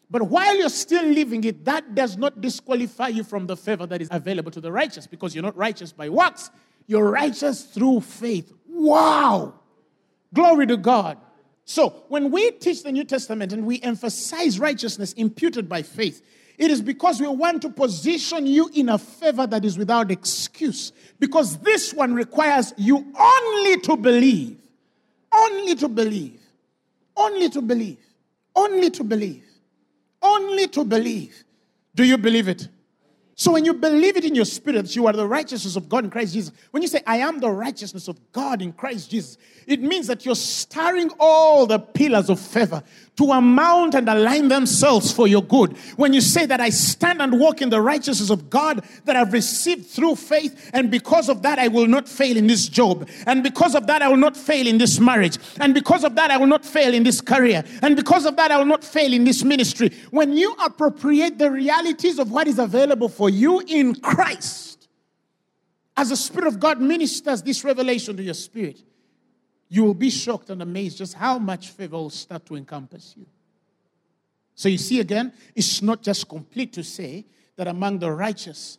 But 0.10 0.24
while 0.24 0.56
you're 0.58 0.70
still 0.70 1.06
living 1.06 1.44
it, 1.44 1.66
that 1.66 1.96
does 1.96 2.18
not 2.18 2.40
disqualify 2.42 3.08
you 3.08 3.24
from 3.24 3.48
the 3.48 3.58
favor 3.58 3.86
that 3.88 4.02
is 4.02 4.10
available 4.12 4.52
to 4.52 4.62
the 4.62 4.72
righteous 4.72 5.08
because 5.08 5.34
you're 5.34 5.44
not 5.44 5.58
righteous 5.58 5.92
by 5.92 6.10
works. 6.10 6.52
You're 6.88 7.10
righteous 7.10 7.64
through 7.64 8.02
faith. 8.02 8.52
Wow! 8.68 9.56
Glory 10.34 10.68
to 10.68 10.78
God. 10.78 11.18
So, 11.66 12.04
when 12.10 12.30
we 12.30 12.52
teach 12.52 12.84
the 12.84 12.92
New 12.92 13.06
Testament 13.06 13.54
and 13.54 13.66
we 13.66 13.82
emphasize 13.82 14.60
righteousness 14.60 15.14
imputed 15.14 15.70
by 15.70 15.82
faith, 15.82 16.22
it 16.58 16.70
is 16.70 16.82
because 16.82 17.22
we 17.22 17.28
want 17.28 17.62
to 17.62 17.70
position 17.70 18.46
you 18.46 18.70
in 18.74 18.90
a 18.90 18.98
favor 18.98 19.48
that 19.48 19.64
is 19.64 19.78
without 19.78 20.12
excuse. 20.12 20.92
Because 21.20 21.58
this 21.60 21.94
one 21.94 22.14
requires 22.14 22.74
you 22.78 22.98
only 23.18 23.80
to 23.82 23.96
believe. 23.96 24.58
Only 25.32 25.76
to 25.76 25.88
believe. 25.88 26.42
Only 27.16 27.50
to 27.50 27.62
believe. 27.62 27.98
Only 28.56 28.92
to 28.92 29.04
believe 29.04 29.53
only 30.24 30.68
to 30.70 30.84
believe. 30.86 31.44
Do 31.96 32.04
you 32.04 32.18
believe 32.18 32.48
it? 32.48 32.68
So 33.36 33.52
when 33.52 33.66
you 33.66 33.74
believe 33.74 34.16
it 34.16 34.26
in 34.26 34.36
your 34.36 34.46
spirit, 34.46 34.96
you 34.96 35.08
are 35.08 35.14
the 35.14 35.28
righteousness 35.28 35.76
of 35.76 35.90
God 35.90 36.04
in 36.04 36.12
Christ 36.12 36.34
Jesus. 36.34 36.52
When 36.72 36.84
you 36.84 36.88
say, 36.88 37.02
I 37.08 37.18
am 37.18 37.40
the 37.40 37.50
righteousness 37.50 38.08
of 38.08 38.20
God 38.32 38.62
in 38.62 38.74
Christ 38.74 39.10
Jesus, 39.10 39.38
it 39.66 39.82
means 39.82 40.08
that 40.08 40.26
you're 40.26 40.36
stirring 40.36 41.10
all 41.20 41.66
the 41.66 41.80
pillars 41.80 42.30
of 42.30 42.40
favor 42.40 42.84
to 43.16 43.32
amount 43.32 43.96
and 43.96 44.10
align 44.10 44.48
themselves 44.48 45.12
for 45.12 45.28
your 45.28 45.44
good. 45.44 45.78
When 45.96 46.14
you 46.14 46.22
say 46.22 46.46
that 46.48 46.60
I 46.60 46.70
stand 46.70 47.22
and 47.22 47.40
walk 47.40 47.62
in 47.62 47.70
the 47.70 47.82
righteousness 47.82 48.30
of 48.30 48.50
God 48.50 48.84
that 49.06 49.16
I've 49.16 49.34
received 49.34 49.86
through 49.86 50.16
faith, 50.16 50.72
and 50.74 50.90
because 50.90 51.30
of 51.30 51.44
that 51.44 51.60
I 51.60 51.68
will 51.68 51.88
not 51.88 52.10
fail 52.10 52.38
in 52.38 52.48
this 52.48 52.68
job, 52.68 53.08
and 53.28 53.44
because 53.44 53.76
of 53.76 53.88
that 53.88 54.02
I 54.02 54.08
will 54.08 54.18
not 54.18 54.36
fail 54.36 54.68
in 54.68 54.78
this 54.78 55.00
marriage, 55.00 55.38
and 55.60 55.74
because 55.74 56.04
of 56.04 56.16
that 56.16 56.32
I 56.32 56.38
will 56.38 56.48
not 56.48 56.66
fail 56.66 56.94
in 56.94 57.04
this 57.04 57.22
career, 57.22 57.64
and 57.82 57.96
because 57.96 58.26
of 58.26 58.36
that 58.36 58.52
I 58.52 58.58
will 58.58 58.66
not 58.66 58.84
fail 58.84 59.14
in 59.14 59.24
this 59.24 59.44
ministry. 59.44 59.92
When 60.12 60.34
you 60.34 60.56
appropriate 60.64 61.38
the 61.38 61.52
realities 61.52 62.20
of 62.20 62.32
what 62.32 62.48
is 62.48 62.60
available 62.60 63.10
for 63.10 63.23
you 63.30 63.62
in 63.68 63.96
Christ, 63.96 64.88
as 65.96 66.10
the 66.10 66.18
Spirit 66.18 66.48
of 66.48 66.60
God 66.60 66.82
ministers 66.82 67.42
this 67.42 67.64
revelation 67.64 68.18
to 68.18 68.24
your 68.24 68.34
spirit, 68.34 68.82
you 69.70 69.84
will 69.84 69.94
be 69.94 70.10
shocked 70.10 70.50
and 70.50 70.62
amazed 70.62 70.98
just 70.98 71.14
how 71.14 71.40
much 71.40 71.70
favor 71.70 71.98
will 71.98 72.10
start 72.10 72.46
to 72.46 72.56
encompass 72.56 73.16
you. 73.18 73.26
So 74.56 74.70
you 74.70 74.78
see 74.78 75.00
again, 75.00 75.34
it's 75.56 75.82
not 75.82 76.02
just 76.02 76.30
complete 76.30 76.74
to 76.74 76.84
say 76.84 77.26
that 77.56 77.68
among 77.68 78.00
the 78.00 78.12
righteous 78.12 78.78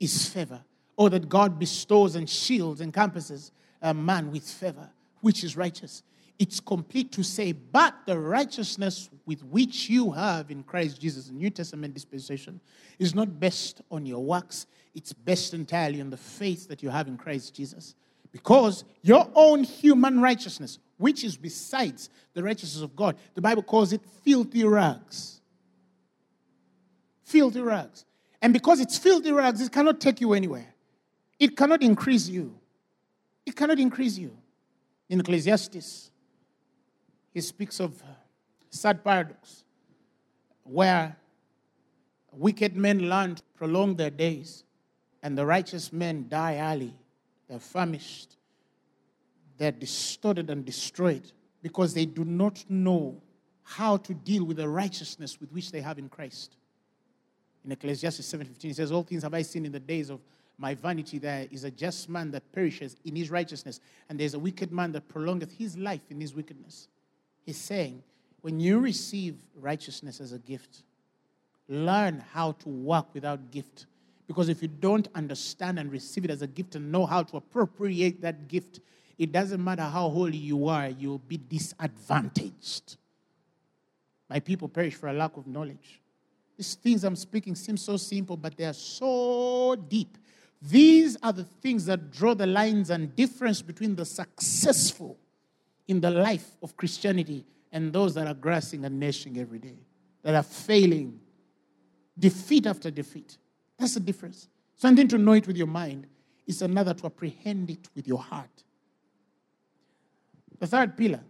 is 0.00 0.28
favor, 0.28 0.62
or 0.96 1.10
that 1.10 1.28
God 1.28 1.58
bestows 1.58 2.14
and 2.14 2.28
shields, 2.28 2.80
and 2.80 2.88
encompasses 2.88 3.52
a 3.80 3.92
man 3.92 4.30
with 4.30 4.44
favor, 4.44 4.90
which 5.20 5.44
is 5.44 5.56
righteous. 5.56 6.02
It's 6.38 6.60
complete 6.60 7.12
to 7.12 7.22
say, 7.22 7.52
but 7.52 7.94
the 8.06 8.18
righteousness 8.18 9.10
with 9.26 9.44
which 9.44 9.88
you 9.88 10.10
have 10.10 10.50
in 10.50 10.62
Christ 10.62 11.00
Jesus, 11.00 11.26
the 11.26 11.34
New 11.34 11.50
Testament 11.50 11.94
dispensation, 11.94 12.60
is 12.98 13.14
not 13.14 13.38
based 13.38 13.82
on 13.90 14.06
your 14.06 14.24
works. 14.24 14.66
It's 14.94 15.12
based 15.12 15.54
entirely 15.54 16.00
on 16.00 16.10
the 16.10 16.16
faith 16.16 16.68
that 16.68 16.82
you 16.82 16.90
have 16.90 17.06
in 17.06 17.16
Christ 17.16 17.54
Jesus. 17.54 17.94
Because 18.32 18.84
your 19.02 19.30
own 19.34 19.62
human 19.62 20.20
righteousness, 20.20 20.78
which 20.96 21.22
is 21.22 21.36
besides 21.36 22.10
the 22.34 22.42
righteousness 22.42 22.82
of 22.82 22.96
God, 22.96 23.16
the 23.34 23.42
Bible 23.42 23.62
calls 23.62 23.92
it 23.92 24.00
filthy 24.24 24.64
rags. 24.64 25.40
Filthy 27.24 27.60
rags. 27.60 28.04
And 28.40 28.52
because 28.52 28.80
it's 28.80 28.98
filthy 28.98 29.32
rags, 29.32 29.60
it 29.60 29.70
cannot 29.70 30.00
take 30.00 30.20
you 30.20 30.32
anywhere. 30.32 30.74
It 31.38 31.56
cannot 31.56 31.82
increase 31.82 32.28
you. 32.28 32.58
It 33.44 33.54
cannot 33.54 33.78
increase 33.78 34.16
you. 34.16 34.36
In 35.08 35.20
Ecclesiastes, 35.20 36.10
he 37.32 37.40
speaks 37.40 37.80
of 37.80 38.02
sad 38.70 39.02
paradox 39.02 39.64
where 40.64 41.16
wicked 42.32 42.76
men 42.76 43.08
learn 43.08 43.34
to 43.34 43.42
prolong 43.56 43.96
their 43.96 44.10
days 44.10 44.64
and 45.22 45.36
the 45.36 45.44
righteous 45.44 45.92
men 45.92 46.26
die 46.28 46.58
early 46.58 46.94
they're 47.52 47.60
famished. 47.60 48.38
They're 49.58 49.72
distorted 49.72 50.48
and 50.48 50.64
destroyed 50.64 51.30
because 51.62 51.92
they 51.92 52.06
do 52.06 52.24
not 52.24 52.64
know 52.66 53.20
how 53.62 53.98
to 53.98 54.14
deal 54.14 54.44
with 54.44 54.56
the 54.56 54.66
righteousness 54.66 55.38
with 55.38 55.52
which 55.52 55.70
they 55.70 55.82
have 55.82 55.98
in 55.98 56.08
Christ. 56.08 56.56
In 57.62 57.70
Ecclesiastes 57.72 58.26
7:15, 58.26 58.70
it 58.70 58.76
says, 58.76 58.90
All 58.90 59.02
things 59.02 59.22
have 59.22 59.34
I 59.34 59.42
seen 59.42 59.66
in 59.66 59.72
the 59.72 59.78
days 59.78 60.08
of 60.08 60.20
my 60.56 60.74
vanity. 60.74 61.18
There 61.18 61.46
is 61.50 61.64
a 61.64 61.70
just 61.70 62.08
man 62.08 62.30
that 62.30 62.50
perishes 62.52 62.96
in 63.04 63.14
his 63.14 63.30
righteousness, 63.30 63.80
and 64.08 64.18
there's 64.18 64.32
a 64.32 64.38
wicked 64.38 64.72
man 64.72 64.92
that 64.92 65.06
prolongeth 65.08 65.52
his 65.52 65.76
life 65.76 66.10
in 66.10 66.22
his 66.22 66.34
wickedness. 66.34 66.88
He's 67.44 67.58
saying, 67.58 68.02
when 68.40 68.60
you 68.60 68.78
receive 68.78 69.36
righteousness 69.60 70.20
as 70.20 70.32
a 70.32 70.38
gift, 70.38 70.82
learn 71.68 72.22
how 72.32 72.52
to 72.52 72.68
walk 72.68 73.14
without 73.14 73.50
gift 73.50 73.86
because 74.32 74.48
if 74.48 74.62
you 74.62 74.68
don't 74.68 75.08
understand 75.14 75.78
and 75.78 75.90
receive 75.92 76.24
it 76.24 76.30
as 76.30 76.40
a 76.40 76.46
gift 76.46 76.74
and 76.74 76.90
know 76.90 77.04
how 77.04 77.22
to 77.22 77.36
appropriate 77.36 78.22
that 78.22 78.48
gift, 78.48 78.80
it 79.18 79.30
doesn't 79.30 79.62
matter 79.62 79.82
how 79.82 80.08
holy 80.08 80.38
you 80.38 80.68
are, 80.68 80.88
you'll 80.88 81.18
be 81.18 81.36
disadvantaged. 81.36 82.96
My 84.30 84.40
people 84.40 84.68
perish 84.68 84.94
for 84.94 85.08
a 85.08 85.12
lack 85.12 85.36
of 85.36 85.46
knowledge. 85.46 86.00
These 86.56 86.76
things 86.76 87.04
I'm 87.04 87.16
speaking 87.16 87.54
seem 87.54 87.76
so 87.76 87.98
simple, 87.98 88.38
but 88.38 88.56
they 88.56 88.64
are 88.64 88.72
so 88.72 89.76
deep. 89.76 90.16
These 90.62 91.18
are 91.22 91.32
the 91.34 91.44
things 91.44 91.84
that 91.86 92.10
draw 92.10 92.34
the 92.34 92.46
lines 92.46 92.88
and 92.88 93.14
difference 93.14 93.60
between 93.60 93.96
the 93.96 94.06
successful 94.06 95.18
in 95.88 96.00
the 96.00 96.10
life 96.10 96.56
of 96.62 96.76
Christianity 96.76 97.44
and 97.72 97.92
those 97.92 98.14
that 98.14 98.26
are 98.26 98.34
grasping 98.34 98.84
and 98.84 98.98
gnashing 99.00 99.38
every 99.38 99.58
day, 99.58 99.78
that 100.22 100.34
are 100.34 100.42
failing, 100.42 101.20
defeat 102.18 102.66
after 102.66 102.90
defeat. 102.90 103.38
That's 103.78 103.94
the 103.94 104.00
difference. 104.00 104.48
Something 104.76 105.08
to 105.08 105.18
know 105.18 105.32
it 105.32 105.46
with 105.46 105.56
your 105.56 105.66
mind 105.66 106.06
is 106.46 106.62
another 106.62 106.94
to 106.94 107.06
apprehend 107.06 107.70
it 107.70 107.88
with 107.94 108.06
your 108.06 108.18
heart. 108.18 108.64
The 110.58 110.66
third 110.66 110.96
pillar 110.96 111.20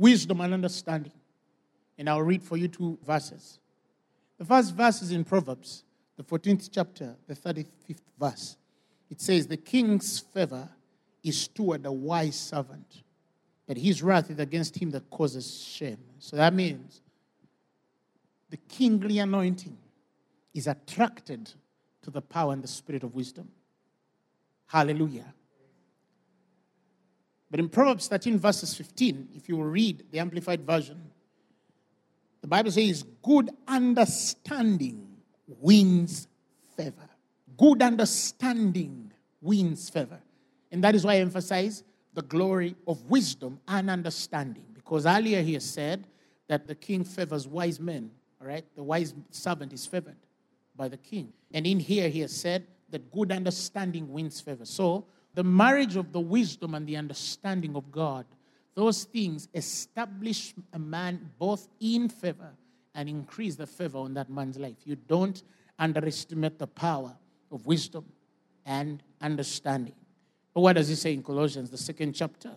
wisdom 0.00 0.40
and 0.40 0.54
understanding. 0.54 1.12
And 1.98 2.08
I'll 2.08 2.22
read 2.22 2.42
for 2.42 2.56
you 2.56 2.66
two 2.66 2.98
verses. 3.06 3.58
The 4.38 4.46
first 4.46 4.74
verse 4.74 5.02
is 5.02 5.12
in 5.12 5.24
Proverbs, 5.24 5.84
the 6.16 6.24
14th 6.24 6.70
chapter, 6.72 7.14
the 7.26 7.34
35th 7.34 8.00
verse. 8.18 8.56
It 9.10 9.20
says, 9.20 9.46
The 9.46 9.58
king's 9.58 10.18
favor 10.18 10.70
is 11.22 11.46
toward 11.48 11.84
a 11.84 11.92
wise 11.92 12.36
servant, 12.36 13.02
but 13.70 13.78
his 13.78 14.02
wrath 14.02 14.28
is 14.32 14.40
against 14.40 14.76
him 14.76 14.90
that 14.90 15.08
causes 15.10 15.62
shame. 15.62 15.98
So 16.18 16.34
that 16.34 16.52
means 16.52 17.02
the 18.50 18.56
kingly 18.56 19.20
anointing 19.20 19.78
is 20.52 20.66
attracted 20.66 21.52
to 22.02 22.10
the 22.10 22.20
power 22.20 22.52
and 22.52 22.64
the 22.64 22.66
spirit 22.66 23.04
of 23.04 23.14
wisdom. 23.14 23.48
Hallelujah. 24.66 25.32
But 27.48 27.60
in 27.60 27.68
Proverbs 27.68 28.08
13, 28.08 28.40
verses 28.40 28.74
15, 28.74 29.28
if 29.36 29.48
you 29.48 29.56
will 29.56 29.66
read 29.66 30.02
the 30.10 30.18
Amplified 30.18 30.66
Version, 30.66 31.00
the 32.40 32.48
Bible 32.48 32.72
says, 32.72 33.04
Good 33.22 33.50
understanding 33.68 35.06
wins 35.46 36.26
favor. 36.76 37.08
Good 37.56 37.82
understanding 37.82 39.12
wins 39.40 39.88
favor. 39.90 40.18
And 40.72 40.82
that 40.82 40.96
is 40.96 41.04
why 41.04 41.12
I 41.12 41.18
emphasize 41.18 41.84
the 42.14 42.22
glory 42.22 42.76
of 42.86 43.02
wisdom 43.10 43.60
and 43.68 43.90
understanding. 43.90 44.64
Because 44.74 45.06
earlier 45.06 45.42
he 45.42 45.54
has 45.54 45.64
said 45.64 46.06
that 46.48 46.66
the 46.66 46.74
king 46.74 47.04
favors 47.04 47.46
wise 47.46 47.78
men, 47.78 48.10
all 48.40 48.46
right? 48.46 48.64
The 48.74 48.82
wise 48.82 49.14
servant 49.30 49.72
is 49.72 49.86
favored 49.86 50.16
by 50.74 50.88
the 50.88 50.96
king. 50.96 51.32
And 51.52 51.66
in 51.66 51.78
here, 51.78 52.08
he 52.08 52.20
has 52.20 52.32
said 52.32 52.66
that 52.90 53.10
good 53.12 53.30
understanding 53.30 54.12
wins 54.12 54.40
favor. 54.40 54.64
So, 54.64 55.06
the 55.34 55.44
marriage 55.44 55.94
of 55.94 56.12
the 56.12 56.20
wisdom 56.20 56.74
and 56.74 56.86
the 56.86 56.96
understanding 56.96 57.76
of 57.76 57.92
God, 57.92 58.26
those 58.74 59.04
things 59.04 59.48
establish 59.54 60.54
a 60.72 60.78
man 60.78 61.30
both 61.38 61.68
in 61.78 62.08
favor 62.08 62.50
and 62.94 63.08
increase 63.08 63.54
the 63.54 63.66
favor 63.66 63.98
on 63.98 64.14
that 64.14 64.28
man's 64.28 64.58
life. 64.58 64.76
You 64.84 64.96
don't 64.96 65.40
underestimate 65.78 66.58
the 66.58 66.66
power 66.66 67.16
of 67.52 67.66
wisdom 67.66 68.04
and 68.66 69.02
understanding. 69.20 69.94
But 70.54 70.60
what 70.62 70.74
does 70.74 70.88
he 70.88 70.94
say 70.94 71.12
in 71.12 71.22
Colossians, 71.22 71.70
the 71.70 71.78
second 71.78 72.14
chapter, 72.14 72.52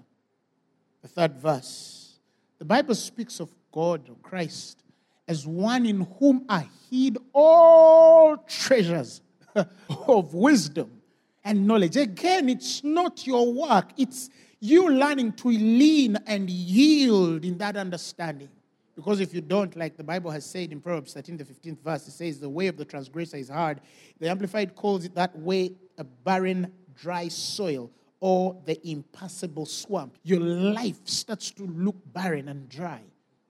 the 1.01 1.07
third 1.07 1.35
verse? 1.35 2.19
The 2.59 2.65
Bible 2.65 2.95
speaks 2.95 3.39
of 3.39 3.53
God, 3.71 4.09
or 4.09 4.15
Christ, 4.21 4.83
as 5.27 5.45
one 5.45 5.85
in 5.85 6.01
whom 6.19 6.45
are 6.49 6.65
hid 6.89 7.17
all 7.33 8.37
treasures 8.37 9.21
of 10.07 10.33
wisdom 10.33 11.01
and 11.43 11.67
knowledge. 11.67 11.97
Again, 11.97 12.49
it's 12.49 12.83
not 12.83 13.27
your 13.27 13.51
work, 13.53 13.91
it's 13.97 14.29
you 14.59 14.89
learning 14.89 15.33
to 15.33 15.49
lean 15.49 16.17
and 16.25 16.49
yield 16.49 17.43
in 17.43 17.57
that 17.57 17.75
understanding. 17.75 18.49
Because 18.95 19.19
if 19.19 19.33
you 19.33 19.41
don't, 19.41 19.75
like 19.75 19.97
the 19.97 20.03
Bible 20.03 20.29
has 20.31 20.45
said 20.45 20.71
in 20.71 20.79
Proverbs 20.79 21.13
13, 21.13 21.37
the 21.37 21.43
15th 21.43 21.79
verse, 21.79 22.07
it 22.07 22.11
says, 22.11 22.39
The 22.39 22.47
way 22.47 22.67
of 22.67 22.77
the 22.77 22.85
transgressor 22.85 23.37
is 23.37 23.49
hard. 23.49 23.81
The 24.19 24.29
Amplified 24.29 24.75
calls 24.75 25.03
it 25.03 25.15
that 25.15 25.37
way 25.37 25.71
a 25.97 26.03
barren, 26.03 26.71
dry 26.95 27.27
soil 27.27 27.91
or 28.19 28.57
the 28.65 28.79
impassable 28.87 29.65
swamp. 29.65 30.17
Your 30.23 30.39
life 30.39 30.99
starts 31.05 31.51
to 31.51 31.65
look 31.65 31.95
barren 32.13 32.47
and 32.47 32.69
dry. 32.69 33.01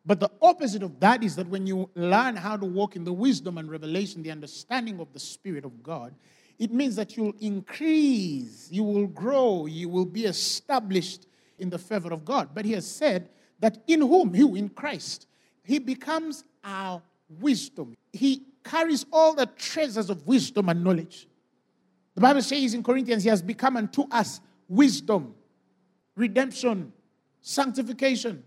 But 0.06 0.20
the 0.20 0.32
opposite 0.42 0.84
of 0.84 1.00
that 1.00 1.24
is 1.24 1.36
that 1.38 1.48
when 1.48 1.66
you 1.66 1.90
learn 1.96 2.36
how 2.36 2.58
to 2.58 2.66
walk 2.66 2.96
in 2.96 3.04
the 3.04 3.14
wisdom 3.14 3.58
and 3.58 3.70
revelation, 3.70 4.24
the 4.24 4.32
understanding 4.32 5.00
of 5.00 5.14
the 5.14 5.20
Spirit 5.20 5.64
of 5.64 5.82
God, 5.82 6.14
it 6.60 6.72
means 6.72 6.96
that 6.98 7.16
you'll 7.16 7.36
increase, 7.40 8.68
you 8.72 8.84
will 8.84 9.08
grow, 9.08 9.66
you 9.66 9.90
will 9.90 10.06
be 10.06 10.26
established 10.26 11.28
in 11.58 11.70
the 11.70 11.80
favor 11.80 12.12
of 12.12 12.26
God. 12.26 12.50
But 12.54 12.66
he 12.66 12.74
has 12.74 12.90
said 12.90 13.30
that 13.60 13.78
in 13.88 14.02
whom, 14.02 14.36
you, 14.36 14.56
in 14.56 14.70
Christ, 14.70 15.28
he 15.64 15.80
becomes 15.80 16.44
our 16.64 17.02
wisdom. 17.40 17.96
He 18.12 18.44
carries 18.64 19.06
all 19.12 19.34
the 19.34 19.46
treasures 19.46 20.10
of 20.10 20.26
wisdom 20.28 20.70
and 20.70 20.84
knowledge. 20.84 21.28
The 22.16 22.22
Bible 22.22 22.42
says 22.42 22.74
in 22.74 22.84
Corinthians, 22.84 23.24
he 23.24 23.30
has 23.30 23.42
become 23.42 23.78
unto 23.78 24.04
us 24.12 24.40
wisdom, 24.68 25.34
redemption, 26.16 26.94
sanctification, 27.42 28.44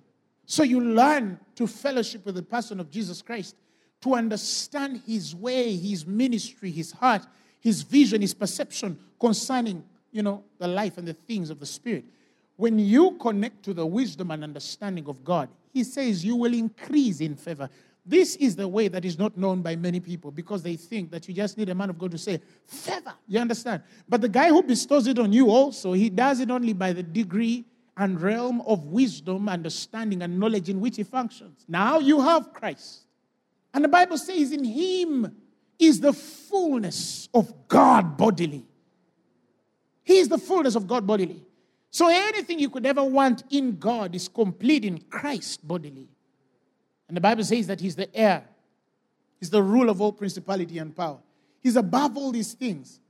so 0.47 0.63
you 0.63 0.81
learn 0.81 1.41
to 1.57 1.67
fellowship 1.67 2.25
with 2.25 2.37
the 2.37 2.43
person 2.43 2.79
of 2.79 2.91
Jesus 2.91 3.21
Christ 3.21 3.57
to 4.03 4.15
understand 4.15 5.03
his 5.07 5.35
way, 5.35 5.77
his 5.77 6.07
ministry, 6.07 6.71
his 6.71 6.93
heart, 6.93 7.27
his 7.61 7.83
vision, 7.83 8.21
his 8.21 8.33
perception 8.33 8.99
concerning, 9.19 9.83
you 10.13 10.23
know, 10.23 10.45
the 10.59 10.69
life 10.69 10.99
and 10.99 11.09
the 11.09 11.15
things 11.15 11.51
of 11.51 11.59
the 11.59 11.67
Spirit. 11.67 12.05
When 12.57 12.79
you 12.79 13.13
connect 13.21 13.65
to 13.65 13.75
the 13.75 13.85
wisdom 13.85 14.31
and 14.31 14.45
understanding 14.45 15.07
of 15.09 15.25
God, 15.25 15.49
he 15.73 15.83
says 15.83 16.25
you 16.25 16.37
will 16.37 16.55
increase 16.55 17.21
in 17.21 17.35
favor. 17.35 17.69
This 18.09 18.37
is 18.37 18.55
the 18.55 18.69
way 18.69 18.87
that 18.87 19.05
is 19.05 19.19
not 19.19 19.37
known 19.37 19.63
by 19.63 19.75
many 19.75 19.99
people 19.99 20.31
because 20.31 20.63
they 20.63 20.77
think 20.77 21.11
that 21.11 21.27
you 21.27 21.35
just 21.35 21.59
need 21.59 21.69
a 21.69 21.75
man 21.75 21.91
of 21.91 21.99
God 21.99 22.13
to 22.13 22.19
say, 22.19 22.41
favor. 22.65 23.15
You 23.27 23.41
understand? 23.41 23.83
But 24.09 24.21
the 24.21 24.29
guy 24.29 24.49
who 24.49 24.63
bestows 24.63 25.09
it 25.09 25.19
on 25.19 25.33
you 25.33 25.51
also, 25.51 25.93
he 25.93 26.09
does 26.09 26.39
it 26.39 26.51
only 26.51 26.73
by 26.73 26.93
the 26.93 27.03
degree 27.03 27.65
and 27.97 28.21
realm 28.21 28.61
of 28.61 28.85
wisdom, 28.85 29.49
understanding, 29.49 30.23
and 30.23 30.39
knowledge 30.39 30.69
in 30.69 30.81
which 30.81 30.97
he 30.97 31.03
functions. 31.03 31.65
Now 31.67 31.99
you 31.99 32.21
have 32.21 32.53
Christ. 32.53 33.07
And 33.75 33.83
the 33.83 33.89
Bible 33.89 34.19
says, 34.19 34.53
in 34.53 34.65
him 34.65 35.35
is 35.79 36.01
the 36.01 36.13
fullness 36.13 37.29
of 37.35 37.53
God 37.67 38.17
bodily. 38.17 38.65
He 40.05 40.19
is 40.19 40.29
the 40.29 40.39
fullness 40.39 40.77
of 40.77 40.87
God 40.87 41.07
bodily. 41.07 41.43
So 41.91 42.09
anything 42.09 42.61
you 42.61 42.71
could 42.71 42.87
ever 42.87 43.03
want 43.03 43.43
in 43.51 43.79
God 43.79 44.15
is 44.15 44.29
complete 44.29 44.85
in 44.85 44.99
Christ 44.99 45.67
bodily. 45.67 46.09
And 47.09 47.17
the 47.17 47.21
Bible 47.21 47.45
says 47.45 47.67
that 47.69 47.81
he's 47.81 47.97
the 47.97 48.15
heir, 48.17 48.45
he's 49.39 49.51
the 49.51 49.63
rule 49.63 49.91
of 49.91 50.01
all 50.01 50.13
principality 50.13 50.79
and 50.79 50.95
power. 50.95 51.19
He's 51.63 51.77
above 51.77 52.17
all 52.17 52.33
these 52.33 52.55
things. 52.55 53.01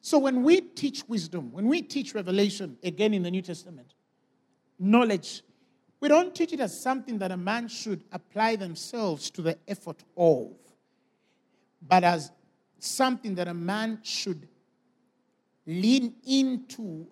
So 0.00 0.18
when 0.18 0.42
we 0.42 0.60
teach 0.60 1.06
wisdom, 1.08 1.52
when 1.52 1.66
we 1.66 1.82
teach 1.82 2.14
revelation, 2.14 2.78
again 2.82 3.12
in 3.12 3.22
the 3.22 3.30
New 3.30 3.42
Testament, 3.42 3.94
knowledge, 4.78 5.42
we 6.00 6.08
don't 6.08 6.34
teach 6.34 6.52
it 6.52 6.60
as 6.60 6.78
something 6.78 7.18
that 7.18 7.32
a 7.32 7.36
man 7.36 7.68
should 7.68 8.04
apply 8.12 8.56
themselves 8.56 9.30
to 9.30 9.42
the 9.42 9.58
effort 9.66 10.04
of, 10.16 10.52
but 11.82 12.04
as 12.04 12.30
something 12.78 13.34
that 13.34 13.48
a 13.48 13.54
man 13.54 13.98
should 14.02 14.46
lean 15.66 16.14
into 16.26 17.06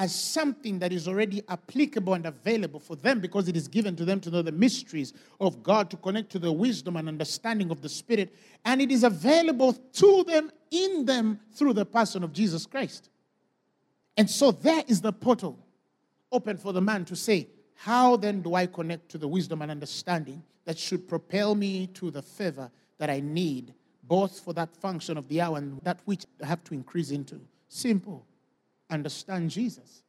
as 0.00 0.14
something 0.14 0.78
that 0.78 0.94
is 0.94 1.06
already 1.06 1.42
applicable 1.50 2.14
and 2.14 2.24
available 2.24 2.80
for 2.80 2.96
them 2.96 3.20
because 3.20 3.48
it 3.48 3.56
is 3.56 3.68
given 3.68 3.94
to 3.94 4.06
them 4.06 4.18
to 4.18 4.30
know 4.30 4.40
the 4.40 4.50
mysteries 4.50 5.12
of 5.38 5.62
God, 5.62 5.90
to 5.90 5.98
connect 5.98 6.30
to 6.30 6.38
the 6.38 6.50
wisdom 6.50 6.96
and 6.96 7.06
understanding 7.06 7.70
of 7.70 7.82
the 7.82 7.88
Spirit, 7.90 8.34
and 8.64 8.80
it 8.80 8.90
is 8.90 9.04
available 9.04 9.74
to 9.74 10.24
them, 10.24 10.50
in 10.70 11.04
them, 11.04 11.38
through 11.52 11.74
the 11.74 11.84
person 11.84 12.24
of 12.24 12.32
Jesus 12.32 12.64
Christ. 12.64 13.10
And 14.16 14.28
so 14.28 14.52
there 14.52 14.82
is 14.88 15.02
the 15.02 15.12
portal 15.12 15.58
open 16.32 16.56
for 16.56 16.72
the 16.72 16.80
man 16.80 17.04
to 17.04 17.14
say, 17.14 17.48
How 17.74 18.16
then 18.16 18.40
do 18.40 18.54
I 18.54 18.64
connect 18.64 19.10
to 19.10 19.18
the 19.18 19.28
wisdom 19.28 19.60
and 19.60 19.70
understanding 19.70 20.42
that 20.64 20.78
should 20.78 21.08
propel 21.08 21.54
me 21.54 21.88
to 21.88 22.10
the 22.10 22.22
favor 22.22 22.70
that 22.96 23.10
I 23.10 23.20
need, 23.20 23.74
both 24.04 24.40
for 24.40 24.54
that 24.54 24.74
function 24.74 25.18
of 25.18 25.28
the 25.28 25.42
hour 25.42 25.58
and 25.58 25.78
that 25.82 26.00
which 26.06 26.24
I 26.42 26.46
have 26.46 26.64
to 26.64 26.74
increase 26.74 27.10
into? 27.10 27.38
Simple 27.68 28.24
understand 28.90 29.50
Jesus, 29.50 30.02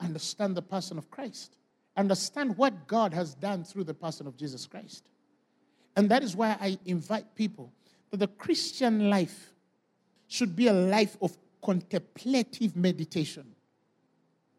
understand 0.00 0.56
the 0.56 0.62
person 0.62 0.98
of 0.98 1.10
Christ, 1.10 1.56
understand 1.96 2.56
what 2.56 2.86
God 2.86 3.12
has 3.12 3.34
done 3.34 3.64
through 3.64 3.84
the 3.84 3.94
person 3.94 4.26
of 4.26 4.36
Jesus 4.36 4.66
Christ. 4.66 5.10
And 5.96 6.08
that 6.10 6.22
is 6.22 6.36
why 6.36 6.56
I 6.60 6.78
invite 6.86 7.34
people 7.34 7.72
that 8.10 8.18
the 8.18 8.28
Christian 8.28 9.10
life 9.10 9.52
should 10.28 10.54
be 10.54 10.68
a 10.68 10.72
life 10.72 11.16
of 11.20 11.36
contemplative 11.62 12.76
meditation. 12.76 13.44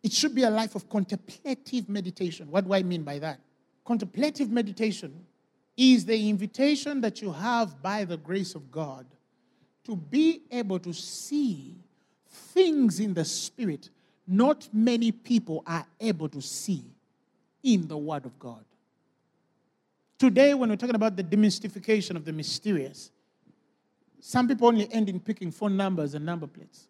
It 0.03 0.11
should 0.11 0.35
be 0.35 0.43
a 0.43 0.49
life 0.49 0.75
of 0.75 0.89
contemplative 0.89 1.89
meditation. 1.89 2.49
What 2.51 2.65
do 2.65 2.73
I 2.73 2.83
mean 2.83 3.03
by 3.03 3.19
that? 3.19 3.39
Contemplative 3.85 4.49
meditation 4.49 5.25
is 5.75 6.05
the 6.05 6.29
invitation 6.29 7.01
that 7.01 7.21
you 7.21 7.31
have 7.31 7.81
by 7.81 8.03
the 8.05 8.17
grace 8.17 8.53
of 8.55 8.69
God 8.69 9.05
to 9.85 9.95
be 9.95 10.41
able 10.51 10.79
to 10.79 10.93
see 10.93 11.77
things 12.29 12.99
in 12.99 13.13
the 13.13 13.25
spirit 13.25 13.89
not 14.29 14.69
many 14.71 15.11
people 15.11 15.63
are 15.65 15.87
able 15.99 16.29
to 16.29 16.39
see 16.39 16.83
in 17.63 17.87
the 17.87 17.97
Word 17.97 18.25
of 18.25 18.37
God. 18.37 18.63
Today, 20.19 20.53
when 20.53 20.69
we're 20.69 20.75
talking 20.75 20.95
about 20.95 21.15
the 21.15 21.23
demystification 21.23 22.15
of 22.15 22.25
the 22.25 22.31
mysterious, 22.31 23.09
some 24.19 24.47
people 24.47 24.67
only 24.67 24.91
end 24.93 25.09
in 25.09 25.19
picking 25.19 25.49
phone 25.49 25.75
numbers 25.75 26.13
and 26.13 26.25
number 26.25 26.45
plates. 26.45 26.87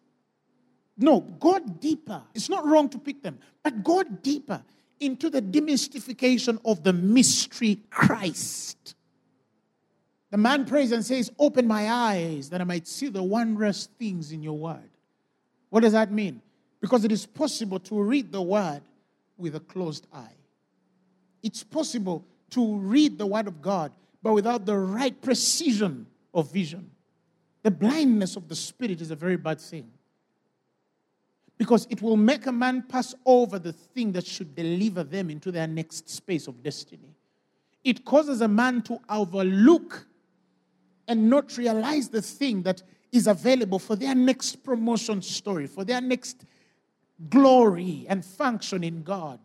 No, 0.98 1.20
go 1.20 1.58
deeper. 1.58 2.22
It's 2.34 2.50
not 2.50 2.66
wrong 2.66 2.90
to 2.90 2.98
pick 2.98 3.22
them, 3.22 3.38
but 3.62 3.82
go 3.82 4.02
deeper 4.02 4.62
into 4.98 5.30
the 5.30 5.40
demystification 5.40 6.60
of 6.66 6.82
the 6.82 6.92
mystery 6.92 7.80
Christ. 7.88 8.94
The 10.30 10.36
man 10.36 10.66
prays 10.66 10.92
and 10.92 11.04
says, 11.04 11.32
Open 11.38 11.66
my 11.66 11.90
eyes 11.90 12.50
that 12.50 12.60
I 12.60 12.64
might 12.64 12.86
see 12.86 13.08
the 13.08 13.22
wondrous 13.22 13.88
things 13.98 14.30
in 14.30 14.42
your 14.42 14.58
word. 14.58 14.89
What 15.70 15.80
does 15.80 15.92
that 15.92 16.12
mean? 16.12 16.42
Because 16.80 17.04
it 17.04 17.12
is 17.12 17.26
possible 17.26 17.78
to 17.80 18.00
read 18.00 18.30
the 18.32 18.42
word 18.42 18.82
with 19.38 19.54
a 19.54 19.60
closed 19.60 20.06
eye. 20.12 20.36
It's 21.42 21.64
possible 21.64 22.24
to 22.50 22.76
read 22.76 23.16
the 23.16 23.26
word 23.26 23.46
of 23.46 23.62
God, 23.62 23.92
but 24.22 24.34
without 24.34 24.66
the 24.66 24.76
right 24.76 25.18
precision 25.22 26.06
of 26.34 26.52
vision. 26.52 26.90
The 27.62 27.70
blindness 27.70 28.36
of 28.36 28.48
the 28.48 28.56
spirit 28.56 29.00
is 29.00 29.10
a 29.10 29.16
very 29.16 29.36
bad 29.36 29.60
thing. 29.60 29.90
Because 31.58 31.86
it 31.90 32.00
will 32.00 32.16
make 32.16 32.46
a 32.46 32.52
man 32.52 32.82
pass 32.88 33.14
over 33.26 33.58
the 33.58 33.72
thing 33.72 34.12
that 34.12 34.26
should 34.26 34.54
deliver 34.54 35.04
them 35.04 35.28
into 35.28 35.52
their 35.52 35.66
next 35.66 36.08
space 36.08 36.46
of 36.46 36.62
destiny. 36.62 37.14
It 37.84 38.04
causes 38.04 38.40
a 38.40 38.48
man 38.48 38.82
to 38.82 38.98
overlook 39.08 40.06
and 41.06 41.28
not 41.28 41.56
realize 41.58 42.08
the 42.08 42.22
thing 42.22 42.62
that 42.62 42.82
is 43.12 43.26
available 43.26 43.78
for 43.78 43.96
their 43.96 44.14
next 44.14 44.62
promotion 44.62 45.20
story, 45.22 45.66
for 45.66 45.84
their 45.84 46.00
next 46.00 46.44
glory 47.28 48.06
and 48.08 48.24
function 48.24 48.84
in 48.84 49.02
God. 49.02 49.40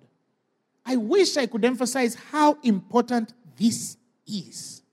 I 0.86 0.96
wish 0.96 1.36
I 1.36 1.48
could 1.48 1.66
emphasize 1.66 2.16
how 2.16 2.58
important 2.64 3.34
this 3.58 3.98
is. 4.28 4.84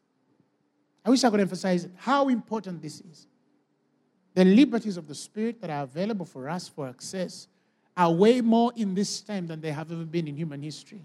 I 1.05 1.11
wish 1.11 1.23
I 1.23 1.31
could 1.31 1.41
emphasize 1.41 1.89
how 1.97 2.29
important 2.29 2.81
this 2.81 3.01
is. 3.01 3.27
The 4.35 4.45
liberties 4.45 4.97
of 4.97 5.07
the 5.07 5.15
Spirit 5.15 5.61
that 5.61 5.69
are 5.69 5.83
available 5.83 6.25
for 6.25 6.49
us 6.49 6.69
for 6.69 6.89
access 6.89 7.49
are 7.97 8.11
way 8.11 8.41
more 8.41 8.73
in 8.77 8.95
this 8.95 9.21
time 9.21 9.47
than 9.47 9.61
they 9.61 9.73
have 9.73 9.93
ever 9.93 10.05
been 10.05 10.27
in 10.27 10.37
human 10.37 10.63
history. 10.63 11.03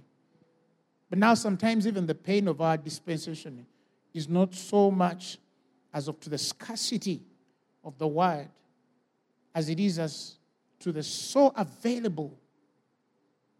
But 1.09 1.19
now, 1.19 1.33
sometimes, 1.33 1.85
even 1.85 2.05
the 2.05 2.15
pain 2.15 2.47
of 2.47 2.61
our 2.61 2.77
dispensation 2.77 3.65
is 4.13 4.29
not 4.29 4.53
so 4.53 4.89
much 4.91 5.37
as 5.93 6.07
of 6.07 6.19
to 6.21 6.29
the 6.29 6.37
scarcity 6.37 7.21
of 7.87 7.97
the 7.97 8.07
word 8.07 8.49
as 9.55 9.69
it 9.69 9.79
is 9.79 9.97
as 9.97 10.35
to 10.79 10.91
the 10.91 11.01
so 11.01 11.51
available 11.55 12.37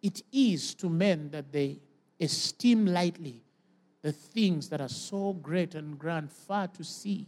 it 0.04 0.22
is 0.32 0.76
to 0.76 0.90
men 0.90 1.32
that 1.32 1.52
they 1.52 1.80
esteem 2.20 2.86
lightly 2.86 3.42
the 4.02 4.12
things 4.12 4.70
that 4.70 4.80
are 4.80 4.90
so 4.90 5.34
great 5.34 5.76
and 5.76 5.98
grand, 6.00 6.32
far 6.32 6.68
to 6.68 6.84
see, 6.84 7.26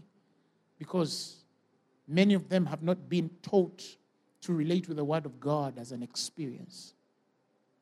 because 0.78 1.43
many 2.08 2.34
of 2.34 2.47
them 2.47 2.66
have 2.66 2.84
not 2.84 3.10
been 3.10 3.30
taught 3.41 3.84
to 4.41 4.54
relate 4.54 4.88
with 4.88 4.97
the 4.97 5.04
Word 5.04 5.26
of 5.26 5.39
God 5.39 5.78
as 5.78 5.91
an 5.91 6.02
experience. 6.02 6.93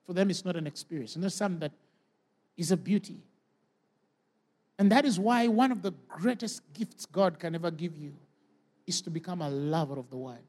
For 0.05 0.13
them, 0.13 0.29
it's 0.29 0.45
not 0.45 0.55
an 0.55 0.65
experience. 0.65 1.15
And 1.15 1.21
there's 1.21 1.35
some 1.35 1.59
that 1.59 1.73
is 2.55 2.71
a 2.71 2.77
beauty. 2.77 3.19
And 4.79 4.91
that 4.91 5.05
is 5.05 5.19
why 5.19 5.47
one 5.47 5.71
of 5.71 5.81
the 5.81 5.91
greatest 6.07 6.61
gifts 6.73 7.05
God 7.05 7.39
can 7.39 7.53
ever 7.53 7.69
give 7.69 7.95
you 7.97 8.13
is 8.87 9.01
to 9.01 9.09
become 9.09 9.41
a 9.41 9.49
lover 9.49 9.99
of 9.99 10.09
the 10.09 10.17
word. 10.17 10.39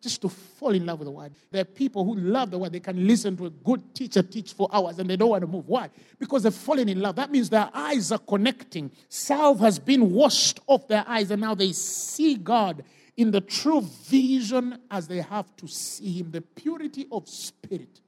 Just 0.00 0.20
to 0.22 0.28
fall 0.28 0.74
in 0.74 0.84
love 0.84 0.98
with 0.98 1.06
the 1.06 1.12
word. 1.12 1.32
There 1.50 1.62
are 1.62 1.64
people 1.64 2.04
who 2.04 2.14
love 2.16 2.50
the 2.50 2.58
word. 2.58 2.72
They 2.72 2.80
can 2.80 3.06
listen 3.06 3.36
to 3.36 3.46
a 3.46 3.50
good 3.50 3.94
teacher 3.94 4.22
teach 4.22 4.52
for 4.52 4.68
hours 4.72 4.98
and 4.98 5.08
they 5.08 5.16
don't 5.16 5.30
want 5.30 5.42
to 5.42 5.46
move. 5.46 5.66
Why? 5.66 5.88
Because 6.18 6.42
they've 6.42 6.54
fallen 6.54 6.88
in 6.88 7.00
love. 7.00 7.16
That 7.16 7.30
means 7.30 7.48
their 7.48 7.70
eyes 7.72 8.12
are 8.12 8.18
connecting. 8.18 8.90
Salve 9.08 9.60
has 9.60 9.78
been 9.78 10.12
washed 10.12 10.60
off 10.66 10.88
their 10.88 11.04
eyes 11.06 11.30
and 11.30 11.40
now 11.40 11.54
they 11.54 11.72
see 11.72 12.34
God 12.34 12.84
in 13.16 13.30
the 13.30 13.40
true 13.40 13.80
vision 13.80 14.78
as 14.90 15.06
they 15.08 15.20
have 15.20 15.54
to 15.56 15.68
see 15.68 16.18
Him. 16.20 16.30
The 16.30 16.40
purity 16.40 17.06
of 17.10 17.28
spirit. 17.28 18.00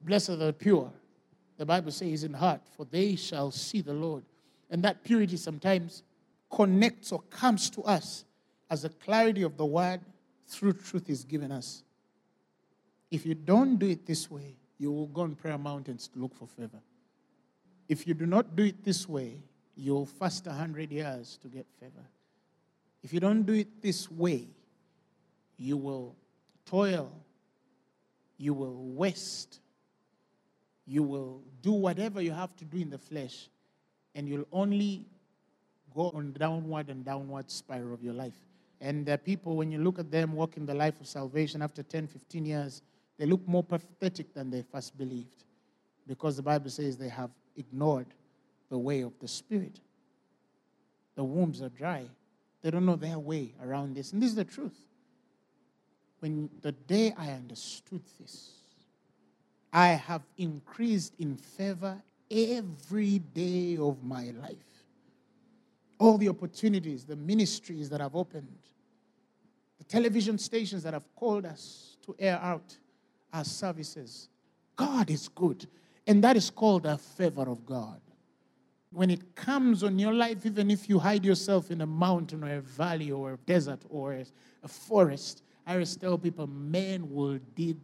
Blessed 0.00 0.30
are 0.30 0.36
the 0.36 0.52
pure. 0.52 0.90
The 1.58 1.66
Bible 1.66 1.92
says 1.92 2.24
in 2.24 2.32
heart, 2.32 2.62
for 2.74 2.86
they 2.86 3.16
shall 3.16 3.50
see 3.50 3.82
the 3.82 3.92
Lord. 3.92 4.24
And 4.70 4.82
that 4.84 5.04
purity 5.04 5.36
sometimes 5.36 6.02
connects 6.50 7.12
or 7.12 7.20
comes 7.22 7.68
to 7.70 7.82
us 7.82 8.24
as 8.70 8.82
the 8.82 8.88
clarity 8.88 9.42
of 9.42 9.56
the 9.56 9.66
word 9.66 10.00
through 10.46 10.74
truth 10.74 11.10
is 11.10 11.24
given 11.24 11.50
us. 11.50 11.82
If 13.10 13.26
you 13.26 13.34
don't 13.34 13.76
do 13.76 13.88
it 13.88 14.06
this 14.06 14.30
way, 14.30 14.56
you 14.78 14.92
will 14.92 15.08
go 15.08 15.22
on 15.22 15.34
prayer 15.34 15.58
mountains 15.58 16.08
to 16.08 16.18
look 16.18 16.34
for 16.34 16.46
favor. 16.46 16.80
If 17.88 18.06
you 18.06 18.14
do 18.14 18.24
not 18.24 18.54
do 18.54 18.64
it 18.64 18.84
this 18.84 19.08
way, 19.08 19.42
you'll 19.76 20.06
fast 20.06 20.46
a 20.46 20.52
hundred 20.52 20.92
years 20.92 21.38
to 21.42 21.48
get 21.48 21.66
favor. 21.80 22.06
If 23.02 23.12
you 23.12 23.18
don't 23.18 23.42
do 23.42 23.54
it 23.54 23.82
this 23.82 24.10
way, 24.10 24.46
you 25.56 25.76
will 25.76 26.14
toil, 26.64 27.10
you 28.38 28.54
will 28.54 28.76
waste, 28.94 29.58
you 30.86 31.02
will 31.02 31.42
do 31.62 31.72
whatever 31.72 32.22
you 32.22 32.32
have 32.32 32.54
to 32.56 32.64
do 32.64 32.78
in 32.78 32.90
the 32.90 32.98
flesh, 32.98 33.48
and 34.14 34.28
you'll 34.28 34.46
only 34.52 35.04
go 35.94 36.10
on 36.14 36.32
downward 36.32 36.88
and 36.88 37.04
downward 37.04 37.50
spiral 37.50 37.94
of 37.94 38.02
your 38.02 38.14
life. 38.14 38.34
And 38.80 39.08
uh, 39.08 39.16
people, 39.18 39.56
when 39.56 39.70
you 39.70 39.78
look 39.78 39.98
at 39.98 40.10
them 40.10 40.32
walking 40.32 40.64
the 40.64 40.74
life 40.74 41.00
of 41.00 41.06
salvation 41.06 41.60
after 41.60 41.82
10, 41.82 42.06
15 42.06 42.46
years, 42.46 42.82
they 43.18 43.26
look 43.26 43.46
more 43.46 43.62
pathetic 43.62 44.32
than 44.32 44.50
they 44.50 44.62
first 44.62 44.96
believed 44.96 45.44
because 46.06 46.36
the 46.36 46.42
Bible 46.42 46.70
says 46.70 46.96
they 46.96 47.08
have 47.08 47.30
ignored 47.56 48.06
the 48.70 48.78
way 48.78 49.02
of 49.02 49.12
the 49.20 49.28
Spirit. 49.28 49.80
The 51.14 51.24
wombs 51.24 51.60
are 51.60 51.68
dry. 51.68 52.06
They 52.62 52.70
don't 52.70 52.86
know 52.86 52.96
their 52.96 53.18
way 53.18 53.52
around 53.62 53.94
this. 53.94 54.12
And 54.12 54.22
this 54.22 54.30
is 54.30 54.36
the 54.36 54.44
truth. 54.44 54.78
When 56.20 56.48
the 56.62 56.72
day 56.72 57.14
I 57.16 57.30
understood 57.30 58.02
this, 58.18 58.50
I 59.72 59.88
have 59.88 60.22
increased 60.36 61.14
in 61.18 61.36
favor 61.36 62.00
every 62.30 63.18
day 63.18 63.76
of 63.76 64.02
my 64.02 64.32
life. 64.40 64.56
All 65.98 66.18
the 66.18 66.28
opportunities, 66.28 67.04
the 67.04 67.16
ministries 67.16 67.88
that 67.90 68.00
I've 68.00 68.16
opened, 68.16 68.48
television 69.90 70.38
stations 70.38 70.84
that 70.84 70.94
have 70.94 71.14
called 71.16 71.44
us 71.44 71.96
to 72.06 72.14
air 72.18 72.38
out 72.40 72.76
our 73.32 73.44
services. 73.44 74.28
God 74.76 75.10
is 75.10 75.28
good. 75.28 75.66
And 76.06 76.22
that 76.24 76.36
is 76.36 76.48
called 76.48 76.84
the 76.84 76.96
favor 76.96 77.42
of 77.42 77.66
God. 77.66 78.00
When 78.92 79.10
it 79.10 79.34
comes 79.34 79.84
on 79.84 79.98
your 79.98 80.12
life, 80.12 80.46
even 80.46 80.70
if 80.70 80.88
you 80.88 80.98
hide 80.98 81.24
yourself 81.24 81.70
in 81.70 81.80
a 81.80 81.86
mountain 81.86 82.42
or 82.42 82.54
a 82.54 82.60
valley 82.60 83.10
or 83.10 83.34
a 83.34 83.36
desert 83.36 83.80
or 83.88 84.14
a 84.62 84.68
forest, 84.68 85.42
I 85.66 85.72
always 85.74 85.94
tell 85.96 86.16
people 86.18 86.46
men 86.46 87.12
will 87.12 87.38
dig 87.54 87.76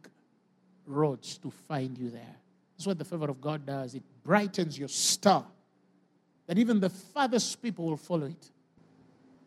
roads 0.86 1.38
to 1.38 1.50
find 1.50 1.98
you 1.98 2.10
there. 2.10 2.36
That's 2.76 2.86
what 2.86 2.98
the 2.98 3.04
favor 3.04 3.30
of 3.30 3.40
God 3.40 3.66
does. 3.66 3.94
It 3.94 4.02
brightens 4.22 4.78
your 4.78 4.88
star, 4.88 5.44
that 6.46 6.58
even 6.58 6.80
the 6.80 6.90
farthest 6.90 7.60
people 7.62 7.86
will 7.86 7.96
follow 7.96 8.26
it. 8.26 8.50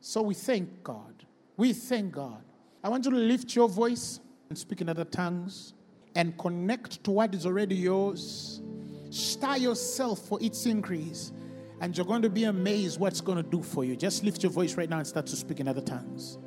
So 0.01 0.21
we 0.21 0.33
thank 0.33 0.83
God. 0.83 1.25
We 1.57 1.73
thank 1.73 2.13
God. 2.13 2.43
I 2.83 2.87
want 2.87 3.03
you 3.05 3.11
to 3.11 3.17
lift 3.17 3.55
your 3.55 3.67
voice 3.67 4.21
and 4.49 4.57
speak 4.57 4.79
in 4.81 4.87
other 4.87 5.03
tongues 5.03 5.73
and 6.15 6.37
connect 6.37 7.03
to 7.03 7.11
what 7.11 7.35
is 7.35 7.45
already 7.45 7.75
yours. 7.75 8.61
Stir 9.09 9.57
yourself 9.57 10.19
for 10.27 10.41
its 10.41 10.65
increase, 10.65 11.33
and 11.81 11.95
you're 11.97 12.05
going 12.05 12.21
to 12.21 12.29
be 12.29 12.45
amazed 12.45 12.99
what's 12.99 13.19
going 13.21 13.37
to 13.43 13.49
do 13.49 13.61
for 13.61 13.83
you. 13.83 13.97
Just 13.97 14.23
lift 14.23 14.43
your 14.43 14.51
voice 14.51 14.75
right 14.75 14.89
now 14.89 14.97
and 14.97 15.07
start 15.07 15.25
to 15.27 15.35
speak 15.35 15.59
in 15.59 15.67
other 15.67 15.81
tongues. 15.81 16.37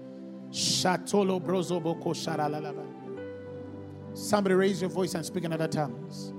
Somebody 4.14 4.54
raise 4.54 4.80
your 4.80 4.90
voice 4.90 5.14
and 5.14 5.24
speak 5.24 5.44
in 5.44 5.52
other 5.52 5.68
tongues. 5.68 6.32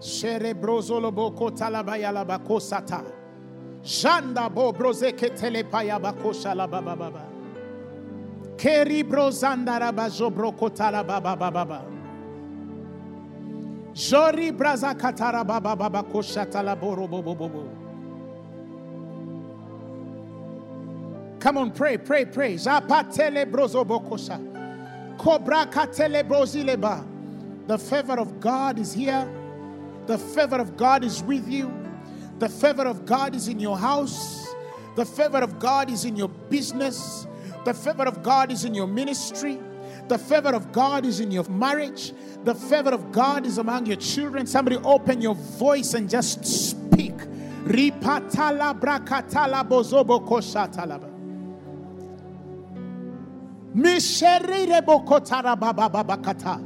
Shere 0.00 0.54
brozolo 0.54 1.14
boko 1.14 1.50
talabaya 1.50 2.12
labako 2.12 2.60
sata. 2.60 3.10
Janda 3.82 4.52
bo 4.52 4.72
brozeke 4.72 5.30
shalababa 6.34 6.98
baba. 6.98 7.33
Keri 8.56 9.02
brozandara 9.02 9.92
bajo 9.92 10.30
kotala 10.30 11.06
baba 11.06 11.36
baba. 11.36 11.82
Jori 13.94 14.50
braza 14.50 14.94
katara 14.94 15.46
baba 15.46 15.76
baba 15.76 16.02
koshatala 16.02 16.78
boro 16.78 17.06
bobo 17.06 17.34
bobo. 17.34 17.68
Come 21.38 21.58
on, 21.58 21.70
pray, 21.70 21.98
pray, 21.98 22.24
pray. 22.24 22.54
Zapatele 22.54 23.44
brozo. 23.44 23.84
Kobra 25.18 25.70
katele 25.70 26.22
brozileba. 26.24 27.06
The 27.66 27.78
favor 27.78 28.18
of 28.18 28.40
God 28.40 28.78
is 28.78 28.92
here. 28.92 29.28
The 30.06 30.18
favor 30.18 30.56
of 30.56 30.76
God 30.76 31.04
is 31.04 31.22
with 31.22 31.48
you. 31.48 31.72
The 32.38 32.48
favor 32.48 32.86
of 32.86 33.06
God 33.06 33.34
is 33.34 33.48
in 33.48 33.60
your 33.60 33.78
house. 33.78 34.54
The 34.96 35.04
favor 35.04 35.38
of 35.38 35.58
God 35.58 35.90
is 35.90 36.04
in 36.04 36.16
your 36.16 36.28
business. 36.28 37.26
The 37.64 37.74
favor 37.74 38.04
of 38.04 38.22
God 38.22 38.52
is 38.52 38.64
in 38.64 38.74
your 38.74 38.86
ministry. 38.86 39.60
The 40.08 40.18
favor 40.18 40.54
of 40.54 40.72
God 40.72 41.06
is 41.06 41.20
in 41.20 41.30
your 41.30 41.44
marriage. 41.44 42.12
The 42.44 42.54
favor 42.54 42.90
of 42.90 43.10
God 43.10 43.46
is 43.46 43.58
among 43.58 43.86
your 43.86 43.96
children. 43.96 44.46
Somebody 44.46 44.76
open 44.84 45.22
your 45.22 45.34
voice 45.34 45.94
and 45.94 46.08
just 46.10 46.44
speak. 46.44 47.14
Misherire 53.74 54.82
bokotara 54.82 55.58
baba 55.58 55.88
babakata. 55.88 56.60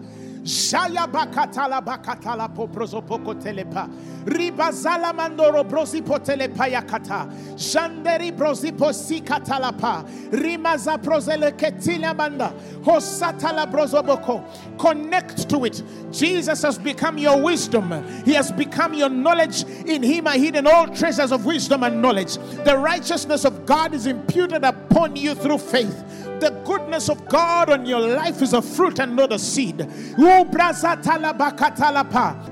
Shaya 0.49 1.07
bakatala 1.07 1.84
bakatala 1.84 2.49
poprozo 2.49 3.07
poko 3.07 3.34
telepa. 3.34 3.86
Ribazala 4.24 5.12
mandoro 5.12 5.62
brosi 5.62 6.01
potelepa 6.01 6.70
yakata. 6.70 7.30
Shanderi 7.55 8.34
brosi 8.34 8.72
posi 8.72 9.22
katalapa. 9.22 10.09
Rimaza 10.30 10.96
prozele 11.03 11.53
ketila 11.53 12.16
manda. 12.16 12.55
Hosatala 12.80 13.70
brozoboko. 13.70 14.42
Connect 14.78 15.51
to 15.51 15.66
it. 15.66 15.82
Jesus 16.11 16.62
has 16.62 16.78
become 16.78 17.18
your 17.18 17.42
wisdom. 17.42 18.03
He 18.24 18.32
has 18.32 18.51
become 18.51 18.94
your 18.94 19.11
knowledge. 19.11 19.64
In 19.84 20.03
him 20.03 20.26
are 20.26 20.38
hidden 20.38 20.66
all 20.66 20.86
treasures 20.86 21.30
of 21.30 21.44
wisdom 21.44 21.82
and 21.82 22.01
knowledge. 22.01 22.38
The 22.64 22.78
righteousness 22.78 23.44
of 23.44 23.66
God 23.66 23.92
is 23.92 24.07
imputed 24.07 24.64
upon 24.64 25.14
you 25.14 25.34
through 25.34 25.59
faith. 25.59 26.26
The 26.41 26.51
goodness 26.64 27.09
of 27.09 27.26
God 27.28 27.70
on 27.70 27.84
your 27.84 28.01
life 28.01 28.43
is 28.43 28.53
a 28.53 28.62
fruit 28.62 29.01
and 29.01 29.16
not 29.16 29.32
a 29.32 29.39
seed. 29.39 29.78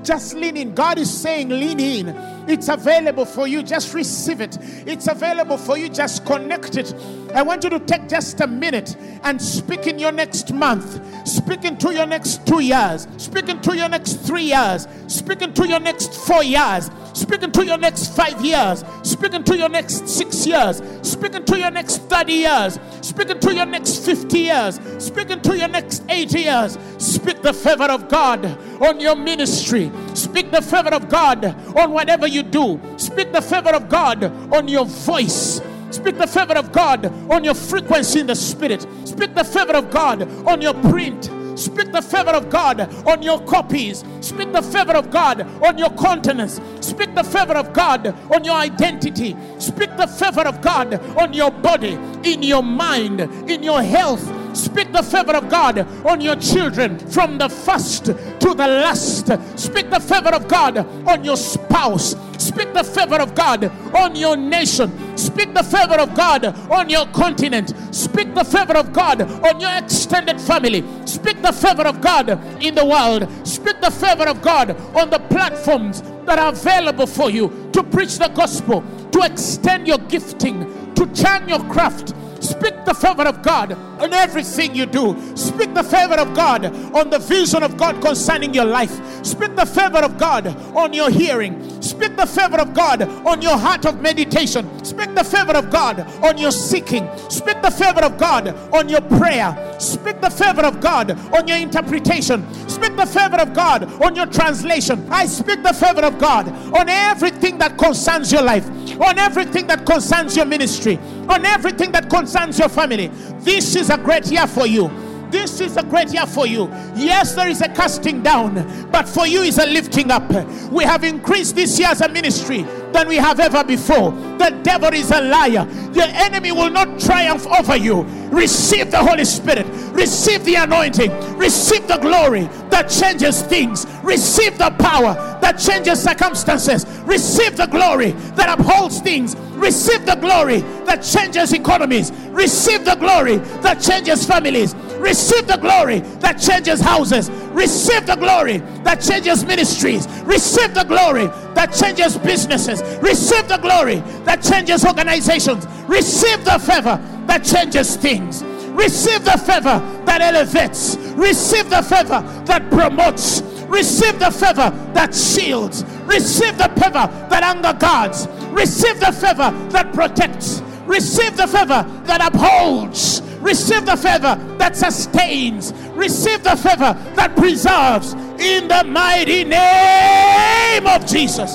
Just 0.03 0.33
lean 0.35 0.57
in. 0.57 0.75
God 0.75 0.97
is 0.97 1.09
saying, 1.09 1.49
lean 1.49 1.79
in. 1.79 2.36
It's 2.47 2.69
available 2.69 3.25
for 3.25 3.47
you. 3.47 3.63
Just 3.63 3.93
receive 3.93 4.41
it. 4.41 4.57
It's 4.87 5.07
available 5.07 5.57
for 5.57 5.77
you. 5.77 5.89
Just 5.89 6.25
connect 6.25 6.77
it. 6.77 6.93
I 7.33 7.41
want 7.41 7.63
you 7.63 7.69
to 7.71 7.79
take 7.79 8.07
just 8.07 8.39
a 8.41 8.47
minute 8.47 8.95
and 9.23 9.41
speak 9.41 9.87
in 9.87 9.99
your 9.99 10.11
next 10.11 10.53
month. 10.53 11.27
Speak 11.27 11.65
into 11.65 11.93
your 11.93 12.05
next 12.05 12.47
two 12.47 12.61
years. 12.61 13.07
Speak 13.17 13.49
into 13.49 13.75
your 13.75 13.89
next 13.89 14.13
three 14.25 14.43
years. 14.43 14.87
Speak 15.07 15.41
into 15.41 15.67
your 15.67 15.79
next 15.79 16.13
four 16.13 16.43
years. 16.43 16.89
Speak 17.13 17.41
into 17.41 17.65
your 17.65 17.77
next 17.77 18.15
five 18.15 18.43
years. 18.45 18.83
Speak 19.01 19.33
into 19.33 19.57
your 19.57 19.69
next 19.69 20.07
six 20.07 20.45
years. 20.45 20.81
Speak 21.01 21.33
into 21.33 21.57
your 21.57 21.71
next 21.71 21.97
30 22.03 22.33
years. 22.33 22.79
Speak 23.01 23.29
into 23.29 23.55
your 23.55 23.65
next 23.65 24.05
50 24.05 24.37
years. 24.37 24.79
Speak 24.99 25.31
into 25.31 25.57
your 25.57 25.67
next 25.67 26.03
80 26.09 26.39
years. 26.39 26.77
Speak 26.99 27.41
the 27.41 27.53
favor 27.53 27.85
of 27.85 28.07
God 28.07 28.45
on 28.81 28.99
your 28.99 29.15
ministry. 29.15 29.91
Speak 30.13 30.51
the 30.51 30.61
favor 30.61 30.89
of 30.89 31.09
God 31.09 31.43
on 31.75 31.91
whatever 31.91 32.27
you 32.27 32.36
do. 32.43 32.79
Speak 32.97 33.31
the 33.31 33.41
favor 33.41 33.71
of 33.75 33.89
God 33.89 34.23
on 34.53 34.67
your 34.67 34.85
voice. 34.85 35.61
Speak 35.91 36.17
the 36.17 36.27
favor 36.27 36.53
of 36.53 36.71
God 36.71 37.05
on 37.31 37.43
your 37.43 37.53
frequency 37.53 38.19
in 38.19 38.27
the 38.27 38.35
spirit. 38.35 38.85
Speak 39.05 39.33
the 39.33 39.43
favor 39.43 39.73
of 39.73 39.89
God 39.89 40.23
on 40.47 40.61
your 40.61 40.73
print. 40.73 41.31
Speak 41.57 41.91
the 41.91 42.01
favor 42.01 42.31
of 42.31 42.49
God 42.49 42.81
on 43.07 43.23
your 43.23 43.39
copies. 43.41 44.03
Speak 44.21 44.51
the 44.53 44.61
favor 44.61 44.93
of 44.93 45.09
God 45.09 45.41
on 45.65 45.77
your 45.77 45.89
countenance. 45.91 46.61
Speak 46.81 47.15
the 47.15 47.23
favor 47.23 47.53
of 47.53 47.73
God 47.73 48.07
on 48.31 48.43
your 48.43 48.55
identity. 48.55 49.35
Speak 49.57 49.95
the 49.97 50.05
favor 50.05 50.41
of 50.41 50.61
God 50.61 50.93
on 51.17 51.33
your 51.33 51.49
body, 51.49 51.97
in 52.23 52.43
your 52.43 52.61
mind, 52.61 53.21
in 53.49 53.63
your 53.63 53.81
health. 53.81 54.21
Speak 54.55 54.91
the 54.91 55.01
favor 55.03 55.33
of 55.35 55.49
God 55.49 55.79
on 56.05 56.21
your 56.21 56.35
children 56.35 56.99
from 56.99 57.37
the 57.37 57.49
first 57.49 58.05
to 58.47 58.53
the 58.53 58.67
last. 58.67 59.27
Speak 59.59 59.89
the 59.89 59.99
favor 59.99 60.33
of 60.33 60.47
God 60.47 60.77
on 61.07 61.23
your 61.23 61.35
spouse. 61.35 62.15
Speak 62.37 62.73
the 62.73 62.83
favor 62.83 63.17
of 63.17 63.35
God 63.35 63.65
on 63.93 64.15
your 64.15 64.37
nation. 64.37 64.89
Speak 65.17 65.53
the 65.53 65.63
favor 65.63 65.95
of 65.95 66.15
God 66.15 66.45
on 66.71 66.89
your 66.89 67.05
continent. 67.07 67.73
Speak 67.93 68.33
the 68.33 68.45
favor 68.45 68.77
of 68.77 68.93
God 68.93 69.21
on 69.45 69.59
your 69.59 69.75
extended 69.77 70.39
family. 70.39 70.83
Speak 71.05 71.41
the 71.41 71.51
favor 71.51 71.83
of 71.83 71.99
God 71.99 72.29
in 72.63 72.73
the 72.73 72.85
world. 72.85 73.27
Speak 73.45 73.81
the 73.81 73.91
favor 73.91 74.27
of 74.27 74.41
God 74.41 74.71
on 74.95 75.09
the 75.09 75.19
platforms 75.19 76.01
that 76.25 76.39
are 76.39 76.49
available 76.49 77.07
for 77.07 77.29
you 77.29 77.69
to 77.73 77.83
preach 77.83 78.17
the 78.17 78.29
gospel, 78.29 78.81
to 79.11 79.21
extend 79.23 79.87
your 79.87 79.97
gifting, 79.97 80.93
to 80.93 81.05
turn 81.07 81.49
your 81.49 81.63
craft 81.65 82.13
Speak 82.47 82.85
the 82.85 82.93
favor 82.93 83.23
of 83.23 83.41
God 83.41 83.73
on 83.73 84.13
everything 84.13 84.73
you 84.73 84.85
do. 84.85 85.15
Speak 85.35 85.73
the 85.73 85.83
favor 85.83 86.15
of 86.15 86.33
God 86.33 86.65
on 86.95 87.09
the 87.09 87.19
vision 87.19 87.61
of 87.61 87.75
God 87.75 88.01
concerning 88.01 88.53
your 88.53 88.65
life. 88.65 88.93
Speak 89.25 89.55
the 89.55 89.65
favor 89.65 89.99
of 89.99 90.17
God 90.17 90.47
on 90.75 90.93
your 90.93 91.09
hearing. 91.09 91.81
Speak 91.97 92.15
the 92.15 92.27
favor 92.27 92.57
of 92.57 92.75
God 92.75 93.01
on 93.25 93.41
your 93.41 93.57
heart 93.57 93.87
of 93.87 93.99
meditation. 94.01 94.85
Speak 94.85 95.15
the 95.15 95.23
favor 95.23 95.53
of 95.53 95.71
God 95.71 96.01
on 96.23 96.37
your 96.37 96.51
seeking. 96.51 97.09
Speak 97.27 97.59
the 97.63 97.71
favor 97.71 98.01
of 98.01 98.19
God 98.19 98.49
on 98.71 98.87
your 98.87 99.01
prayer. 99.01 99.57
Speak 99.79 100.21
the 100.21 100.29
favor 100.29 100.61
of 100.61 100.79
God 100.79 101.09
on 101.33 101.47
your 101.47 101.57
interpretation. 101.57 102.45
Speak 102.69 102.95
the 102.95 103.05
favor 103.07 103.37
of 103.37 103.51
God 103.55 103.91
on 103.99 104.15
your 104.15 104.27
translation. 104.27 105.07
I 105.09 105.25
speak 105.25 105.63
the 105.63 105.73
favor 105.73 106.01
of 106.01 106.19
God 106.19 106.49
on 106.77 106.87
everything 106.87 107.57
that 107.57 107.79
concerns 107.79 108.31
your 108.31 108.43
life, 108.43 108.69
on 109.01 109.17
everything 109.17 109.65
that 109.65 109.83
concerns 109.87 110.37
your 110.37 110.45
ministry, 110.45 110.99
on 111.27 111.47
everything 111.47 111.91
that 111.93 112.11
concerns 112.11 112.59
your 112.59 112.69
family. 112.69 113.07
This 113.39 113.75
is 113.75 113.89
a 113.89 113.97
great 113.97 114.27
year 114.27 114.45
for 114.45 114.67
you. 114.67 114.91
This 115.29 115.59
is 115.59 115.75
a 115.77 115.83
great 115.83 116.13
year 116.13 116.25
for 116.25 116.47
you. 116.47 116.69
Yes, 116.95 117.33
there 117.35 117.49
is 117.49 117.61
a 117.61 117.67
casting 117.69 118.23
down, 118.23 118.89
but 118.91 119.07
for 119.07 119.27
you 119.27 119.41
is 119.41 119.57
a 119.57 119.65
lifting 119.65 120.09
up. 120.11 120.29
We 120.71 120.83
have 120.83 121.03
increased 121.03 121.55
this 121.55 121.77
year 121.77 121.89
as 121.89 122.01
a 122.01 122.09
ministry 122.09 122.65
than 122.93 123.07
we 123.07 123.17
have 123.17 123.39
ever 123.39 123.63
before. 123.63 124.11
The 124.11 124.57
devil 124.63 124.93
is 124.93 125.11
a 125.11 125.21
liar. 125.21 125.65
The 125.91 126.05
enemy 126.07 126.51
will 126.51 126.69
not 126.69 126.99
triumph 126.99 127.45
over 127.47 127.75
you. 127.75 128.03
Receive 128.29 128.91
the 128.91 128.99
Holy 128.99 129.25
Spirit, 129.25 129.65
receive 129.91 130.43
the 130.45 130.55
anointing, 130.55 131.11
receive 131.37 131.87
the 131.87 131.97
glory 131.97 132.49
that 132.69 132.89
changes 132.89 133.41
things, 133.41 133.85
receive 134.03 134.57
the 134.57 134.69
power 134.71 135.13
that 135.41 135.53
changes 135.53 136.01
circumstances, 136.01 136.85
receive 137.03 137.57
the 137.57 137.65
glory 137.67 138.11
that 138.35 138.59
upholds 138.59 138.99
things, 138.99 139.35
receive 139.55 140.05
the 140.05 140.15
glory 140.15 140.59
that 140.85 140.97
changes 140.97 141.53
economies, 141.53 142.11
receive 142.29 142.85
the 142.85 142.95
glory 142.95 143.37
that 143.61 143.81
changes 143.81 144.25
families, 144.25 144.75
receive 144.97 145.47
the 145.47 145.57
glory 145.57 145.99
that 146.19 146.33
changes 146.33 146.81
houses, 146.81 147.29
receive 147.51 148.05
the 148.05 148.15
glory 148.15 148.57
that 148.83 149.01
changes 149.01 149.45
ministries, 149.45 150.07
receive 150.23 150.73
the 150.73 150.83
glory 150.83 151.27
that 151.53 151.73
changes 151.73 152.17
businesses, 152.17 152.81
receive 153.01 153.47
the 153.47 153.57
glory 153.57 153.99
that 154.25 154.41
changes 154.41 154.85
organizations, 154.85 155.65
receive 155.87 156.43
the 156.45 156.59
favor 156.59 156.99
that 157.27 157.43
changes 157.43 157.95
things. 157.95 158.43
Receive 158.77 159.25
the 159.25 159.31
favor 159.31 159.81
that 160.05 160.21
elevates. 160.21 160.97
Receive 161.15 161.67
the 161.67 161.81
favor 161.81 162.21
that 162.45 162.69
promotes. 162.69 163.41
Receive 163.67 164.19
the 164.19 164.29
favor 164.29 164.69
that 164.93 165.15
shields. 165.15 165.83
Receive 166.05 166.55
the 166.59 166.69
favor 166.79 167.09
that 167.29 167.41
undergirds. 167.41 168.27
Receive 168.55 168.99
the 168.99 169.11
favor 169.11 169.49
that 169.71 169.91
protects. 169.93 170.61
Receive 170.87 171.35
the 171.37 171.47
favor 171.47 171.85
that 172.05 172.33
upholds. 172.33 173.21
Receive 173.39 173.85
the 173.85 173.95
favor 173.97 174.35
that 174.57 174.75
sustains. 174.75 175.73
Receive 175.93 176.43
the 176.43 176.55
favor 176.55 176.97
that 177.15 177.35
preserves. 177.35 178.13
In 178.39 178.67
the 178.67 178.83
mighty 178.85 179.43
name 179.43 180.87
of 180.87 181.05
Jesus. 181.05 181.53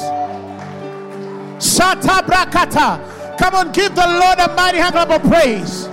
Shata 1.58 2.20
brakata. 2.22 3.38
Come 3.38 3.54
on, 3.54 3.72
give 3.72 3.94
the 3.94 4.06
Lord 4.06 4.38
a 4.38 4.54
mighty 4.54 4.78
hand 4.78 4.96
of 4.96 5.22
praise. 5.22 5.88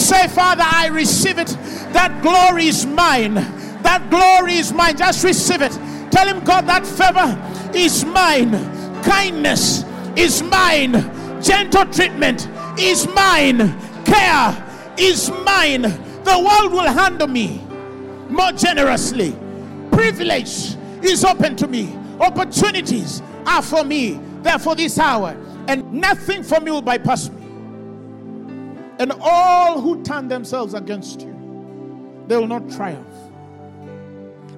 Say, 0.00 0.28
Father, 0.28 0.64
I 0.64 0.88
receive 0.92 1.38
it. 1.38 1.48
That 1.92 2.22
glory 2.22 2.66
is 2.66 2.86
mine. 2.86 3.34
That 3.82 4.08
glory 4.10 4.54
is 4.54 4.72
mine. 4.72 4.96
Just 4.96 5.24
receive 5.24 5.62
it. 5.62 5.72
Tell 6.10 6.26
him, 6.26 6.44
God, 6.44 6.66
that 6.66 6.86
favor 6.86 7.36
is 7.76 8.04
mine. 8.04 8.52
Kindness 9.02 9.84
is 10.16 10.42
mine. 10.42 10.92
Gentle 11.42 11.86
treatment 11.86 12.48
is 12.78 13.06
mine. 13.08 13.58
Care 14.04 14.92
is 14.98 15.30
mine. 15.44 15.82
The 15.82 16.38
world 16.38 16.72
will 16.72 16.92
handle 16.92 17.28
me 17.28 17.62
more 18.28 18.52
generously. 18.52 19.34
Privilege 19.90 20.76
is 21.02 21.24
open 21.24 21.56
to 21.56 21.66
me. 21.66 21.96
Opportunities 22.20 23.22
are 23.46 23.62
for 23.62 23.84
me. 23.84 24.20
Therefore, 24.42 24.74
this 24.74 24.98
hour, 24.98 25.36
and 25.68 25.92
nothing 25.92 26.42
for 26.42 26.60
me 26.60 26.70
will 26.70 26.82
bypass 26.82 27.28
me. 27.30 27.42
And 28.98 29.12
all 29.20 29.80
who 29.80 30.02
turn 30.02 30.28
themselves 30.28 30.74
against 30.74 31.22
you, 31.22 32.24
they 32.26 32.36
will 32.36 32.46
not 32.46 32.70
triumph. 32.70 33.06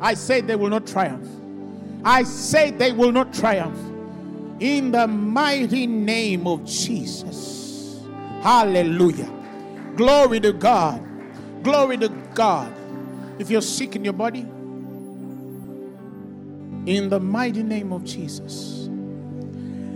I 0.01 0.14
say 0.14 0.41
they 0.41 0.57
will 0.57 0.68
not 0.68 0.87
triumph. 0.87 1.28
I 2.05 2.24
say 2.24 2.72
they 2.72 2.91
will 2.91 3.12
not 3.12 3.33
triumph. 3.33 3.78
In 4.62 4.92
the 4.92 5.08
mighty 5.08 5.88
name 5.88 6.46
of 6.46 6.64
Jesus. 6.64 8.00
Hallelujah. 8.42 9.28
Glory 9.96 10.38
to 10.38 10.52
God. 10.52 11.02
Glory 11.64 11.98
to 11.98 12.08
God. 12.32 12.72
If 13.40 13.50
you're 13.50 13.60
sick 13.60 13.96
in 13.96 14.04
your 14.04 14.12
body, 14.12 14.46
in 16.86 17.08
the 17.08 17.18
mighty 17.18 17.64
name 17.64 17.92
of 17.92 18.04
Jesus, 18.04 18.88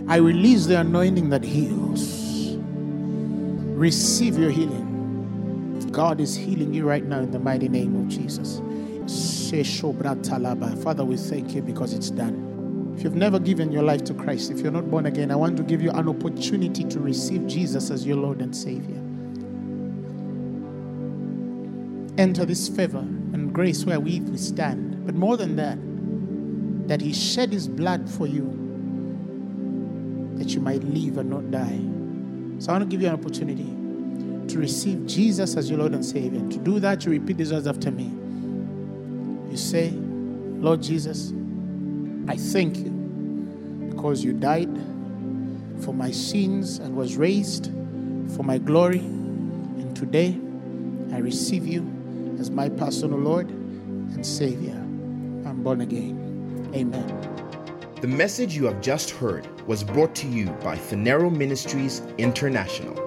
I 0.09 0.17
release 0.17 0.65
the 0.65 0.81
anointing 0.81 1.29
that 1.29 1.45
heals. 1.45 2.57
Receive 3.77 4.37
your 4.37 4.51
healing. 4.51 5.87
God 5.93 6.19
is 6.19 6.35
healing 6.35 6.73
you 6.73 6.83
right 6.83 7.05
now 7.05 7.19
in 7.19 7.31
the 7.31 7.39
mighty 7.39 7.69
name 7.69 7.95
of 7.95 8.09
Jesus. 8.09 8.57
Father, 10.83 11.05
we 11.05 11.15
thank 11.15 11.55
you 11.55 11.61
because 11.61 11.93
it's 11.93 12.09
done. 12.09 12.56
If 12.97 13.03
you've 13.03 13.15
never 13.15 13.37
given 13.37 13.71
your 13.71 13.83
life 13.83 14.03
to 14.05 14.15
Christ, 14.15 14.49
if 14.49 14.61
you're 14.61 14.71
not 14.71 14.89
born 14.89 15.05
again, 15.05 15.29
I 15.29 15.35
want 15.35 15.55
to 15.57 15.63
give 15.63 15.83
you 15.83 15.91
an 15.91 16.09
opportunity 16.09 16.83
to 16.83 16.99
receive 16.99 17.45
Jesus 17.45 17.91
as 17.91 18.07
your 18.07 18.17
Lord 18.17 18.41
and 18.41 18.55
Savior. 18.55 18.97
Enter 22.17 22.43
this 22.43 22.67
favor 22.67 22.97
and 22.97 23.53
grace 23.53 23.85
where 23.85 23.99
we 23.99 24.19
stand. 24.35 25.05
But 25.05 25.13
more 25.13 25.37
than 25.37 25.55
that, 25.57 25.77
that 26.87 26.99
He 26.99 27.13
shed 27.13 27.53
His 27.53 27.67
blood 27.67 28.09
for 28.09 28.25
you, 28.25 28.45
that 30.39 30.55
you 30.55 30.59
might 30.59 30.83
live 30.83 31.19
and 31.19 31.29
not 31.29 31.51
die. 31.51 31.79
So 32.59 32.71
I 32.71 32.79
want 32.79 32.89
to 32.89 32.89
give 32.89 33.03
you 33.03 33.09
an 33.09 33.13
opportunity 33.13 33.75
to 34.51 34.57
receive 34.57 35.05
Jesus 35.05 35.55
as 35.55 35.69
your 35.69 35.77
Lord 35.77 35.93
and 35.93 36.03
Savior. 36.03 36.39
And 36.39 36.51
to 36.51 36.57
do 36.57 36.79
that, 36.79 37.05
you 37.05 37.11
repeat 37.11 37.37
these 37.37 37.53
words 37.53 37.67
after 37.67 37.91
me. 37.91 38.05
You 39.51 39.57
say, 39.57 39.91
Lord 39.91 40.81
Jesus, 40.81 41.31
I 42.27 42.35
thank 42.35 42.77
you 42.77 42.91
because 43.89 44.23
you 44.23 44.33
died 44.33 44.75
for 45.81 45.93
my 45.93 46.11
sins 46.11 46.79
and 46.79 46.95
was 46.95 47.15
raised 47.15 47.67
for 48.35 48.43
my 48.43 48.57
glory. 48.57 48.99
And 48.99 49.95
today, 49.95 50.37
I 51.15 51.19
receive 51.19 51.65
you 51.65 51.81
as 52.39 52.51
my 52.51 52.69
personal 52.69 53.17
Lord 53.17 53.49
and 53.49 54.25
Savior. 54.25 54.73
I'm 54.73 55.63
born 55.63 55.81
again. 55.81 56.69
Amen. 56.75 57.37
The 58.01 58.07
message 58.07 58.55
you 58.55 58.65
have 58.65 58.81
just 58.81 59.09
heard 59.09 59.47
was 59.65 59.83
brought 59.83 60.13
to 60.15 60.27
you 60.27 60.47
by 60.63 60.75
Phaneroo 60.75 61.35
Ministries 61.35 62.01
International. 62.17 63.06